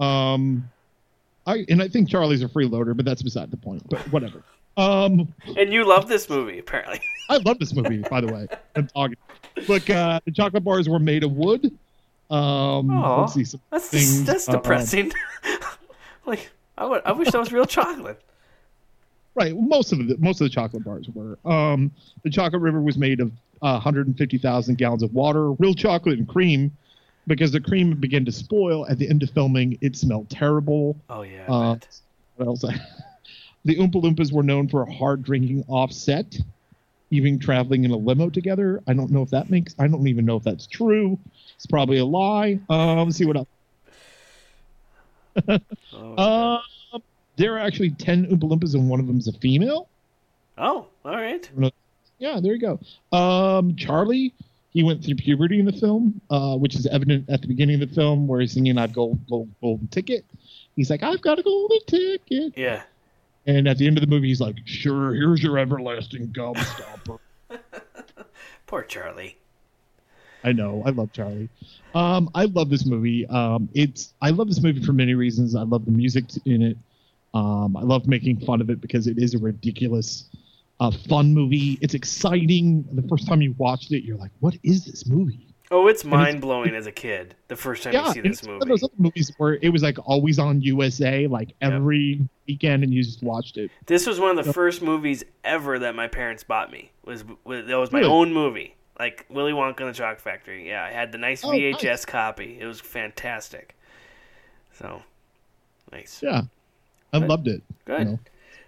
[0.00, 0.68] Um,
[1.46, 3.82] I and I think Charlie's a freeloader, but that's beside the point.
[3.88, 4.42] But whatever.
[4.76, 7.00] Um, And you love this movie, apparently.
[7.30, 8.48] I love this movie, by the way.
[8.74, 9.16] I'm talking.
[9.68, 11.70] Look, uh, the chocolate bars were made of wood.
[12.30, 14.24] Um, Aw, let's see That's things.
[14.24, 15.12] that's Uh, depressing.
[16.26, 18.20] like I would, I wish that was real chocolate.
[19.34, 19.54] Right.
[19.56, 21.38] Most of the most of the chocolate bars were.
[21.44, 21.90] Um,
[22.22, 23.32] the chocolate river was made of
[23.62, 26.70] uh, 150,000 gallons of water, real chocolate and cream,
[27.26, 29.76] because the cream began to spoil at the end of filming.
[29.80, 30.96] It smelled terrible.
[31.10, 31.46] Oh yeah.
[31.48, 31.76] Uh,
[32.36, 32.60] what else?
[33.64, 36.38] the Oompa Loompas were known for a hard drinking offset,
[37.10, 38.82] even traveling in a limo together.
[38.86, 39.74] I don't know if that makes.
[39.78, 41.18] I don't even know if that's true.
[41.64, 42.58] It's probably a lie.
[42.68, 43.48] Um, let's see what else.
[45.94, 46.60] Oh,
[46.92, 47.02] Um,
[47.36, 49.88] there are actually 10 Oompa Loompas, and one of them is a female.
[50.58, 51.50] oh, all right.
[52.18, 53.16] Yeah, there you go.
[53.16, 54.34] Um, Charlie,
[54.74, 57.88] he went through puberty in the film, uh, which is evident at the beginning of
[57.88, 60.24] the film where he's singing "I've gold, gold, golden ticket."
[60.76, 62.82] He's like, "I've got a golden ticket," Yeah.
[63.46, 67.18] and at the end of the movie, he's like, "Sure, here's your everlasting gobstopper."
[68.66, 69.38] Poor Charlie.
[70.44, 71.48] I know, I love Charlie.
[71.94, 73.26] Um, I love this movie.
[73.26, 75.56] Um, it's I love this movie for many reasons.
[75.56, 76.76] I love the music in it.
[77.32, 80.28] Um, I love making fun of it because it is a ridiculous,
[80.80, 81.78] uh, fun movie.
[81.80, 82.84] It's exciting.
[82.92, 86.40] The first time you watched it, you're like, "What is this movie?" Oh, it's mind
[86.40, 87.34] blowing as a kid.
[87.48, 88.62] The first time yeah, you see this it's one movie.
[88.64, 92.92] of those other movies where it was like always on USA, like every weekend, and
[92.92, 93.70] you just watched it.
[93.86, 94.54] This was one of the Yep.
[94.54, 96.92] first movies ever that my parents bought me.
[97.04, 98.12] Was, was that was my Really?
[98.12, 100.68] own movie, like Willy Wonka and the Chocolate Factory.
[100.68, 102.04] Yeah, I had the nice Oh, VHS nice.
[102.04, 102.58] copy.
[102.60, 103.74] It was fantastic.
[104.78, 105.02] So,
[105.92, 106.20] nice.
[106.22, 106.42] Yeah,
[107.12, 107.62] I loved it.
[107.84, 107.98] Good.
[108.00, 108.18] You know,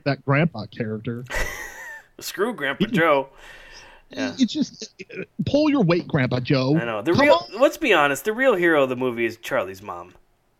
[0.04, 1.24] that grandpa character.
[2.20, 3.28] Screw Grandpa Joe.
[4.10, 4.34] Yeah.
[4.38, 4.94] It's just
[5.44, 6.76] pull your weight, Grandpa Joe.
[6.78, 7.02] I know.
[7.02, 7.46] The Come real.
[7.52, 7.60] on.
[7.60, 8.24] Let's be honest.
[8.24, 10.14] The real hero of the movie is Charlie's mom.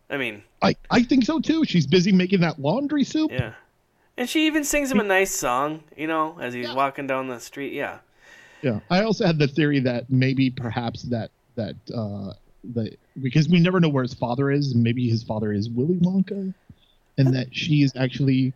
[0.09, 1.63] I mean, I, I think so too.
[1.65, 3.31] She's busy making that laundry soup.
[3.31, 3.53] yeah.
[4.17, 7.39] And she even sings him a nice song, you know, as he's walking down the
[7.39, 7.71] street.
[7.73, 7.99] Yeah.
[8.61, 8.79] Yeah.
[8.89, 13.79] I also had the theory that maybe perhaps that that uh the because we never
[13.79, 16.53] know where his father is, maybe his father is Willy Wonka,
[17.17, 18.53] and that she is actually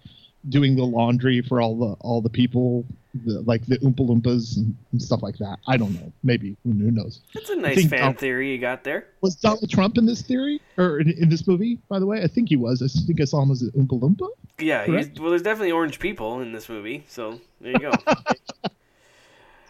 [0.49, 2.83] doing the laundry for all the all the people,
[3.25, 5.57] the, like the Oompa Loompas and, and stuff like that.
[5.67, 6.11] I don't know.
[6.23, 7.21] Maybe who, who knows?
[7.33, 9.07] That's a nice fan Donald- theory you got there.
[9.21, 11.77] Was Donald Trump in this theory or in, in this movie?
[11.89, 12.81] By the way, I think he was.
[12.81, 14.27] I think I saw him as an Oompa Loompa.
[14.59, 14.85] Yeah.
[14.87, 17.91] Well, there's definitely orange people in this movie, so there you go.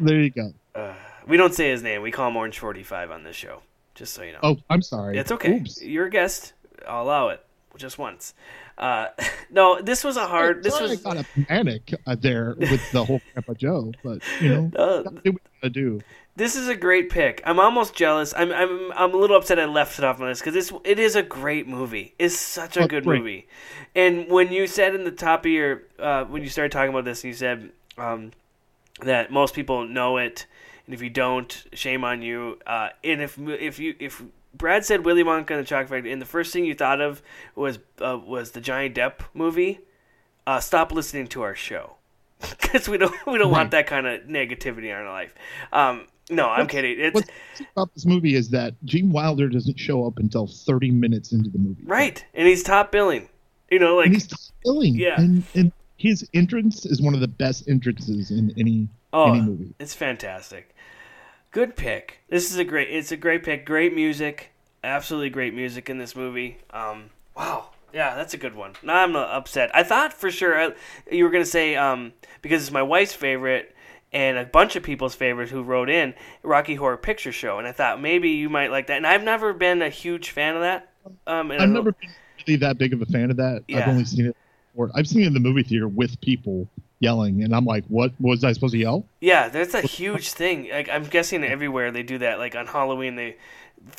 [0.01, 0.53] There you go.
[0.75, 0.93] uh,
[1.27, 2.01] we don't say his name.
[2.01, 3.61] We call him Orange Forty Five on this show.
[3.95, 4.39] Just so you know.
[4.43, 5.17] Oh, I'm sorry.
[5.17, 5.57] It's okay.
[5.57, 5.81] Oops.
[5.81, 6.53] You're a guest.
[6.87, 7.43] I'll allow it.
[7.77, 8.33] Just once.
[8.77, 9.07] Uh,
[9.51, 10.63] no, this was a hard.
[10.63, 10.91] This was.
[11.05, 15.03] I got a panic uh, there with the whole Grandpa Joe, but you know, Uh,
[15.03, 16.01] do what you gotta do.
[16.37, 17.41] This is a great pick.
[17.45, 18.33] I'm almost jealous.
[18.35, 20.97] I'm I'm I'm a little upset I left it off my list because this it
[20.97, 22.15] is a great movie.
[22.17, 23.19] It's such a Oh, good great.
[23.19, 23.47] movie.
[23.95, 27.03] And when you said in the top of your uh, when you started talking about
[27.05, 28.31] this, and you said um,
[29.01, 30.45] that most people know it,
[30.85, 32.59] and if you don't, shame on you.
[32.65, 34.21] Uh, and if if you if
[34.53, 37.21] Brad said Willy Wonka and the Chocolate Factory, and the first thing you thought of
[37.55, 39.79] was uh, was the Johnny Depp movie,
[40.47, 41.95] uh, stop listening to our show
[42.61, 45.33] because we don't we don't want that kind of negativity in our life.
[45.71, 46.99] Um, no, I'm What's- kidding.
[46.99, 47.29] It's What's
[47.73, 51.57] about this movie is that Gene Wilder doesn't show up until 30 minutes into the
[51.59, 51.83] movie.
[51.85, 53.27] right, and he's top billing.
[53.69, 54.95] You know, like and he's top billing.
[54.95, 55.19] Yeah.
[55.19, 55.71] And, and
[56.01, 59.75] his entrance is one of the best entrances in any oh, any movie.
[59.79, 60.75] it's fantastic.
[61.51, 62.21] Good pick.
[62.29, 62.89] This is a great.
[62.89, 63.65] It's a great pick.
[63.65, 64.51] Great music.
[64.83, 66.57] Absolutely great music in this movie.
[66.71, 67.69] Um, wow.
[67.93, 68.73] Yeah, that's a good one.
[68.81, 69.69] Now I'm not upset.
[69.75, 70.71] I thought for sure uh,
[71.11, 73.75] you were gonna say um, because it's my wife's favorite
[74.11, 77.73] and a bunch of people's favorite who wrote in Rocky Horror Picture Show, and I
[77.73, 78.97] thought maybe you might like that.
[78.97, 80.89] And I've never been a huge fan of that.
[81.27, 82.09] Um, and I I've never been
[82.47, 83.63] really that big of a fan of that.
[83.67, 83.81] Yeah.
[83.81, 84.37] I've only seen it.
[84.75, 86.67] Or I've seen it in the movie theater with people
[86.99, 90.69] yelling, and I'm like, "What was I supposed to yell?" Yeah, that's a huge thing.
[90.71, 92.39] Like I'm guessing everywhere they do that.
[92.39, 93.37] Like on Halloween, they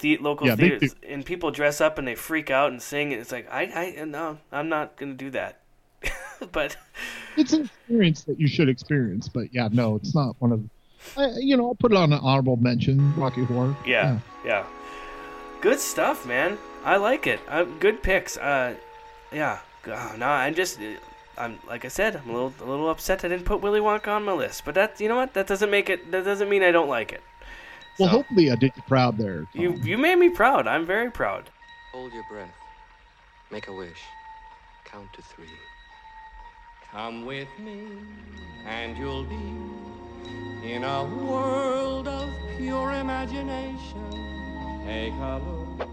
[0.01, 3.13] the local Yeah, theaters and people dress up and they freak out and sing.
[3.13, 5.61] And it's like I, I no, I'm not gonna do that.
[6.53, 6.77] but
[7.37, 10.65] It's an experience that you should experience, but yeah, no, it's not one of.
[11.17, 13.13] I, you know, I'll put it on an honorable mention.
[13.17, 13.77] Rocky Horror.
[13.85, 14.67] yeah, yeah,
[15.61, 16.59] good stuff, man.
[16.85, 17.41] I like it.
[17.49, 18.37] Uh, good picks.
[18.37, 18.75] Uh,
[19.33, 19.61] yeah.
[19.87, 20.81] Oh, no, I'm just.
[20.81, 20.85] Uh,
[21.39, 22.17] I'm like I said.
[22.17, 24.65] I'm a little a little upset I didn't put Willy Wonka on my list.
[24.65, 25.33] But that you know what?
[25.35, 26.11] That doesn't make it.
[26.13, 27.23] That doesn't mean I don't like it.
[27.99, 29.47] Well, So- hopefully, I did you proud there.
[29.55, 30.67] You you made me proud.
[30.67, 31.51] I'm very proud.
[31.93, 32.51] Hold your breath.
[33.51, 33.99] Make a wish.
[34.85, 35.47] Count to three.
[36.93, 37.87] Come with me,
[38.67, 42.29] and you'll be in a world of
[42.59, 44.83] pure imagination.
[44.87, 45.89] Take a look,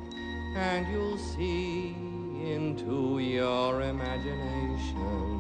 [0.56, 1.96] and you'll see
[2.48, 5.40] into your imagination.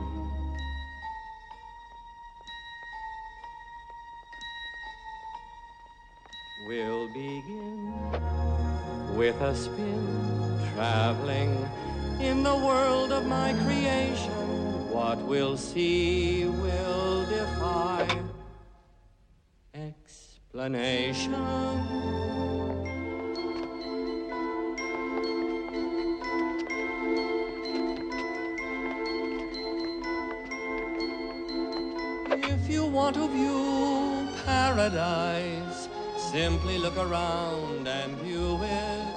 [6.68, 7.94] We'll begin
[9.16, 11.58] with a spin, traveling
[12.20, 14.92] in the world of my creation.
[14.92, 18.08] What we'll see will defy
[19.74, 21.34] explanation.
[32.92, 35.90] Want to view paradise,
[36.32, 39.08] simply look around and view it.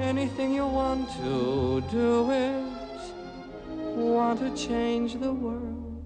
[0.00, 2.64] Anything you want to do it.
[3.96, 6.04] Want to change the world.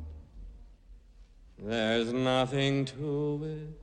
[1.58, 3.82] There's nothing to it.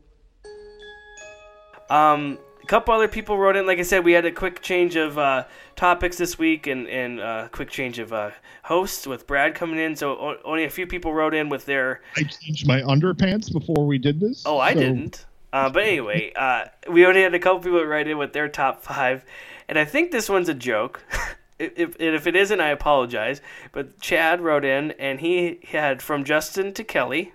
[1.91, 2.38] Um,
[2.69, 3.65] couple other people wrote in.
[3.65, 7.19] Like I said, we had a quick change of uh, topics this week, and and
[7.19, 8.29] uh, quick change of uh,
[8.63, 9.95] hosts with Brad coming in.
[9.95, 12.01] So o- only a few people wrote in with their.
[12.15, 14.43] I changed my underpants before we did this.
[14.45, 15.25] Oh, I so- didn't.
[15.51, 18.83] Uh, but anyway, uh, we only had a couple people write in with their top
[18.83, 19.25] five,
[19.67, 21.01] and I think this one's a joke.
[21.59, 23.41] if, if, if it isn't, I apologize.
[23.71, 27.33] But Chad wrote in, and he had from Justin to Kelly,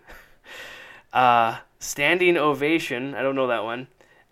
[1.13, 3.17] uh, standing ovation.
[3.17, 3.89] I don't know that one.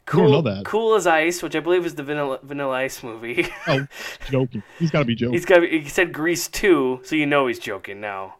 [0.09, 0.65] I don't know that.
[0.65, 3.47] Cool as Ice, which I believe is the Vanilla, Vanilla Ice movie.
[3.67, 3.87] Oh,
[4.31, 4.63] joking.
[4.79, 5.35] He's got to be joking.
[5.35, 5.63] he's got.
[5.63, 8.37] He said Grease two, so you know he's joking now.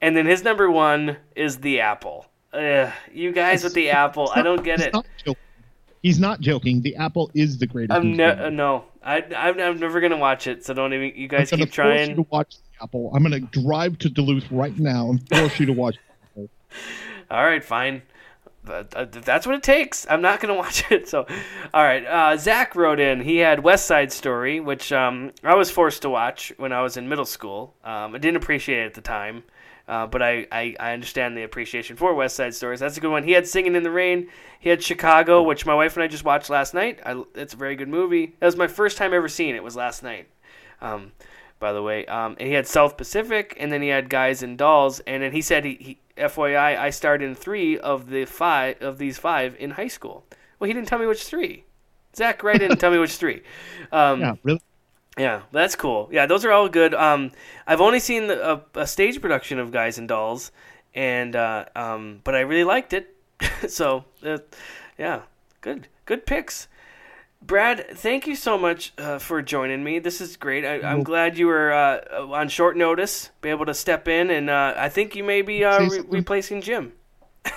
[0.00, 2.26] And then his number one is the Apple.
[2.52, 4.92] Ugh, you guys with the Apple, I don't get it.
[4.92, 5.06] Not.
[6.02, 6.82] He's not joking.
[6.82, 7.96] The Apple is the greatest.
[7.96, 10.64] I'm ne- no, I, I'm, I'm never gonna watch it.
[10.64, 11.18] So don't even.
[11.18, 13.10] You guys I'm gonna keep force you to watch the Apple.
[13.14, 15.96] I'm going to drive to Duluth right now and force you to watch.
[16.22, 16.50] Apple.
[17.30, 18.02] All right, fine.
[18.68, 20.06] Uh, that's what it takes.
[20.08, 21.08] I'm not gonna watch it.
[21.08, 21.26] So,
[21.72, 22.04] all right.
[22.04, 23.20] Uh, Zach wrote in.
[23.20, 26.96] He had West Side Story, which um, I was forced to watch when I was
[26.96, 27.74] in middle school.
[27.84, 29.44] Um, I didn't appreciate it at the time,
[29.88, 32.80] uh, but I, I, I understand the appreciation for West Side Stories.
[32.80, 33.24] That's a good one.
[33.24, 34.28] He had Singing in the Rain.
[34.58, 37.00] He had Chicago, which my wife and I just watched last night.
[37.04, 38.34] I, it's a very good movie.
[38.40, 39.62] That was my first time ever seeing it.
[39.62, 40.28] Was last night.
[40.80, 41.12] Um,
[41.58, 42.04] by the way.
[42.06, 45.32] Um, and he had South Pacific, and then he had Guys and Dolls, and then
[45.32, 49.72] he said he FYI, I starred in three of the five of these five in
[49.72, 50.24] high school.
[50.58, 51.64] Well, he didn't tell me which three.
[52.16, 53.42] Zach Wright didn't tell me which three.
[53.90, 54.62] Um, Yeah, really.
[55.18, 56.08] yeah, that's cool.
[56.12, 56.94] Yeah, those are all good.
[56.94, 57.32] Um,
[57.66, 60.52] I've only seen the, a, a stage production of Guys and Dolls,
[60.94, 63.14] and uh, um, but I really liked it.
[63.68, 64.38] so, uh,
[64.96, 65.22] yeah,
[65.60, 66.68] good, good picks.
[67.46, 69.98] Brad, thank you so much uh, for joining me.
[69.98, 70.64] This is great.
[70.64, 74.48] I, I'm glad you were uh, on short notice, be able to step in, and
[74.48, 76.92] uh, I think you may be uh, re- replacing Jim.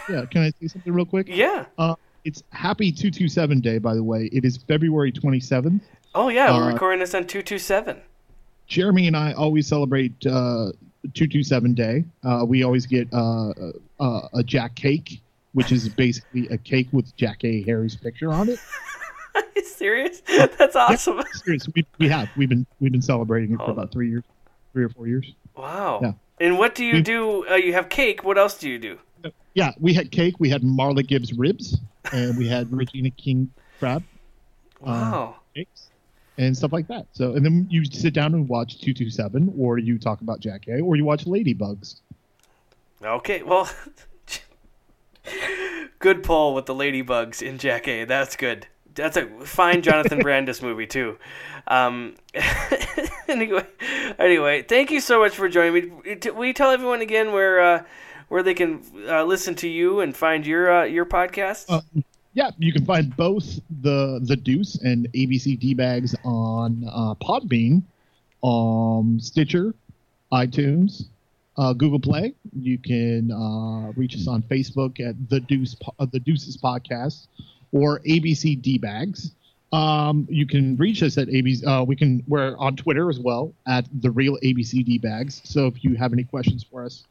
[0.10, 1.28] Yeah, can I say something real quick?
[1.30, 1.66] Yeah.
[1.78, 1.96] Uh,
[2.26, 4.26] it's Happy 227 Day, by the way.
[4.34, 5.80] It is February 27th.
[6.14, 8.02] Oh yeah, we're Uh, recording this on two two seven.
[8.68, 10.74] Jeremy and I always celebrate uh,
[11.14, 12.04] 227 Day.
[12.26, 13.52] Uh, we always get uh,
[14.02, 15.22] uh, a Jack cake,
[15.54, 18.60] which is basically a cake with Jackée Harry's picture on it.
[19.42, 20.22] Are you serious?
[20.58, 21.22] That's awesome.
[21.44, 22.30] Seriously, we, we have.
[22.38, 23.72] We've been we've been celebrating it for Oh.
[23.74, 24.24] about three years,
[24.74, 25.32] three or four years.
[25.56, 26.00] Wow.
[26.02, 26.12] Yeah.
[26.40, 27.48] And what do you We- do?
[27.50, 28.24] Uh, you have cake.
[28.24, 29.00] What else do you do?
[29.54, 30.36] Yeah, we had cake.
[30.40, 31.80] We had Marla Gibbs ribs,
[32.14, 33.50] and we had Regina King
[33.80, 34.04] crab.
[34.84, 35.36] uh, Wow.
[35.56, 35.90] cakes
[36.38, 37.08] and stuff like that.
[37.14, 40.96] So, and then you sit down and watch 227, or you talk about Jackée, or
[40.96, 41.96] you watch Ladybugs.
[43.04, 43.68] Okay, well,
[46.00, 48.08] good poll with the ladybugs in Jackée.
[48.08, 48.68] That's good.
[48.98, 51.18] That's a fine Jonathan Brandis movie too.
[51.68, 52.16] Um,
[53.28, 53.66] anyway,
[54.20, 56.18] anyway, thank you so much for joining me.
[56.32, 57.84] Will you tell everyone again where uh,
[58.30, 61.66] where they can uh, listen to you and find your uh, your podcast?
[61.70, 61.82] Uh,
[62.34, 67.84] yeah, you can find both the the Deuce and ABC D bags on uh, Podbean,
[68.44, 69.74] um, Stitcher,
[70.32, 71.06] iTunes,
[71.58, 72.34] uh, Google Play.
[72.54, 77.28] You can uh, reach us on Facebook at the Deuce uh, the Deuces Podcast
[77.72, 79.32] or ABC D bags.
[79.74, 81.66] Um, you can reach us at ABC.
[81.68, 85.42] Uh, we can we're on Twitter as well at the real ABC D bags.
[85.44, 87.04] So if you have any questions for us,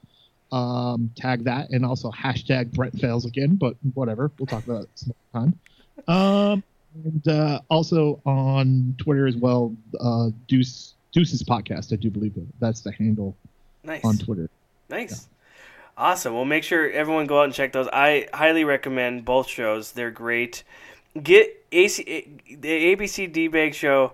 [0.53, 3.57] um, tag that and also hashtag Brett fails again.
[3.57, 5.59] But whatever, we'll talk about it some time.
[6.09, 6.63] Um,
[7.05, 11.93] and uh, also on Twitter as well, uh, Deuce Deuces podcast.
[11.93, 13.37] I do believe that that's the handle
[13.85, 14.05] Nice.
[14.05, 14.49] on Twitter.
[14.89, 15.29] Nice.
[15.99, 16.35] Awesome.
[16.35, 17.89] Well, make sure everyone go out and check those.
[17.93, 19.93] I highly recommend both shows.
[19.93, 20.63] They're great.
[21.23, 24.13] Get AC, the ABC D Bag show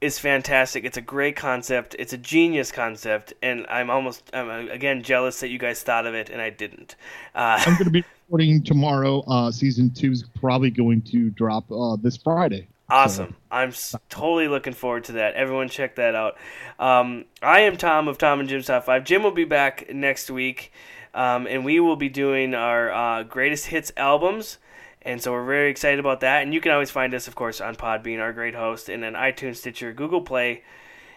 [0.00, 0.84] is fantastic.
[0.84, 1.94] It's a great concept.
[1.98, 6.06] It's a genius concept, and I'm almost I'm uh, again jealous that you guys thought
[6.06, 6.96] of it and I didn't.
[7.34, 9.20] Uh, I'm going to be recording tomorrow.
[9.28, 12.66] Uh, season two is probably going to drop uh, this Friday.
[12.88, 13.36] Awesome.
[13.52, 15.34] I'm s- totally looking forward to that.
[15.34, 16.36] Everyone check that out.
[16.78, 19.04] Um, I am Tom of Tom and Jim's Top 5.
[19.04, 20.72] Jim will be back next week,
[21.14, 24.58] um, and we will be doing our uh, greatest hits albums.
[25.02, 26.42] And so we're very excited about that.
[26.42, 29.14] And you can always find us, of course, on Podbean, our great host, and on
[29.14, 30.62] iTunes, Stitcher, Google Play.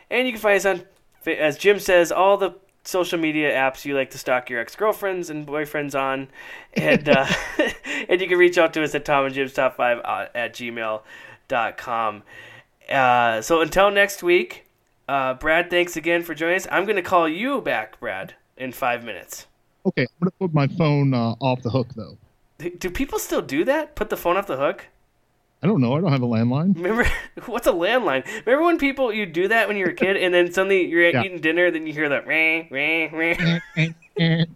[0.10, 0.84] And you can find us on,
[1.26, 2.53] as Jim says, all the
[2.86, 6.30] social media apps you like to stalk your ex-girlfriends and boyfriends on.
[6.74, 7.28] And, uh,
[8.10, 10.53] and you can reach out to us at Tom and Jim's Top 5 uh, at
[10.53, 12.24] gmail.com.
[12.90, 14.65] Uh, so until next week,
[15.07, 16.68] uh, Brad, thanks again for joining us.
[16.72, 19.48] I'm going to call you back, Brad, in five minutes.
[19.85, 22.18] Okay, I'm going to put my phone uh, off the hook though.
[22.57, 23.95] Do- Do people still do that?
[23.95, 24.88] Put the phone off the hook?
[25.61, 25.95] I don't know.
[25.95, 26.76] I don't have a landline.
[26.76, 27.05] Remember
[27.45, 28.26] what's a landline?
[28.45, 31.10] Remember when people you do that when you were a kid, and then suddenly you're
[31.10, 31.23] Yeah.
[31.23, 34.55] eating dinner, then you hear that ring, ring, ring.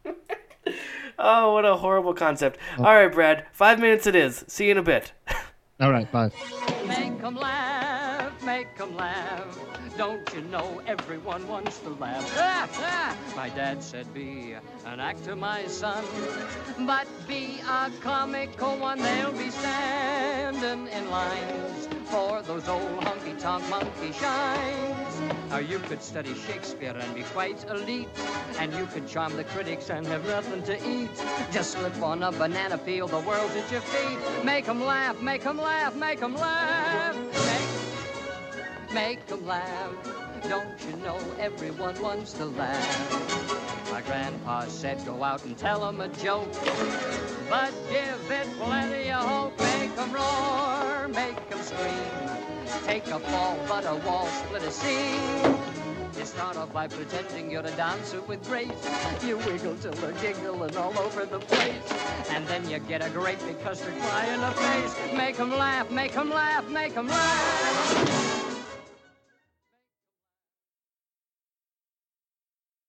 [1.17, 2.59] oh, what a horrible concept!
[2.77, 4.43] All right, Brad, five minutes it is.
[4.47, 5.13] See you in a bit.
[5.79, 6.29] All right, bye.
[6.87, 9.57] Make 'em laugh, make 'em laugh.
[9.97, 12.31] Don't you know everyone wants to laugh?
[12.37, 13.17] Ah, ah.
[13.35, 14.53] My dad said, be
[14.85, 16.05] an actor, my son.
[16.85, 24.11] But be a comical one, they'll be standing in lines for those old honky-tonk monkey
[24.11, 25.19] shines.
[25.49, 28.07] Now you could study Shakespeare and be quite elite,
[28.59, 31.09] and you could charm the critics and have nothing to eat.
[31.51, 34.45] Just slip on a banana peel, the world's at your feet.
[34.45, 37.15] Make 'em laugh, make 'em laugh, make 'em laugh.
[37.15, 37.86] Make,
[38.93, 39.91] make 'em laugh.
[40.47, 43.91] Don't you know everyone wants to laugh?
[43.91, 46.51] My grandpa said go out and tell 'em a joke,
[47.49, 49.57] but give it plenty of hope.
[49.59, 52.11] Make 'em roar, make 'em scream.
[52.85, 55.57] Take a fall, but a wall split a seam.
[56.18, 58.84] You start off by pretending you're a dancer with grace.
[59.23, 61.88] You wiggle till they're giggling all over the place.
[62.30, 64.93] And then you get a great big custard pie in the face.
[65.14, 68.46] Make 'em laugh, make 'em laugh, make 'em laugh.